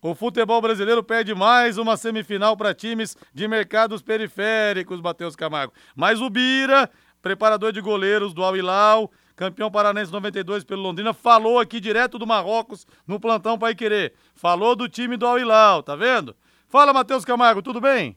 O 0.00 0.14
futebol 0.14 0.62
brasileiro 0.62 1.02
perde 1.02 1.34
mais 1.34 1.76
uma 1.76 1.98
semifinal 1.98 2.56
para 2.56 2.72
times 2.72 3.14
de 3.34 3.46
mercados 3.46 4.00
periféricos, 4.00 5.02
Matheus 5.02 5.36
Camargo. 5.36 5.74
Mas 5.94 6.18
o 6.20 6.30
Bira, 6.30 6.88
preparador 7.20 7.72
de 7.72 7.80
goleiros 7.80 8.32
do 8.32 8.42
Al 8.42 8.56
Hilal, 8.56 9.10
campeão 9.36 9.70
paranense 9.70 10.10
92 10.10 10.64
pelo 10.64 10.82
Londrina, 10.82 11.12
falou 11.12 11.60
aqui 11.60 11.78
direto 11.78 12.18
do 12.18 12.26
Marrocos 12.26 12.86
no 13.06 13.20
plantão 13.20 13.58
Pai 13.58 13.74
Querer. 13.74 14.14
Falou 14.34 14.74
do 14.74 14.88
time 14.88 15.16
do 15.16 15.26
Al 15.26 15.38
Hilal, 15.38 15.82
tá 15.82 15.94
vendo? 15.94 16.34
Fala, 16.68 16.92
Matheus 16.92 17.24
Camargo, 17.24 17.62
tudo 17.62 17.80
bem? 17.80 18.16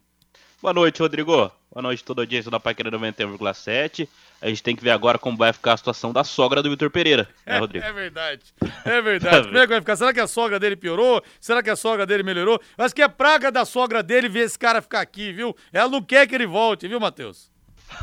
Boa 0.61 0.73
noite, 0.73 1.01
Rodrigo. 1.01 1.51
Boa 1.71 1.83
noite, 1.83 2.03
toda 2.03 2.21
a 2.21 2.23
audiência 2.23 2.49
da 2.49 2.59
Paiqueira 2.59 2.89
91,7. 2.91 4.07
A 4.41 4.47
gente 4.47 4.63
tem 4.63 4.75
que 4.75 4.83
ver 4.83 4.89
agora 4.89 5.19
como 5.19 5.37
vai 5.37 5.53
ficar 5.53 5.73
a 5.73 5.77
situação 5.77 6.11
da 6.11 6.23
sogra 6.23 6.63
do 6.63 6.69
Vitor 6.69 6.89
Pereira, 6.89 7.29
né, 7.45 7.59
Rodrigo? 7.59 7.85
É 7.85 7.93
verdade. 7.93 8.41
É 8.83 9.01
verdade. 9.01 9.47
Como 9.47 9.57
é 9.57 9.61
que 9.61 9.67
vai 9.67 9.79
ficar? 9.79 9.95
Será 9.95 10.13
que 10.13 10.19
a 10.19 10.27
sogra 10.27 10.59
dele 10.59 10.75
piorou? 10.75 11.21
Será 11.39 11.61
que 11.61 11.69
a 11.69 11.75
sogra 11.75 12.05
dele 12.05 12.23
melhorou? 12.23 12.59
Acho 12.77 12.95
que 12.95 13.01
é 13.01 13.07
praga 13.07 13.51
da 13.51 13.65
sogra 13.65 14.01
dele 14.01 14.27
ver 14.27 14.45
esse 14.45 14.57
cara 14.57 14.81
ficar 14.81 15.01
aqui, 15.01 15.31
viu? 15.31 15.55
Ela 15.71 15.89
não 15.89 16.01
quer 16.01 16.27
que 16.27 16.33
ele 16.33 16.47
volte, 16.47 16.87
viu, 16.87 16.99
Matheus? 16.99 17.51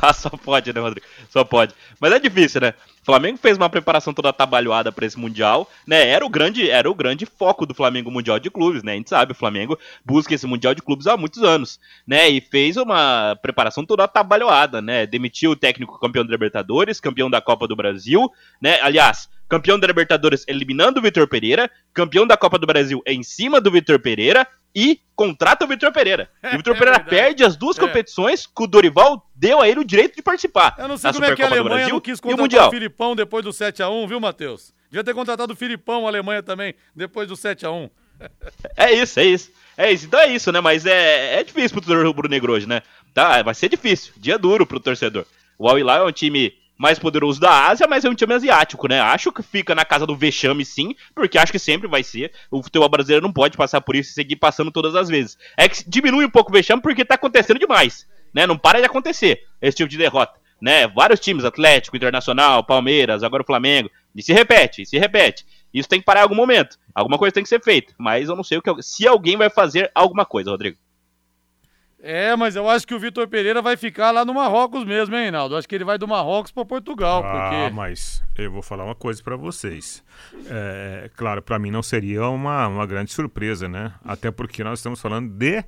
Ah, 0.01 0.13
só 0.13 0.29
pode, 0.29 0.71
né, 0.73 0.79
Rodrigo? 0.79 1.05
Só 1.29 1.43
pode. 1.43 1.73
Mas 1.99 2.11
é 2.11 2.19
difícil, 2.19 2.61
né? 2.61 2.73
O 3.01 3.05
Flamengo 3.05 3.37
fez 3.37 3.57
uma 3.57 3.69
preparação 3.69 4.13
toda 4.13 4.29
atabalhoada 4.29 4.91
para 4.91 5.05
esse 5.05 5.17
Mundial, 5.17 5.69
né? 5.85 6.07
Era 6.07 6.25
o, 6.25 6.29
grande, 6.29 6.69
era 6.69 6.89
o 6.89 6.95
grande 6.95 7.25
foco 7.25 7.65
do 7.65 7.73
Flamengo 7.73 8.11
Mundial 8.11 8.39
de 8.39 8.51
Clubes, 8.51 8.83
né? 8.83 8.93
A 8.93 8.95
gente 8.95 9.09
sabe, 9.09 9.31
o 9.31 9.35
Flamengo 9.35 9.77
busca 10.05 10.35
esse 10.35 10.45
Mundial 10.45 10.75
de 10.75 10.81
Clubes 10.81 11.07
há 11.07 11.15
muitos 11.15 11.41
anos, 11.43 11.79
né? 12.05 12.29
E 12.29 12.41
fez 12.41 12.75
uma 12.75 13.37
preparação 13.41 13.85
toda 13.85 14.03
atabalhoada, 14.03 14.81
né? 14.81 15.05
Demitiu 15.05 15.51
o 15.51 15.55
técnico 15.55 15.99
campeão 15.99 16.25
da 16.25 16.31
Libertadores, 16.31 16.99
campeão 16.99 17.29
da 17.29 17.41
Copa 17.41 17.67
do 17.67 17.75
Brasil, 17.75 18.29
né? 18.61 18.79
Aliás, 18.81 19.29
campeão 19.47 19.79
da 19.79 19.87
Libertadores 19.87 20.43
eliminando 20.47 20.99
o 20.99 21.03
Vitor 21.03 21.27
Pereira, 21.27 21.71
campeão 21.93 22.27
da 22.27 22.35
Copa 22.35 22.59
do 22.59 22.67
Brasil 22.67 23.01
em 23.05 23.23
cima 23.23 23.61
do 23.61 23.71
Vitor 23.71 23.99
Pereira 23.99 24.45
e 24.79 25.01
contrata 25.15 25.65
o 25.65 25.67
Vitor 25.67 25.91
Pereira. 25.91 26.29
E 26.43 26.53
o 26.53 26.57
Vitor 26.57 26.75
É 26.75 26.77
Pereira 26.77 26.99
verdade. 26.99 27.09
perde 27.09 27.43
as 27.43 27.55
duas 27.55 27.77
É. 27.77 27.81
competições 27.81 28.45
que 28.45 28.63
o 28.63 28.67
Dorival 28.67 29.27
deu 29.35 29.59
a 29.59 29.67
ele 29.67 29.79
o 29.79 29.83
direito 29.83 30.15
de 30.15 30.21
participar. 30.21 30.75
Eu 30.77 30.87
não 30.87 30.97
sei 30.97 31.11
como 31.11 31.25
é 31.25 31.35
que 31.35 31.41
a 31.41 31.47
Alemanha 31.47 31.63
Brasil 31.75 31.93
não 31.95 31.99
quis 31.99 32.19
o 32.19 32.21
contratar 32.21 32.39
o 32.39 32.43
Mundial. 32.43 32.69
Filipão 32.69 33.15
depois 33.15 33.43
do 33.43 33.49
7x1, 33.51 34.07
viu, 34.07 34.19
Matheus? 34.19 34.71
Devia 34.91 35.03
ter 35.03 35.13
contratado 35.15 35.51
o 35.51 35.55
Filipão, 35.55 36.05
a 36.05 36.09
Alemanha 36.09 36.43
também, 36.43 36.75
depois 36.95 37.27
do 37.27 37.33
7x1. 37.33 37.89
É 38.75 38.91
isso, 38.93 39.19
é 39.19 39.25
isso. 39.25 39.51
É 39.75 39.91
isso, 39.91 40.05
então 40.07 40.19
é 40.19 40.27
isso, 40.27 40.51
né? 40.51 40.59
Mas 40.61 40.85
é, 40.85 41.39
é 41.39 41.43
difícil 41.43 41.71
pro 41.71 41.81
torcedor 41.81 42.05
rubro-negro 42.05 42.53
hoje, 42.53 42.67
né? 42.67 42.81
Tá, 43.13 43.41
vai 43.43 43.53
ser 43.53 43.69
difícil, 43.69 44.13
dia 44.17 44.37
duro 44.37 44.65
pro 44.65 44.79
torcedor. 44.79 45.25
O 45.57 45.67
Al 45.67 45.77
Hilal 45.79 46.05
é 46.07 46.09
um 46.09 46.11
time 46.11 46.53
mais 46.77 46.99
poderoso 46.99 47.39
da 47.39 47.67
Ásia, 47.67 47.87
mas 47.87 48.05
é 48.05 48.09
um 48.09 48.15
time 48.15 48.33
asiático, 48.33 48.87
né? 48.87 48.99
Acho 48.99 49.31
que 49.31 49.41
fica 49.41 49.73
na 49.73 49.83
casa 49.83 50.05
do 50.05 50.15
vexame, 50.15 50.63
sim, 50.63 50.95
porque 51.15 51.37
acho 51.37 51.51
que 51.51 51.59
sempre 51.59 51.87
vai 51.87 52.03
ser. 52.03 52.31
O 52.51 52.61
futebol 52.61 52.87
brasileiro 52.87 53.25
não 53.25 53.33
pode 53.33 53.57
passar 53.57 53.81
por 53.81 53.95
isso 53.95 54.11
e 54.11 54.13
seguir 54.13 54.35
passando 54.35 54.71
todas 54.71 54.95
as 54.95 55.09
vezes. 55.09 55.37
É 55.57 55.67
que 55.67 55.83
diminui 55.87 56.25
um 56.25 56.29
pouco 56.29 56.51
o 56.51 56.53
vexame 56.53 56.81
porque 56.81 57.03
tá 57.03 57.15
acontecendo 57.15 57.59
demais, 57.59 58.07
né? 58.33 58.45
Não 58.45 58.57
para 58.57 58.79
de 58.79 58.85
acontecer 58.85 59.43
esse 59.61 59.77
tipo 59.77 59.89
de 59.89 59.97
derrota, 59.97 60.39
né? 60.61 60.87
Vários 60.87 61.19
times, 61.19 61.45
Atlético, 61.45 61.97
Internacional, 61.97 62.63
Palmeiras, 62.63 63.23
agora 63.23 63.43
o 63.43 63.45
Flamengo, 63.45 63.89
e 64.15 64.21
se 64.21 64.31
repete, 64.33 64.83
e 64.83 64.85
se 64.85 64.97
repete. 64.97 65.45
Isso 65.73 65.89
tem 65.89 65.99
que 65.99 66.05
parar 66.05 66.21
em 66.21 66.23
algum 66.23 66.35
momento. 66.35 66.77
Alguma 66.93 67.17
coisa 67.17 67.33
tem 67.33 67.43
que 67.43 67.49
ser 67.49 67.63
feita, 67.63 67.93
mas 67.97 68.29
eu 68.29 68.35
não 68.35 68.43
sei 68.43 68.57
o 68.57 68.61
que, 68.61 68.81
se 68.81 69.07
alguém 69.07 69.35
vai 69.35 69.49
fazer 69.49 69.91
alguma 69.93 70.25
coisa, 70.25 70.51
Rodrigo. 70.51 70.77
É, 72.01 72.35
mas 72.35 72.55
eu 72.55 72.69
acho 72.69 72.85
que 72.85 72.93
o 72.93 72.99
Vitor 72.99 73.27
Pereira 73.27 73.59
vai 73.61 73.75
ficar 73.75 74.11
lá 74.11 74.23
no 74.23 74.33
Marrocos 74.33 74.85
mesmo, 74.85 75.15
hein, 75.15 75.23
Reinaldo? 75.23 75.55
Acho 75.57 75.67
que 75.67 75.73
ele 75.73 75.83
vai 75.83 75.97
do 75.97 76.07
Marrocos 76.07 76.51
pra 76.51 76.63
Portugal, 76.63 77.23
Ah, 77.25 77.49
porque... 77.49 77.73
mas 77.75 78.23
eu 78.37 78.51
vou 78.51 78.61
falar 78.61 78.85
uma 78.85 78.93
coisa 78.95 79.21
pra 79.23 79.35
vocês. 79.35 80.03
É, 80.47 81.09
claro, 81.17 81.41
pra 81.41 81.57
mim 81.57 81.71
não 81.71 81.81
seria 81.81 82.27
uma, 82.27 82.67
uma 82.67 82.85
grande 82.85 83.11
surpresa, 83.11 83.67
né? 83.67 83.93
Até 84.05 84.29
porque 84.29 84.63
nós 84.63 84.77
estamos 84.79 85.01
falando 85.01 85.29
de 85.31 85.63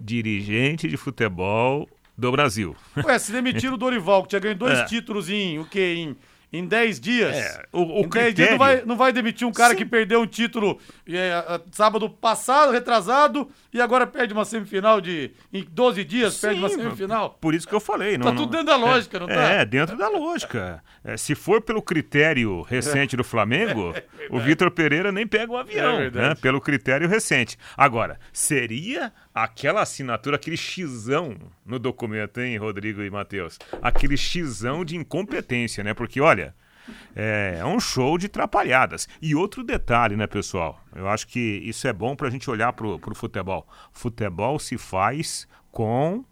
dirigente 0.00 0.88
de 0.88 0.96
futebol 0.96 1.88
do 2.16 2.30
Brasil. 2.32 2.74
Ué, 3.04 3.18
se 3.18 3.32
demitiram 3.32 3.74
o 3.74 3.78
Dorival, 3.78 4.22
que 4.22 4.30
tinha 4.30 4.40
ganho 4.40 4.54
dois 4.56 4.78
É. 4.80 4.84
títulos 4.84 5.28
em, 5.28 5.58
o 5.58 5.64
quê? 5.66 5.94
Em, 5.98 6.16
em 6.60 6.64
10 6.66 7.00
dias. 7.00 7.34
É, 7.36 7.64
o- 7.72 8.00
o 8.02 8.08
10 8.08 8.34
dias 8.34 8.48
critério- 8.48 8.50
não 8.52 8.58
vai, 8.58 8.82
não 8.84 8.96
vai 8.96 9.12
demitir 9.12 9.46
um 9.46 9.52
cara 9.52 9.72
Sim. 9.72 9.78
que 9.78 9.84
perdeu 9.84 10.20
um 10.20 10.26
título 10.26 10.78
é, 11.08 11.60
sábado 11.72 12.08
passado, 12.08 12.70
retrasado, 12.72 13.48
e 13.74 13.80
agora 13.80 14.06
perde 14.06 14.32
uma 14.32 14.44
semifinal 14.44 15.00
de... 15.00 15.32
Em 15.52 15.66
12 15.68 16.04
dias, 16.04 16.40
perde 16.40 16.60
uma 16.60 16.68
Sim, 16.68 16.76
semifinal. 16.76 17.36
Por 17.40 17.52
isso 17.54 17.66
que 17.66 17.74
eu 17.74 17.80
falei. 17.80 18.16
Tá 18.16 18.30
tudo 18.30 18.46
dentro 18.46 18.66
da 18.66 18.76
lógica, 18.76 19.16
é, 19.16 19.20
não 19.20 19.26
tá? 19.26 19.34
É, 19.34 19.64
dentro 19.64 19.96
da 19.98 20.08
lógica. 20.08 20.80
É, 21.02 21.16
se 21.16 21.34
for 21.34 21.60
pelo 21.60 21.82
critério 21.82 22.62
recente 22.62 23.16
do 23.16 23.24
Flamengo, 23.24 23.92
o 24.30 24.38
Vitor 24.38 24.70
Pereira 24.70 25.10
nem 25.10 25.26
pega 25.26 25.50
o 25.50 25.56
avião, 25.56 26.00
É 26.00 26.08
né? 26.08 26.34
Pelo 26.36 26.60
critério 26.60 27.08
recente. 27.08 27.58
Agora, 27.76 28.20
seria 28.32 29.12
aquela 29.34 29.82
assinatura, 29.82 30.36
aquele 30.36 30.56
xizão 30.56 31.36
no 31.66 31.80
documento, 31.80 32.40
hein, 32.40 32.56
Rodrigo 32.56 33.02
e 33.02 33.10
Matheus? 33.10 33.58
Aquele 33.82 34.16
xizão 34.16 34.84
de 34.84 34.96
incompetência, 34.96 35.82
né? 35.82 35.92
Porque, 35.94 36.20
olha, 36.20 36.54
é, 37.14 37.58
é 37.60 37.64
um 37.64 37.80
show 37.80 38.18
de 38.18 38.28
trapalhadas. 38.28 39.08
E 39.20 39.34
outro 39.34 39.62
detalhe, 39.62 40.16
né, 40.16 40.26
pessoal? 40.26 40.80
Eu 40.94 41.08
acho 41.08 41.26
que 41.26 41.40
isso 41.64 41.86
é 41.86 41.92
bom 41.92 42.14
pra 42.16 42.30
gente 42.30 42.50
olhar 42.50 42.72
pro, 42.72 42.98
pro 42.98 43.14
futebol. 43.14 43.66
Futebol 43.92 44.58
se 44.58 44.78
faz 44.78 45.48
com 45.70 46.24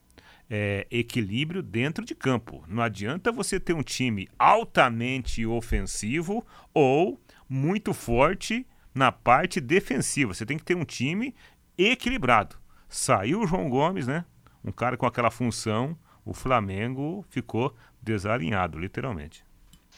é, 0.48 0.86
equilíbrio 0.90 1.62
dentro 1.62 2.04
de 2.04 2.14
campo. 2.14 2.62
Não 2.68 2.82
adianta 2.82 3.32
você 3.32 3.58
ter 3.58 3.72
um 3.72 3.82
time 3.82 4.28
altamente 4.38 5.46
ofensivo 5.46 6.46
ou 6.74 7.20
muito 7.48 7.94
forte 7.94 8.66
na 8.94 9.10
parte 9.10 9.60
defensiva. 9.60 10.34
Você 10.34 10.44
tem 10.44 10.58
que 10.58 10.64
ter 10.64 10.76
um 10.76 10.84
time 10.84 11.34
equilibrado. 11.76 12.56
Saiu 12.88 13.40
o 13.40 13.46
João 13.46 13.70
Gomes, 13.70 14.06
né? 14.06 14.24
Um 14.62 14.70
cara 14.70 14.96
com 14.96 15.06
aquela 15.06 15.30
função. 15.30 15.96
O 16.24 16.34
Flamengo 16.34 17.24
ficou 17.28 17.74
desalinhado, 18.00 18.78
literalmente. 18.78 19.44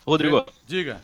Rodrigo, 0.07 0.45
Diga. 0.67 1.01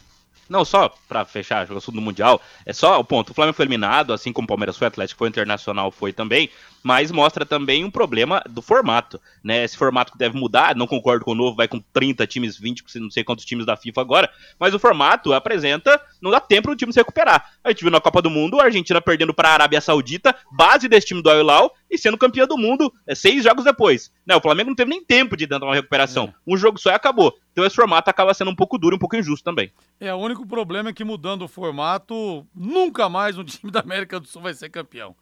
não, 0.49 0.65
só 0.65 0.93
pra 1.09 1.25
fechar 1.25 1.71
o 1.71 1.77
assunto 1.77 1.95
do 1.95 2.01
Mundial, 2.01 2.41
é 2.67 2.73
só 2.73 2.99
o 2.99 3.05
ponto. 3.05 3.31
O 3.31 3.35
Flamengo 3.35 3.57
foi 3.57 3.65
eliminado, 3.65 4.13
assim 4.13 4.33
como 4.33 4.45
o 4.45 4.49
Palmeiras 4.49 4.77
foi, 4.77 4.87
o 4.87 4.89
Atlético 4.89 5.19
foi, 5.19 5.29
o 5.29 5.31
Internacional 5.31 5.91
foi 5.91 6.13
também, 6.13 6.51
mas 6.83 7.13
mostra 7.13 7.47
também 7.47 7.85
um 7.85 7.91
problema 7.91 8.43
do 8.49 8.61
formato, 8.61 9.21
né? 9.45 9.65
Esse 9.65 9.77
formato 9.77 10.13
que 10.13 10.19
deve 10.19 10.37
mudar, 10.39 10.75
não 10.75 10.87
concordo 10.87 11.25
com 11.25 11.33
o 11.33 11.35
novo, 11.35 11.57
vai 11.57 11.69
com 11.69 11.79
30 11.93 12.27
times, 12.27 12.59
20, 12.59 12.85
não 12.97 13.11
sei 13.11 13.23
quantos 13.23 13.45
times 13.45 13.65
da 13.67 13.77
FIFA 13.77 14.01
agora, 14.01 14.31
mas 14.59 14.75
o 14.75 14.79
formato 14.79 15.33
apresenta, 15.33 16.01
não 16.21 16.31
dá 16.31 16.41
tempo 16.41 16.69
do 16.69 16.77
time 16.77 16.93
se 16.93 16.99
recuperar. 16.99 17.53
A 17.63 17.71
gente 17.71 17.83
viu 17.83 17.91
na 17.91 18.01
Copa 18.01 18.21
do 18.21 18.31
Mundo, 18.31 18.61
a 18.61 18.65
Argentina 18.65 19.01
perdendo 19.01 19.33
pra 19.33 19.51
Arábia 19.51 19.81
Saudita, 19.81 20.35
base 20.51 20.89
desse 20.89 21.09
time 21.09 21.23
do 21.23 21.31
Al 21.31 21.39
Hilal, 21.39 21.75
e 21.91 21.99
sendo 21.99 22.17
campeão 22.17 22.47
do 22.47 22.57
mundo 22.57 22.93
é, 23.07 23.15
seis 23.15 23.43
jogos 23.43 23.65
depois. 23.65 24.13
Não, 24.25 24.39
o 24.39 24.41
Flamengo 24.41 24.71
não 24.71 24.77
teve 24.77 24.91
nem 24.91 25.05
tempo 25.05 25.37
de 25.37 25.47
dar 25.47 25.63
uma 25.63 25.75
recuperação. 25.75 26.27
É. 26.27 26.35
Um 26.47 26.57
jogo 26.57 26.79
só 26.79 26.91
e 26.91 26.95
acabou. 26.95 27.37
Então 27.53 27.65
esse 27.65 27.75
formato 27.75 28.09
acaba 28.09 28.33
sendo 28.33 28.51
um 28.51 28.55
pouco 28.55 28.79
duro, 28.79 28.97
um 28.97 28.99
pouco 28.99 29.17
injusto 29.17 29.45
também. 29.45 29.73
É, 29.99 30.15
o 30.15 30.19
único 30.19 30.47
problema 30.47 30.91
é 30.91 30.93
que 30.93 31.05
mudando 31.05 31.43
o 31.43 31.49
formato, 31.49 32.47
nunca 32.55 33.09
mais 33.09 33.37
um 33.37 33.45
time 33.45 33.73
da 33.73 33.81
América 33.81 34.21
do 34.21 34.29
Sul 34.29 34.43
vai 34.43 34.55
ser 34.55 34.69
campeão. 34.69 35.17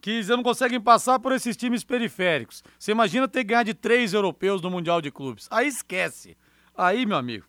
Que 0.00 0.10
eles 0.10 0.28
não 0.28 0.42
conseguem 0.42 0.80
passar 0.80 1.18
por 1.18 1.32
esses 1.32 1.56
times 1.56 1.82
periféricos. 1.82 2.62
Você 2.78 2.92
imagina 2.92 3.26
ter 3.26 3.42
ganhado 3.44 3.66
de 3.66 3.74
três 3.74 4.14
europeus 4.14 4.62
no 4.62 4.70
Mundial 4.70 5.00
de 5.00 5.10
Clubes. 5.10 5.48
Aí 5.50 5.66
esquece. 5.66 6.36
Aí, 6.76 7.04
meu 7.04 7.16
amigo, 7.16 7.44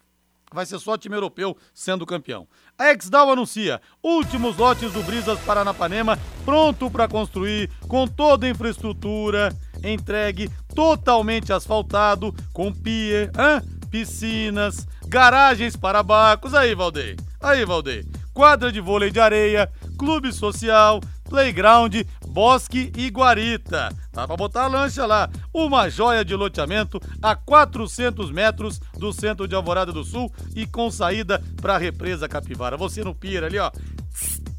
vai 0.53 0.65
ser 0.65 0.79
só 0.79 0.97
time 0.97 1.15
europeu 1.15 1.55
sendo 1.73 2.05
campeão. 2.05 2.47
A 2.77 2.91
Exdal 2.91 3.31
anuncia 3.31 3.81
últimos 4.01 4.57
lotes 4.57 4.91
do 4.91 5.03
Brisas 5.03 5.39
Paranapanema 5.41 6.17
pronto 6.45 6.89
para 6.89 7.07
construir, 7.07 7.69
com 7.87 8.07
toda 8.07 8.45
a 8.45 8.49
infraestrutura 8.49 9.55
entregue, 9.83 10.49
totalmente 10.75 11.53
asfaltado, 11.53 12.33
com 12.53 12.71
pier, 12.71 13.31
hein? 13.37 13.79
piscinas, 13.89 14.87
garagens 15.07 15.75
para 15.75 16.03
barcos. 16.03 16.53
Aí, 16.53 16.75
Valdeir. 16.75 17.17
Aí, 17.41 17.65
Valdeir. 17.65 18.05
Quadra 18.33 18.71
de 18.71 18.79
vôlei 18.79 19.11
de 19.11 19.19
areia, 19.19 19.69
clube 19.97 20.31
social, 20.31 21.01
playground, 21.27 21.95
bosque 22.29 22.91
e 22.95 23.09
guarita. 23.09 23.89
Dá 24.13 24.27
pra 24.27 24.37
botar 24.37 24.63
a 24.63 24.67
lancha 24.67 25.05
lá. 25.05 25.29
Uma 25.53 25.89
joia 25.89 26.23
de 26.23 26.35
loteamento 26.35 26.99
a 27.21 27.35
400 27.35 28.31
metros 28.31 28.79
do 28.97 29.11
centro 29.11 29.47
de 29.47 29.55
Alvorada 29.55 29.91
do 29.91 30.03
Sul 30.03 30.31
e 30.55 30.65
com 30.65 30.89
saída 30.91 31.41
pra 31.61 31.77
represa 31.77 32.29
Capivara. 32.29 32.77
Você 32.77 33.03
no 33.03 33.15
pira 33.15 33.47
ali, 33.47 33.57
ó. 33.57 33.71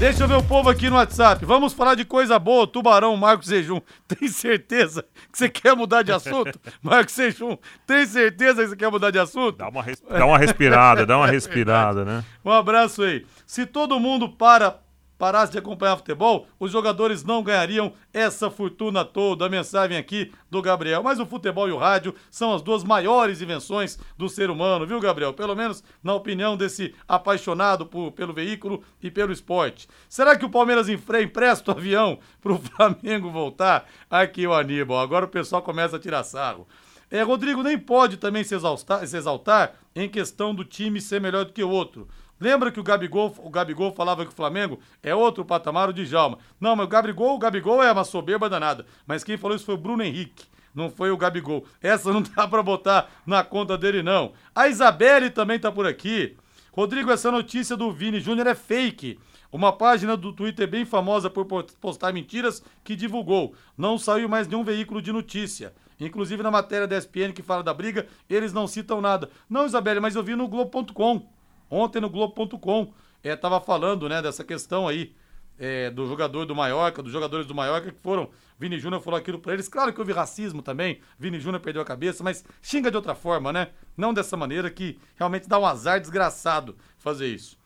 Deixa 0.00 0.24
eu 0.24 0.28
ver 0.28 0.36
o 0.36 0.42
povo 0.42 0.70
aqui 0.70 0.88
no 0.88 0.96
WhatsApp. 0.96 1.44
Vamos 1.44 1.74
falar 1.74 1.94
de 1.94 2.06
coisa 2.06 2.38
boa. 2.38 2.66
Tubarão, 2.66 3.14
Marcos 3.18 3.48
Sejum. 3.48 3.82
Tem 4.08 4.28
certeza 4.28 5.04
que 5.30 5.36
você 5.36 5.46
quer 5.46 5.76
mudar 5.76 6.00
de 6.00 6.10
assunto? 6.10 6.58
Marcos 6.80 7.12
Sejum, 7.12 7.58
tem 7.86 8.06
certeza 8.06 8.62
que 8.62 8.68
você 8.70 8.76
quer 8.76 8.90
mudar 8.90 9.10
de 9.10 9.18
assunto? 9.18 9.58
Dá 9.58 9.68
uma, 9.68 9.82
res... 9.82 10.00
dá 10.00 10.24
uma 10.24 10.38
respirada, 10.38 11.04
dá 11.04 11.18
uma 11.18 11.26
respirada, 11.28 12.02
né? 12.02 12.24
Um 12.42 12.50
abraço 12.50 13.02
aí. 13.02 13.26
Se 13.44 13.66
todo 13.66 14.00
mundo 14.00 14.26
para 14.26 14.80
parasse 15.20 15.52
de 15.52 15.58
acompanhar 15.58 15.98
futebol, 15.98 16.46
os 16.58 16.72
jogadores 16.72 17.22
não 17.22 17.42
ganhariam 17.42 17.92
essa 18.10 18.50
fortuna 18.50 19.04
toda. 19.04 19.44
A 19.44 19.50
mensagem 19.50 19.98
aqui 19.98 20.32
do 20.50 20.62
Gabriel. 20.62 21.02
Mas 21.02 21.20
o 21.20 21.26
futebol 21.26 21.68
e 21.68 21.72
o 21.72 21.76
rádio 21.76 22.14
são 22.30 22.54
as 22.54 22.62
duas 22.62 22.82
maiores 22.82 23.42
invenções 23.42 23.98
do 24.16 24.30
ser 24.30 24.48
humano, 24.48 24.86
viu, 24.86 24.98
Gabriel? 24.98 25.34
Pelo 25.34 25.54
menos 25.54 25.84
na 26.02 26.14
opinião 26.14 26.56
desse 26.56 26.94
apaixonado 27.06 27.84
por, 27.84 28.12
pelo 28.12 28.32
veículo 28.32 28.82
e 29.02 29.10
pelo 29.10 29.30
esporte. 29.30 29.86
Será 30.08 30.34
que 30.34 30.46
o 30.46 30.50
Palmeiras 30.50 30.88
empresta 30.88 31.70
o 31.70 31.76
avião 31.76 32.18
para 32.40 32.52
o 32.54 32.58
Flamengo 32.58 33.30
voltar? 33.30 33.86
Aqui 34.08 34.46
o 34.46 34.54
Aníbal. 34.54 35.00
Agora 35.00 35.26
o 35.26 35.28
pessoal 35.28 35.60
começa 35.60 35.96
a 35.96 36.00
tirar 36.00 36.24
sarro. 36.24 36.66
É, 37.10 37.22
Rodrigo 37.22 37.62
nem 37.62 37.76
pode 37.76 38.16
também 38.16 38.42
se 38.42 38.54
exaltar, 38.54 39.06
se 39.06 39.16
exaltar 39.16 39.74
em 39.94 40.08
questão 40.08 40.54
do 40.54 40.64
time 40.64 41.00
ser 41.00 41.20
melhor 41.20 41.44
do 41.44 41.52
que 41.52 41.62
o 41.62 41.68
outro. 41.68 42.08
Lembra 42.40 42.72
que 42.72 42.80
o 42.80 42.82
Gabigol, 42.82 43.34
o 43.38 43.50
Gabigol 43.50 43.92
falava 43.92 44.24
que 44.24 44.32
o 44.32 44.34
Flamengo 44.34 44.80
é 45.02 45.14
outro 45.14 45.44
patamar, 45.44 45.90
o 45.90 45.92
Djalma. 45.92 46.38
Não, 46.58 46.74
mas 46.74 46.86
o 46.86 46.88
Gabigol, 46.88 47.34
o 47.34 47.38
Gabigol 47.38 47.82
é 47.82 47.92
uma 47.92 48.04
soberba 48.04 48.48
danada. 48.48 48.86
Mas 49.06 49.22
quem 49.22 49.36
falou 49.36 49.54
isso 49.54 49.66
foi 49.66 49.74
o 49.74 49.78
Bruno 49.78 50.02
Henrique. 50.02 50.46
Não 50.74 50.90
foi 50.90 51.10
o 51.10 51.16
Gabigol. 51.16 51.66
Essa 51.82 52.12
não 52.12 52.22
dá 52.34 52.48
pra 52.48 52.62
botar 52.62 53.10
na 53.26 53.44
conta 53.44 53.76
dele, 53.76 54.02
não. 54.02 54.32
A 54.54 54.68
Isabelle 54.68 55.28
também 55.28 55.58
tá 55.58 55.70
por 55.70 55.86
aqui. 55.86 56.36
Rodrigo, 56.72 57.10
essa 57.10 57.30
notícia 57.30 57.76
do 57.76 57.92
Vini 57.92 58.20
Júnior 58.20 58.46
é 58.46 58.54
fake. 58.54 59.18
Uma 59.52 59.72
página 59.72 60.16
do 60.16 60.32
Twitter 60.32 60.68
bem 60.68 60.84
famosa 60.84 61.28
por 61.28 61.44
postar 61.44 62.12
mentiras 62.12 62.62
que 62.84 62.94
divulgou. 62.94 63.54
Não 63.76 63.98
saiu 63.98 64.28
mais 64.28 64.46
nenhum 64.46 64.64
veículo 64.64 65.02
de 65.02 65.12
notícia. 65.12 65.74
Inclusive 65.98 66.42
na 66.42 66.50
matéria 66.50 66.86
da 66.86 66.96
ESPN 66.96 67.32
que 67.34 67.42
fala 67.42 67.62
da 67.62 67.74
briga, 67.74 68.06
eles 68.28 68.52
não 68.52 68.66
citam 68.66 69.00
nada. 69.00 69.28
Não, 69.48 69.66
Isabelle, 69.66 70.00
mas 70.00 70.14
eu 70.14 70.22
vi 70.22 70.34
no 70.36 70.48
Globo.com. 70.48 71.28
Ontem 71.70 72.00
no 72.00 72.10
Globo.com 72.10 72.92
estava 73.22 73.56
é, 73.56 73.60
falando 73.60 74.08
né, 74.08 74.20
dessa 74.20 74.42
questão 74.42 74.88
aí 74.88 75.14
é, 75.58 75.90
do 75.90 76.06
jogador 76.06 76.46
do 76.46 76.54
Mallorca, 76.54 77.02
dos 77.02 77.12
jogadores 77.12 77.46
do 77.46 77.54
Mallorca 77.54 77.92
que 77.92 78.00
foram. 78.00 78.30
Vini 78.58 78.78
Júnior 78.78 79.00
falou 79.02 79.18
aquilo 79.18 79.38
para 79.38 79.52
eles. 79.52 79.68
Claro 79.68 79.92
que 79.92 80.00
houve 80.00 80.12
racismo 80.12 80.62
também. 80.62 81.00
Vini 81.18 81.38
Júnior 81.38 81.60
perdeu 81.60 81.82
a 81.82 81.84
cabeça, 81.84 82.24
mas 82.24 82.44
xinga 82.62 82.90
de 82.90 82.96
outra 82.96 83.14
forma, 83.14 83.52
né? 83.52 83.68
Não 83.96 84.12
dessa 84.12 84.36
maneira 84.36 84.70
que 84.70 84.98
realmente 85.16 85.48
dá 85.48 85.58
um 85.58 85.66
azar 85.66 86.00
desgraçado 86.00 86.76
fazer 86.98 87.28
isso. 87.28 87.58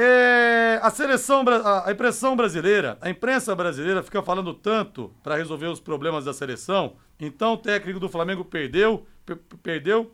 É, 0.00 0.78
a 0.80 0.90
seleção, 0.90 1.44
a 1.84 1.90
impressão 1.90 2.36
brasileira, 2.36 2.96
a 3.00 3.10
imprensa 3.10 3.52
brasileira 3.56 4.00
fica 4.00 4.22
falando 4.22 4.54
tanto 4.54 5.12
para 5.24 5.34
resolver 5.34 5.66
os 5.66 5.80
problemas 5.80 6.24
da 6.24 6.32
seleção. 6.32 6.94
Então 7.18 7.54
o 7.54 7.56
técnico 7.56 7.98
do 7.98 8.08
Flamengo 8.08 8.44
perdeu, 8.44 9.04
perdeu 9.60 10.12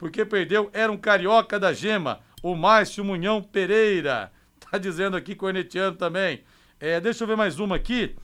porque 0.00 0.24
perdeu 0.24 0.70
era 0.72 0.90
um 0.90 0.96
carioca 0.96 1.60
da 1.60 1.74
gema, 1.74 2.20
o 2.42 2.56
Márcio 2.56 3.04
Munhão 3.04 3.40
Pereira. 3.42 4.32
Tá 4.70 4.78
dizendo 4.78 5.16
aqui, 5.16 5.34
corneteando 5.34 5.98
também. 5.98 6.44
É, 6.78 7.00
deixa 7.00 7.24
eu 7.24 7.28
ver 7.28 7.36
mais 7.36 7.58
uma 7.58 7.74
aqui. 7.74 8.14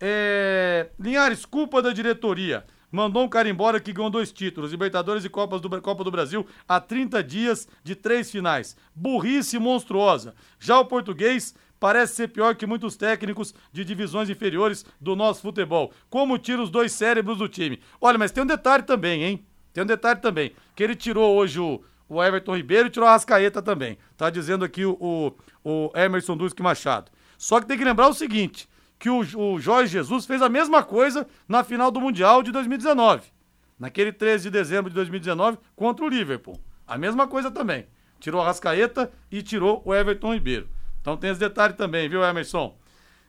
É, 0.00 0.88
Linhares, 0.98 1.46
culpa 1.46 1.80
da 1.80 1.92
diretoria. 1.92 2.64
Mandou 2.90 3.22
um 3.22 3.28
cara 3.28 3.48
embora 3.48 3.78
que 3.78 3.92
ganhou 3.92 4.10
dois 4.10 4.32
títulos, 4.32 4.72
Libertadores 4.72 5.24
e 5.24 5.28
Copas 5.28 5.60
do, 5.60 5.80
Copa 5.80 6.02
do 6.02 6.10
Brasil, 6.10 6.44
há 6.66 6.80
30 6.80 7.22
dias 7.22 7.68
de 7.84 7.94
três 7.94 8.32
finais. 8.32 8.76
Burrice 8.92 9.60
monstruosa. 9.60 10.34
Já 10.58 10.80
o 10.80 10.86
português 10.86 11.54
parece 11.78 12.16
ser 12.16 12.28
pior 12.28 12.56
que 12.56 12.66
muitos 12.66 12.96
técnicos 12.96 13.54
de 13.72 13.84
divisões 13.84 14.28
inferiores 14.28 14.84
do 15.00 15.14
nosso 15.14 15.40
futebol. 15.40 15.92
Como 16.10 16.36
tira 16.36 16.60
os 16.60 16.68
dois 16.68 16.90
cérebros 16.90 17.38
do 17.38 17.48
time? 17.48 17.80
Olha, 18.00 18.18
mas 18.18 18.32
tem 18.32 18.42
um 18.42 18.46
detalhe 18.46 18.82
também, 18.82 19.22
hein? 19.22 19.46
Tem 19.72 19.82
um 19.82 19.86
detalhe 19.86 20.20
também, 20.20 20.52
que 20.74 20.82
ele 20.82 20.94
tirou 20.94 21.34
hoje 21.36 21.58
o, 21.58 21.82
o 22.08 22.22
Everton 22.22 22.56
Ribeiro 22.56 22.88
e 22.88 22.90
tirou 22.90 23.08
a 23.08 23.12
Rascaeta 23.12 23.62
também. 23.62 23.96
Tá 24.16 24.28
dizendo 24.28 24.64
aqui 24.64 24.84
o, 24.84 25.34
o, 25.64 25.90
Emerson 25.94 26.36
Duque 26.36 26.62
Machado. 26.62 27.10
Só 27.38 27.60
que 27.60 27.66
tem 27.66 27.78
que 27.78 27.84
lembrar 27.84 28.08
o 28.08 28.14
seguinte, 28.14 28.68
que 28.98 29.08
o, 29.08 29.20
o 29.20 29.58
Jorge 29.58 29.92
Jesus 29.92 30.26
fez 30.26 30.42
a 30.42 30.48
mesma 30.48 30.82
coisa 30.82 31.26
na 31.48 31.64
final 31.64 31.90
do 31.90 32.00
Mundial 32.00 32.42
de 32.42 32.52
2019. 32.52 33.32
Naquele 33.78 34.12
13 34.12 34.44
de 34.44 34.50
dezembro 34.50 34.90
de 34.90 34.94
2019 34.94 35.58
contra 35.74 36.04
o 36.04 36.08
Liverpool. 36.08 36.60
A 36.86 36.98
mesma 36.98 37.26
coisa 37.26 37.50
também. 37.50 37.86
Tirou 38.20 38.40
a 38.40 38.44
Rascaeta 38.44 39.10
e 39.30 39.42
tirou 39.42 39.82
o 39.84 39.94
Everton 39.94 40.34
Ribeiro. 40.34 40.68
Então 41.00 41.16
tem 41.16 41.30
esse 41.30 41.40
detalhe 41.40 41.74
também, 41.74 42.08
viu, 42.08 42.22
Emerson? 42.22 42.76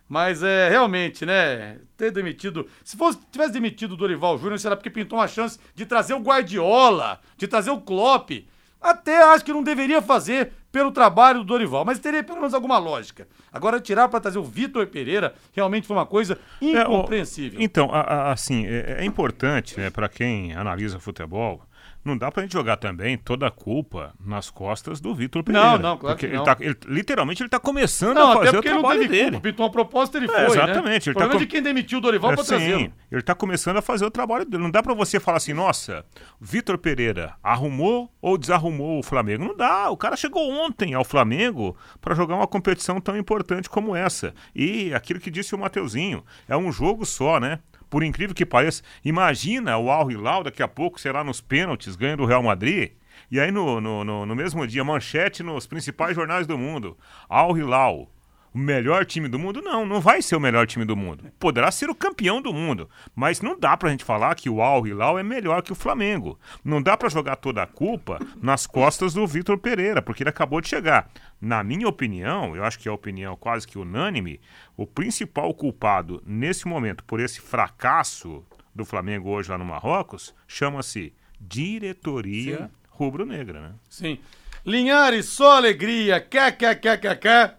Mas 0.08 0.44
é 0.44 0.70
realmente, 0.70 1.26
né? 1.26 1.80
Ter 1.98 2.12
demitido. 2.12 2.68
Se 2.84 2.96
fosse, 2.98 3.20
tivesse 3.32 3.54
demitido 3.54 3.94
o 3.94 3.98
Dorival 3.98 4.38
Júnior, 4.38 4.60
será 4.60 4.76
porque 4.76 4.90
pintou 4.90 5.20
uma 5.20 5.28
chance 5.28 5.60
de 5.74 5.86
trazer 5.86 6.14
o 6.14 6.20
Guardiola, 6.20 7.20
de 7.38 7.48
trazer 7.48 7.72
o 7.72 7.82
Klopp. 7.82 8.32
Até 8.82 9.24
acho 9.24 9.46
que 9.46 9.54
não 9.54 9.64
deveria 9.64 10.02
fazer 10.02 10.52
pelo 10.74 10.92
trabalho 10.92 11.40
do 11.40 11.46
Dorival, 11.46 11.86
mas 11.86 12.00
teria 12.00 12.24
pelo 12.24 12.40
menos 12.40 12.54
alguma 12.54 12.78
lógica. 12.80 13.28
Agora, 13.52 13.80
tirar 13.80 14.10
para 14.10 14.20
trazer 14.20 14.40
o 14.40 14.44
Vitor 14.44 14.88
Pereira 14.88 15.34
realmente 15.54 15.88
foi 15.88 15.96
uma 15.96 16.06
coisa 16.06 16.38
incompreensível. 16.60 17.60
É, 17.60 17.62
o, 17.62 17.64
então, 17.64 17.90
a, 17.94 18.02
a, 18.02 18.32
assim, 18.32 18.66
é, 18.66 18.98
é 19.00 19.06
importante, 19.06 19.80
né, 19.80 19.90
para 19.90 20.10
quem 20.10 20.54
analisa 20.54 21.00
futebol, 21.00 21.62
não 22.04 22.18
dá 22.18 22.32
pra 22.32 22.44
gente 22.44 22.54
jogar 22.54 22.78
também 22.78 23.18
toda 23.18 23.48
a 23.48 23.52
culpa 23.52 24.14
nas 24.20 24.50
costas 24.50 25.00
do 25.00 25.16
Vitor 25.16 25.44
Pereira. 25.44 25.72
Não, 25.72 25.78
não, 25.78 25.98
claro 25.98 26.16
porque 26.16 26.28
que 26.28 26.34
não. 26.34 26.44
Ele 26.44 26.56
tá, 26.56 26.58
ele, 26.60 26.78
literalmente 26.88 27.42
ele 27.42 27.50
tá 27.50 27.60
começando 27.60 28.16
não, 28.16 28.32
a 28.32 28.44
fazer 28.44 28.58
o 28.58 28.62
trabalho 28.62 29.02
ele 29.02 29.08
não 29.08 29.12
teve 29.12 29.32
dele. 29.32 29.40
Pintou 29.40 29.66
uma 29.66 29.72
proposta, 29.72 30.18
ele 30.18 30.26
é, 30.26 30.30
foi, 30.30 30.40
né? 30.40 30.46
Exatamente. 30.48 31.10
Né? 31.10 31.14
Ele 31.16 31.20
tá 31.26 31.30
com... 31.30 31.38
de 31.38 31.48
quem 31.48 31.62
demitiu 31.62 32.00
o 32.00 32.02
Dorival 32.02 32.32
é, 32.32 32.36
pra 32.36 32.44
trazer. 32.44 32.92
Ele 33.12 33.22
tá 33.22 33.34
começando 33.34 33.78
a 33.78 33.82
fazer 33.82 34.06
o 34.06 34.12
trabalho 34.12 34.46
dele. 34.46 34.64
Não 34.64 34.72
dá 34.72 34.84
pra 34.84 34.94
você 34.94 35.20
falar 35.20 35.38
assim, 35.38 35.54
nossa, 35.54 36.06
Vitor 36.40 36.78
Pereira 36.78 37.36
arrumou 37.42 38.12
ou 38.22 38.38
desarrumou 38.38 39.00
o 39.00 39.04
Flamengo. 39.04 39.46
Não 39.46 39.56
dá. 39.56 39.90
O 39.90 39.98
cara 39.98 40.18
chegou 40.18 40.50
ontem 40.52 40.94
ao 40.94 41.06
Flamengo 41.06 41.78
para 42.02 42.16
jogar 42.16 42.36
uma 42.36 42.48
competição 42.48 43.00
tão 43.00 43.16
importante 43.18 43.70
como 43.70 43.96
essa. 43.96 44.34
E 44.56 44.94
aquilo 44.94 45.20
que 45.20 45.32
disse 45.32 45.56
o 45.56 45.58
Mateuzinho, 45.58 46.24
é 46.48 46.58
um 46.58 46.72
jogo 46.72 47.06
só, 47.06 47.40
né? 47.40 47.60
Por 47.94 48.04
incrível 48.04 48.34
que 48.34 48.44
pareça, 48.44 48.82
imagina 49.06 49.78
o 49.78 49.92
Al 49.92 50.10
Hilal 50.10 50.42
daqui 50.42 50.64
a 50.64 50.68
pouco, 50.68 51.00
será 51.00 51.24
nos 51.24 51.40
pênaltis, 51.40 51.96
ganha 51.96 52.18
do 52.18 52.26
Real 52.26 52.42
Madrid. 52.42 52.94
E 53.30 53.40
aí 53.40 53.52
no, 53.52 53.80
no, 53.80 54.04
no, 54.04 54.26
no 54.26 54.36
mesmo 54.36 54.66
dia, 54.66 54.84
manchete 54.84 55.44
nos 55.44 55.68
principais 55.68 56.16
jornais 56.16 56.48
do 56.48 56.58
mundo. 56.58 56.98
Al 57.30 57.56
Hilal, 57.56 58.10
o 58.54 58.58
melhor 58.58 59.06
time 59.06 59.28
do 59.28 59.40
mundo? 59.40 59.62
Não, 59.62 59.86
não 59.86 60.00
vai 60.00 60.22
ser 60.22 60.36
o 60.36 60.40
melhor 60.40 60.68
time 60.68 60.86
do 60.86 60.96
mundo. 60.96 61.26
Poderá 61.40 61.72
ser 61.72 61.90
o 61.90 61.96
campeão 61.96 62.42
do 62.42 62.54
mundo, 62.54 62.90
mas 63.16 63.42
não 63.42 63.60
dá 63.60 63.76
pra 63.76 63.90
gente 63.90 64.04
falar 64.04 64.36
que 64.36 64.50
o 64.50 64.62
Al 64.62 64.86
Hilal 64.86 65.18
é 65.18 65.24
melhor 65.24 65.62
que 65.62 65.72
o 65.72 65.76
Flamengo. 65.76 66.40
Não 66.64 66.82
dá 66.82 66.96
pra 66.96 67.10
jogar 67.10 67.38
toda 67.38 67.64
a 67.64 67.68
culpa 67.68 68.20
nas 68.42 68.68
costas 68.68 69.14
do 69.14 69.26
Vitor 69.26 69.58
Pereira, 69.58 70.02
porque 70.02 70.24
ele 70.24 70.30
acabou 70.30 70.62
de 70.62 70.70
chegar. 70.70 71.10
Na 71.42 71.64
minha 71.64 71.88
opinião, 71.88 72.56
eu 72.56 72.64
acho 72.64 72.80
que 72.80 72.88
é 72.88 72.92
a 72.92 72.96
opinião 72.96 73.36
quase 73.36 73.68
que 73.68 73.78
unânime, 73.78 74.40
o 74.78 74.86
principal 74.86 75.54
culpado 75.54 76.22
nesse 76.26 76.68
momento 76.68 77.04
por 77.04 77.20
esse 77.20 77.42
fracasso 77.42 78.46
do 78.74 78.86
Flamengo 78.86 79.30
hoje 79.30 79.52
lá 79.52 79.58
no 79.58 79.66
Marrocos 79.66 80.34
chama-se 80.48 81.14
diretoria 81.40 82.72
rubro-negra, 82.90 83.60
né? 83.62 83.72
Sim. 83.90 84.20
Linhares, 84.66 85.26
só 85.26 85.58
alegria. 85.58 86.22
KKKKK. 86.22 87.58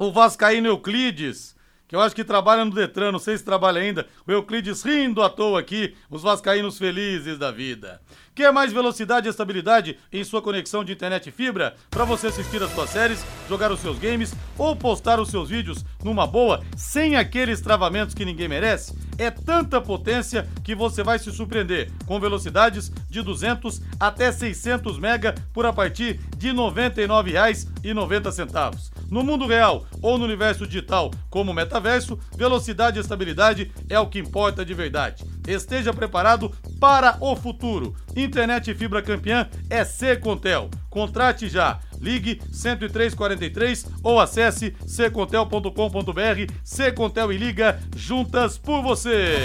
O 0.00 0.12
Vascaíno 0.12 0.68
Euclides, 0.68 1.56
que 1.88 1.96
eu 1.96 2.00
acho 2.00 2.14
que 2.14 2.22
trabalha 2.22 2.64
no 2.64 2.72
Detran, 2.72 3.10
não 3.10 3.18
sei 3.18 3.36
se 3.36 3.44
trabalha 3.44 3.80
ainda. 3.80 4.06
O 4.24 4.30
Euclides 4.30 4.84
rindo 4.84 5.20
à 5.20 5.28
toa 5.28 5.58
aqui, 5.58 5.96
os 6.08 6.22
vascaínos 6.22 6.78
felizes 6.78 7.36
da 7.36 7.50
vida. 7.50 8.00
Quer 8.38 8.52
mais 8.52 8.72
velocidade 8.72 9.26
e 9.26 9.30
estabilidade 9.30 9.98
em 10.12 10.22
sua 10.22 10.40
conexão 10.40 10.84
de 10.84 10.92
internet 10.92 11.28
fibra 11.32 11.74
para 11.90 12.04
você 12.04 12.28
assistir 12.28 12.62
as 12.62 12.70
suas 12.70 12.88
séries, 12.88 13.26
jogar 13.48 13.72
os 13.72 13.80
seus 13.80 13.98
games 13.98 14.32
ou 14.56 14.76
postar 14.76 15.18
os 15.18 15.28
seus 15.28 15.50
vídeos 15.50 15.84
numa 16.04 16.24
boa, 16.24 16.62
sem 16.76 17.16
aqueles 17.16 17.60
travamentos 17.60 18.14
que 18.14 18.24
ninguém 18.24 18.46
merece? 18.46 18.96
É 19.18 19.28
tanta 19.28 19.80
potência 19.80 20.48
que 20.62 20.72
você 20.72 21.02
vai 21.02 21.18
se 21.18 21.32
surpreender 21.32 21.90
com 22.06 22.20
velocidades 22.20 22.92
de 23.10 23.22
200 23.22 23.82
até 23.98 24.30
600 24.30 25.00
mega 25.00 25.34
por 25.52 25.66
a 25.66 25.72
partir 25.72 26.20
de 26.36 26.50
R$ 26.50 26.54
99,90. 26.54 28.92
No 29.10 29.24
mundo 29.24 29.48
real 29.48 29.84
ou 30.00 30.16
no 30.16 30.24
universo 30.24 30.64
digital, 30.64 31.10
como 31.28 31.52
metaverso, 31.52 32.16
velocidade 32.36 32.98
e 32.98 33.00
estabilidade 33.00 33.72
é 33.88 33.98
o 33.98 34.06
que 34.06 34.20
importa 34.20 34.64
de 34.64 34.74
verdade. 34.74 35.24
Esteja 35.46 35.94
preparado 35.94 36.52
para 36.78 37.16
o 37.20 37.34
futuro. 37.34 37.96
Internet 38.22 38.74
fibra 38.74 39.02
campeã 39.02 39.48
é 39.68 39.84
Secontel. 39.84 40.70
Contrate 40.90 41.48
já. 41.48 41.80
Ligue 42.00 42.40
10343 42.52 43.86
ou 44.02 44.20
acesse 44.20 44.74
secontel.com.br. 44.86 46.52
Secontel 46.62 47.32
e 47.32 47.36
liga 47.36 47.80
juntas 47.96 48.56
por 48.56 48.82
você. 48.82 49.36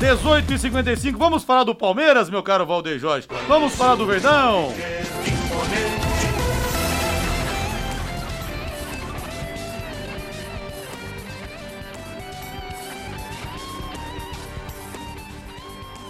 18 0.00 0.54
e 0.54 0.58
55 0.58 1.18
vamos 1.18 1.44
falar 1.44 1.64
do 1.64 1.74
Palmeiras, 1.74 2.30
meu 2.30 2.42
caro 2.42 2.64
Valdeir 2.64 2.98
Jorge. 2.98 3.28
Vamos 3.46 3.74
falar 3.74 3.96
do 3.96 4.06
Verdão. 4.06 4.72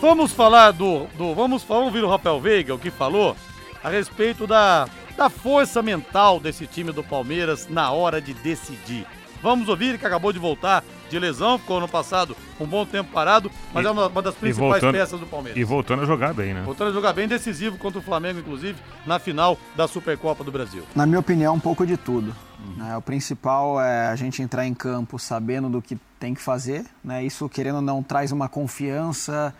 Vamos 0.01 0.33
falar 0.33 0.73
do, 0.73 1.07
do 1.19 1.35
vamos, 1.35 1.63
vamos 1.63 1.87
ouvir 1.87 2.03
o 2.05 2.09
Rafael 2.09 2.41
Veiga, 2.41 2.75
o 2.75 2.79
que 2.79 2.91
falou 2.91 3.37
a 3.85 3.89
respeito 3.91 4.47
da, 4.47 4.89
da 5.17 5.29
força 5.29 5.83
mental 5.83 6.41
desse 6.41 6.67
time 6.67 6.91
do 6.93 7.05
Palmeiras 7.05 7.69
na 7.69 7.91
hora 7.91 8.21
de 8.21 8.33
decidir. 8.33 9.07
Vamos 9.43 9.69
ouvir 9.69 9.99
que 9.99 10.05
acabou 10.07 10.33
de 10.33 10.39
voltar 10.39 10.85
de 11.09 11.19
lesão, 11.19 11.59
ficou 11.59 11.79
ano 11.79 11.89
passado 11.89 12.37
um 12.59 12.67
bom 12.67 12.85
tempo 12.87 13.11
parado, 13.11 13.51
mas 13.73 13.85
E- 13.85 13.89
é 13.89 13.91
uma, 13.91 14.07
uma 14.09 14.23
das 14.23 14.35
principais 14.35 14.71
voltando- 14.83 14.93
peças 14.95 15.19
do 15.21 15.27
Palmeiras. 15.27 15.59
E 15.61 15.65
voltando 15.65 16.03
a 16.03 16.07
jogar 16.07 16.33
bem, 16.35 16.53
né? 16.55 16.63
Voltando 16.63 16.91
a 16.91 16.93
jogar 16.93 17.13
bem 17.15 17.27
decisivo 17.27 17.77
contra 17.79 17.99
o 17.99 18.03
Flamengo, 18.03 18.39
inclusive, 18.39 18.79
na 19.07 19.19
final 19.19 19.59
da 19.75 19.89
Supercopa 19.89 20.45
do 20.45 20.53
Brasil. 20.53 20.83
Na 20.95 21.07
minha 21.07 21.19
opinião, 21.19 21.55
um 21.55 21.61
pouco 21.61 21.87
de 21.87 21.97
tudo. 21.97 22.35
né? 22.77 22.97
O 22.97 23.03
principal 23.03 23.81
é 23.81 24.09
a 24.09 24.17
gente 24.17 24.43
entrar 24.43 24.67
em 24.67 24.75
campo 24.75 25.19
sabendo 25.19 25.69
do 25.71 25.81
que 25.83 25.97
tem 26.19 26.35
que 26.35 26.41
fazer. 26.43 26.85
Né? 27.03 27.25
Isso, 27.25 27.49
querendo 27.49 27.77
ou 27.77 27.83
não, 27.83 28.03
traz 28.03 28.31
uma 28.33 28.47
confiança, 28.49 29.55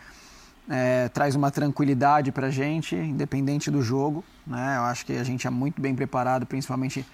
é, 0.71 1.09
traz 1.09 1.35
uma 1.35 1.51
tranquilidade 1.51 2.31
para 2.31 2.47
a 2.47 2.51
gente, 2.51 2.95
independente 2.95 3.71
do 3.73 3.83
jogo. 3.83 4.25
Né? 4.47 4.77
Eu 4.77 4.83
acho 4.83 5.05
que 5.05 5.15
a 5.15 5.25
gente 5.25 5.45
é 5.47 5.51
muito 5.51 5.81
bem 5.81 5.95
preparado, 5.97 6.47
principalmente 6.47 7.05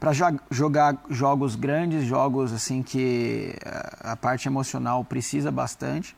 para 0.00 0.10
jogar 0.50 0.96
jogos 1.10 1.54
grandes, 1.54 2.04
jogos 2.04 2.52
assim 2.52 2.82
que 2.82 3.54
eh, 3.64 3.96
a 4.00 4.16
parte 4.16 4.48
emocional 4.48 5.04
precisa 5.04 5.48
bastante. 5.52 6.16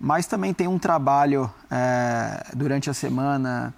Mas 0.00 0.26
também 0.26 0.54
tem 0.54 0.66
um 0.66 0.78
trabalho 0.78 1.52
eh, 1.70 2.46
durante 2.54 2.88
a 2.88 2.94
semana 2.94 3.74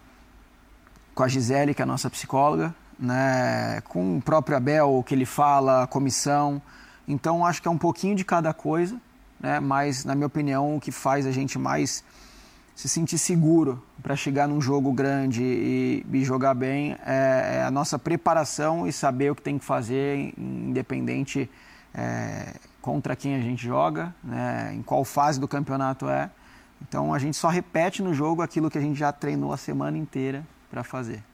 com 1.17 1.25
a 1.25 1.29
Gisele, 1.29 1.75
que 1.75 1.83
é 1.83 1.85
a 1.85 1.87
nossa 1.87 2.09
psicóloga, 2.09 2.73
né, 2.97 3.81
com 3.89 4.19
o 4.19 4.23
próprio 4.23 4.57
Abel, 4.57 4.99
o 4.99 5.03
que 5.03 5.17
ele 5.17 5.27
fala, 5.27 5.83
a 5.83 5.87
comissão. 5.89 6.63
Então, 7.09 7.45
acho 7.45 7.61
que 7.61 7.67
é 7.67 7.71
um 7.73 7.79
pouquinho 7.79 8.15
de 8.15 8.25
cada 8.25 8.55
coisa, 8.55 9.01
né, 9.41 9.61
mas, 9.61 10.05
na 10.05 10.15
minha 10.15 10.27
opinião, 10.27 10.77
o 10.77 10.81
que 10.81 10.91
faz 10.91 11.27
a 11.27 11.31
gente 11.31 11.59
mais 11.59 12.05
se 12.75 12.89
sentir 12.89 13.19
seguro 13.19 13.83
para 14.01 14.15
chegar 14.15 14.47
num 14.47 14.61
jogo 14.61 14.93
grande 14.93 15.43
e, 15.43 16.07
e 16.13 16.25
jogar 16.25 16.55
bem 16.55 16.97
é, 17.05 17.57
é 17.57 17.63
a 17.65 17.71
nossa 17.71 17.99
preparação 17.99 18.87
e 18.87 18.93
saber 18.93 19.33
o 19.33 19.35
que 19.35 19.43
tem 19.43 19.59
que 19.59 19.65
fazer, 19.65 20.33
independente 20.39 21.51
é, 21.93 22.55
contra 22.81 23.17
quem 23.17 23.35
a 23.35 23.41
gente 23.41 23.67
joga, 23.67 24.15
né, 24.23 24.73
em 24.75 24.83
qual 24.83 25.05
fase 25.05 25.41
do 25.41 25.49
campeonato 25.49 26.09
é. 26.09 26.31
Então, 26.81 27.13
a 27.13 27.19
gente 27.19 27.37
só 27.37 27.49
repete 27.49 28.03
no 28.03 28.15
jogo 28.15 28.43
aquilo 28.43 28.71
que 28.71 28.79
a 28.79 28.81
gente 28.81 28.97
já 28.99 29.11
treinou 29.11 29.53
a 29.53 29.57
semana 29.57 29.99
inteira 29.99 30.47
para 30.71 30.85
fazer. 30.85 31.25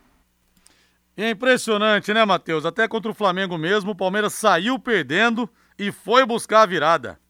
É 1.17 1.31
impressionante, 1.31 2.13
né, 2.13 2.25
Matheus? 2.25 2.65
Até 2.65 2.89
contra 2.89 3.11
o 3.11 3.15
Flamengo 3.15 3.57
mesmo, 3.57 3.93
o 3.93 3.95
Palmeiras 3.95 4.33
saiu 4.33 4.79
perdendo 4.79 5.49
e 5.79 5.93
foi 5.93 6.25
buscar 6.25 6.63
a 6.63 6.67
virada. 6.67 7.21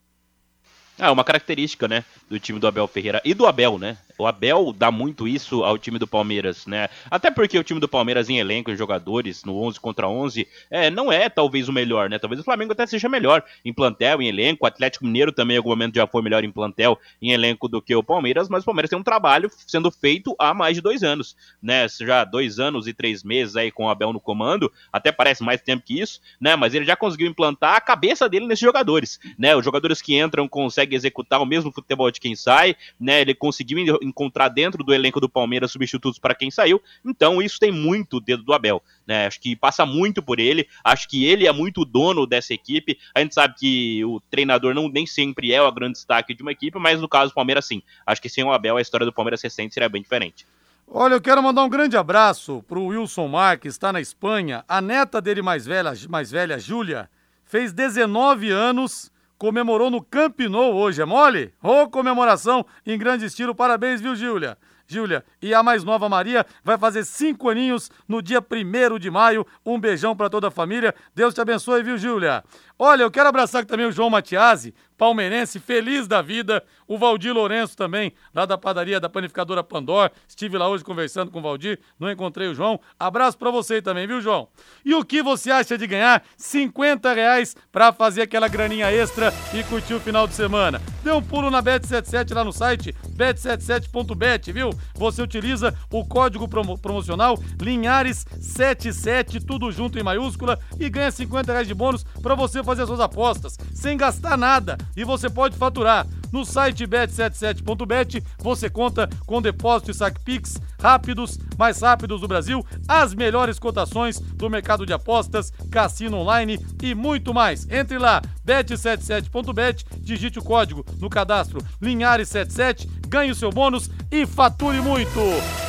É 0.98 1.10
uma 1.10 1.24
característica, 1.24 1.88
né, 1.88 2.04
do 2.28 2.38
time 2.38 2.58
do 2.58 2.66
Abel 2.66 2.86
Ferreira 2.86 3.20
e 3.24 3.34
do 3.34 3.46
Abel, 3.46 3.78
né? 3.78 3.96
O 4.16 4.26
Abel 4.26 4.72
dá 4.72 4.92
muito 4.92 5.26
isso 5.26 5.64
ao 5.64 5.76
time 5.76 5.98
do 5.98 6.06
Palmeiras, 6.06 6.66
né? 6.66 6.88
Até 7.10 7.32
porque 7.32 7.58
o 7.58 7.64
time 7.64 7.80
do 7.80 7.88
Palmeiras 7.88 8.30
em 8.30 8.38
elenco, 8.38 8.70
em 8.70 8.76
jogadores, 8.76 9.42
no 9.44 9.60
11 9.60 9.80
contra 9.80 10.08
11, 10.08 10.46
é, 10.70 10.88
não 10.88 11.12
é 11.12 11.28
talvez 11.28 11.68
o 11.68 11.72
melhor, 11.72 12.08
né? 12.08 12.18
Talvez 12.18 12.40
o 12.40 12.44
Flamengo 12.44 12.72
até 12.72 12.86
seja 12.86 13.08
melhor 13.08 13.42
em 13.64 13.72
plantel, 13.72 14.22
em 14.22 14.28
elenco. 14.28 14.64
O 14.64 14.68
Atlético 14.68 15.04
Mineiro 15.04 15.32
também 15.32 15.56
em 15.56 15.58
algum 15.58 15.70
momento 15.70 15.96
já 15.96 16.06
foi 16.06 16.22
melhor 16.22 16.44
em 16.44 16.52
plantel, 16.52 16.98
em 17.20 17.32
elenco 17.32 17.66
do 17.66 17.82
que 17.82 17.94
o 17.94 18.04
Palmeiras, 18.04 18.48
mas 18.48 18.62
o 18.62 18.66
Palmeiras 18.66 18.88
tem 18.88 18.98
um 18.98 19.02
trabalho 19.02 19.50
sendo 19.66 19.90
feito 19.90 20.36
há 20.38 20.54
mais 20.54 20.76
de 20.76 20.80
dois 20.80 21.02
anos, 21.02 21.36
né? 21.60 21.86
Já 22.00 22.22
dois 22.22 22.60
anos 22.60 22.86
e 22.86 22.94
três 22.94 23.24
meses 23.24 23.56
aí 23.56 23.72
com 23.72 23.86
o 23.86 23.88
Abel 23.88 24.12
no 24.12 24.20
comando, 24.20 24.70
até 24.92 25.10
parece 25.10 25.42
mais 25.42 25.60
tempo 25.60 25.84
que 25.84 26.00
isso, 26.00 26.20
né? 26.40 26.54
Mas 26.54 26.72
ele 26.72 26.84
já 26.84 26.94
conseguiu 26.94 27.26
implantar 27.26 27.74
a 27.74 27.80
cabeça 27.80 28.28
dele 28.28 28.46
nesses 28.46 28.64
jogadores, 28.64 29.18
né? 29.36 29.56
Os 29.56 29.64
jogadores 29.64 30.00
que 30.00 30.16
entram 30.16 30.46
conseguem 30.46 30.94
executar 30.94 31.42
o 31.42 31.46
mesmo 31.46 31.72
futebol 31.72 32.12
de 32.14 32.20
quem 32.20 32.34
sai, 32.34 32.76
né? 32.98 33.20
Ele 33.20 33.34
conseguiu 33.34 33.78
encontrar 34.02 34.48
dentro 34.48 34.82
do 34.82 34.94
elenco 34.94 35.20
do 35.20 35.28
Palmeiras 35.28 35.72
substitutos 35.72 36.18
para 36.18 36.34
quem 36.34 36.50
saiu. 36.50 36.80
Então 37.04 37.42
isso 37.42 37.58
tem 37.58 37.70
muito 37.70 38.20
dedo 38.20 38.42
do 38.42 38.52
Abel, 38.52 38.82
né? 39.06 39.26
Acho 39.26 39.40
que 39.40 39.54
passa 39.54 39.84
muito 39.84 40.22
por 40.22 40.38
ele. 40.38 40.66
Acho 40.82 41.08
que 41.08 41.24
ele 41.26 41.46
é 41.46 41.52
muito 41.52 41.84
dono 41.84 42.26
dessa 42.26 42.54
equipe. 42.54 42.98
A 43.14 43.20
gente 43.20 43.34
sabe 43.34 43.54
que 43.58 44.04
o 44.04 44.20
treinador 44.30 44.74
não 44.74 44.88
nem 44.88 45.06
sempre 45.06 45.52
é 45.52 45.60
o 45.60 45.72
grande 45.72 45.94
destaque 45.94 46.34
de 46.34 46.42
uma 46.42 46.52
equipe, 46.52 46.78
mas 46.78 47.00
no 47.00 47.08
caso 47.08 47.32
do 47.32 47.34
Palmeiras 47.34 47.66
sim. 47.66 47.82
Acho 48.06 48.22
que 48.22 48.28
sem 48.28 48.44
o 48.44 48.52
Abel 48.52 48.76
a 48.76 48.80
história 48.80 49.04
do 49.04 49.12
Palmeiras 49.12 49.42
recente 49.42 49.74
seria 49.74 49.88
bem 49.88 50.02
diferente. 50.02 50.46
Olha, 50.86 51.14
eu 51.14 51.20
quero 51.20 51.42
mandar 51.42 51.64
um 51.64 51.68
grande 51.68 51.96
abraço 51.96 52.62
pro 52.68 52.84
Wilson 52.86 53.26
Marques, 53.26 53.74
está 53.74 53.92
na 53.92 54.00
Espanha. 54.00 54.64
A 54.68 54.80
neta 54.80 55.20
dele 55.20 55.42
mais 55.42 55.66
velha, 55.66 55.92
mais 56.08 56.30
velha, 56.30 56.58
Júlia, 56.58 57.08
fez 57.44 57.72
19 57.72 58.50
anos, 58.50 59.10
comemorou 59.44 59.90
no 59.90 60.02
Camp 60.02 60.40
Nou 60.48 60.74
hoje, 60.74 61.02
é 61.02 61.04
mole? 61.04 61.52
Ô, 61.62 61.86
comemoração 61.86 62.64
em 62.86 62.96
grande 62.96 63.26
estilo, 63.26 63.54
parabéns, 63.54 64.00
viu, 64.00 64.16
Júlia? 64.16 64.56
Júlia, 64.86 65.22
e 65.42 65.52
a 65.52 65.62
mais 65.62 65.84
nova 65.84 66.08
Maria 66.08 66.46
vai 66.64 66.78
fazer 66.78 67.04
cinco 67.04 67.50
aninhos 67.50 67.90
no 68.08 68.22
dia 68.22 68.40
1 68.40 68.98
de 68.98 69.10
maio. 69.10 69.46
Um 69.64 69.78
beijão 69.78 70.16
para 70.16 70.30
toda 70.30 70.48
a 70.48 70.50
família. 70.50 70.94
Deus 71.14 71.34
te 71.34 71.42
abençoe, 71.42 71.82
viu, 71.82 71.98
Júlia? 71.98 72.42
Olha, 72.76 73.02
eu 73.02 73.10
quero 73.10 73.28
abraçar 73.28 73.64
também 73.64 73.86
o 73.86 73.92
João 73.92 74.10
Matiasi, 74.10 74.74
palmeirense, 74.98 75.60
feliz 75.60 76.08
da 76.08 76.20
vida. 76.20 76.62
O 76.88 76.98
Valdir 76.98 77.32
Lourenço 77.32 77.76
também, 77.76 78.12
lá 78.34 78.44
da 78.44 78.58
padaria 78.58 78.98
da 78.98 79.08
panificadora 79.08 79.62
Pandor. 79.62 80.10
Estive 80.26 80.58
lá 80.58 80.68
hoje 80.68 80.82
conversando 80.82 81.30
com 81.30 81.38
o 81.38 81.42
Valdir, 81.42 81.78
não 81.98 82.10
encontrei 82.10 82.48
o 82.48 82.54
João. 82.54 82.80
Abraço 82.98 83.38
para 83.38 83.50
você 83.52 83.80
também, 83.80 84.08
viu, 84.08 84.20
João? 84.20 84.48
E 84.84 84.92
o 84.92 85.04
que 85.04 85.22
você 85.22 85.52
acha 85.52 85.78
de 85.78 85.86
ganhar 85.86 86.24
50 86.36 87.12
reais 87.12 87.56
para 87.70 87.92
fazer 87.92 88.22
aquela 88.22 88.48
graninha 88.48 88.90
extra 88.90 89.32
e 89.52 89.62
curtir 89.62 89.94
o 89.94 90.00
final 90.00 90.26
de 90.26 90.34
semana? 90.34 90.82
Dê 91.04 91.12
um 91.12 91.22
pulo 91.22 91.50
na 91.50 91.62
Bet77 91.62 92.34
lá 92.34 92.42
no 92.42 92.52
site 92.52 92.92
bet77.bet, 93.16 94.50
viu? 94.50 94.70
Você 94.94 95.22
utiliza 95.22 95.72
o 95.92 96.04
código 96.04 96.48
promo 96.48 96.76
promocional 96.76 97.36
Linhares77, 97.58 99.44
tudo 99.46 99.70
junto 99.70 99.96
em 99.96 100.02
maiúscula, 100.02 100.58
e 100.80 100.90
ganha 100.90 101.10
50 101.10 101.52
reais 101.52 101.68
de 101.68 101.74
bônus 101.74 102.04
para 102.20 102.34
você 102.34 102.63
fazer 102.64 102.86
suas 102.86 103.00
apostas, 103.00 103.58
sem 103.72 103.96
gastar 103.96 104.36
nada. 104.36 104.76
E 104.96 105.04
você 105.04 105.28
pode 105.28 105.56
faturar 105.56 106.06
No 106.34 106.44
site 106.44 106.84
bet77.bet 106.84 108.20
você 108.38 108.68
conta 108.68 109.08
com 109.24 109.40
depósito 109.40 109.92
e 109.92 109.94
saque 109.94 110.20
Pix 110.24 110.60
rápidos, 110.80 111.38
mais 111.56 111.80
rápidos 111.80 112.20
do 112.20 112.28
Brasil, 112.28 112.66
as 112.88 113.14
melhores 113.14 113.56
cotações 113.58 114.18
do 114.18 114.50
mercado 114.50 114.84
de 114.84 114.92
apostas, 114.92 115.52
cassino 115.70 116.18
online 116.18 116.58
e 116.82 116.92
muito 116.92 117.32
mais. 117.32 117.66
Entre 117.70 117.98
lá, 117.98 118.20
bet77.bet, 118.44 119.86
digite 120.00 120.40
o 120.40 120.42
código 120.42 120.84
no 121.00 121.08
cadastro 121.08 121.60
Linhares77, 121.80 122.88
ganhe 123.08 123.30
o 123.30 123.34
seu 123.36 123.50
bônus 123.50 123.88
e 124.10 124.26
fature 124.26 124.80
muito. 124.80 125.20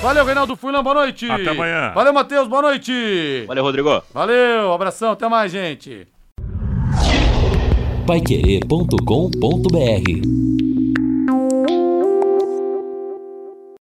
Valeu, 0.01 0.25
Reinaldo 0.25 0.55
Fulano, 0.55 0.83
boa 0.83 0.95
noite. 0.95 1.29
Até 1.29 1.51
amanhã. 1.51 1.91
Valeu, 1.93 2.11
Matheus, 2.11 2.47
boa 2.47 2.63
noite. 2.63 3.45
Valeu, 3.47 3.63
Rodrigo. 3.63 4.03
Valeu, 4.11 4.73
abração, 4.73 5.11
até 5.11 5.29
mais, 5.29 5.51
gente. 5.51 6.07
Paiquerê.com.br 8.05 10.64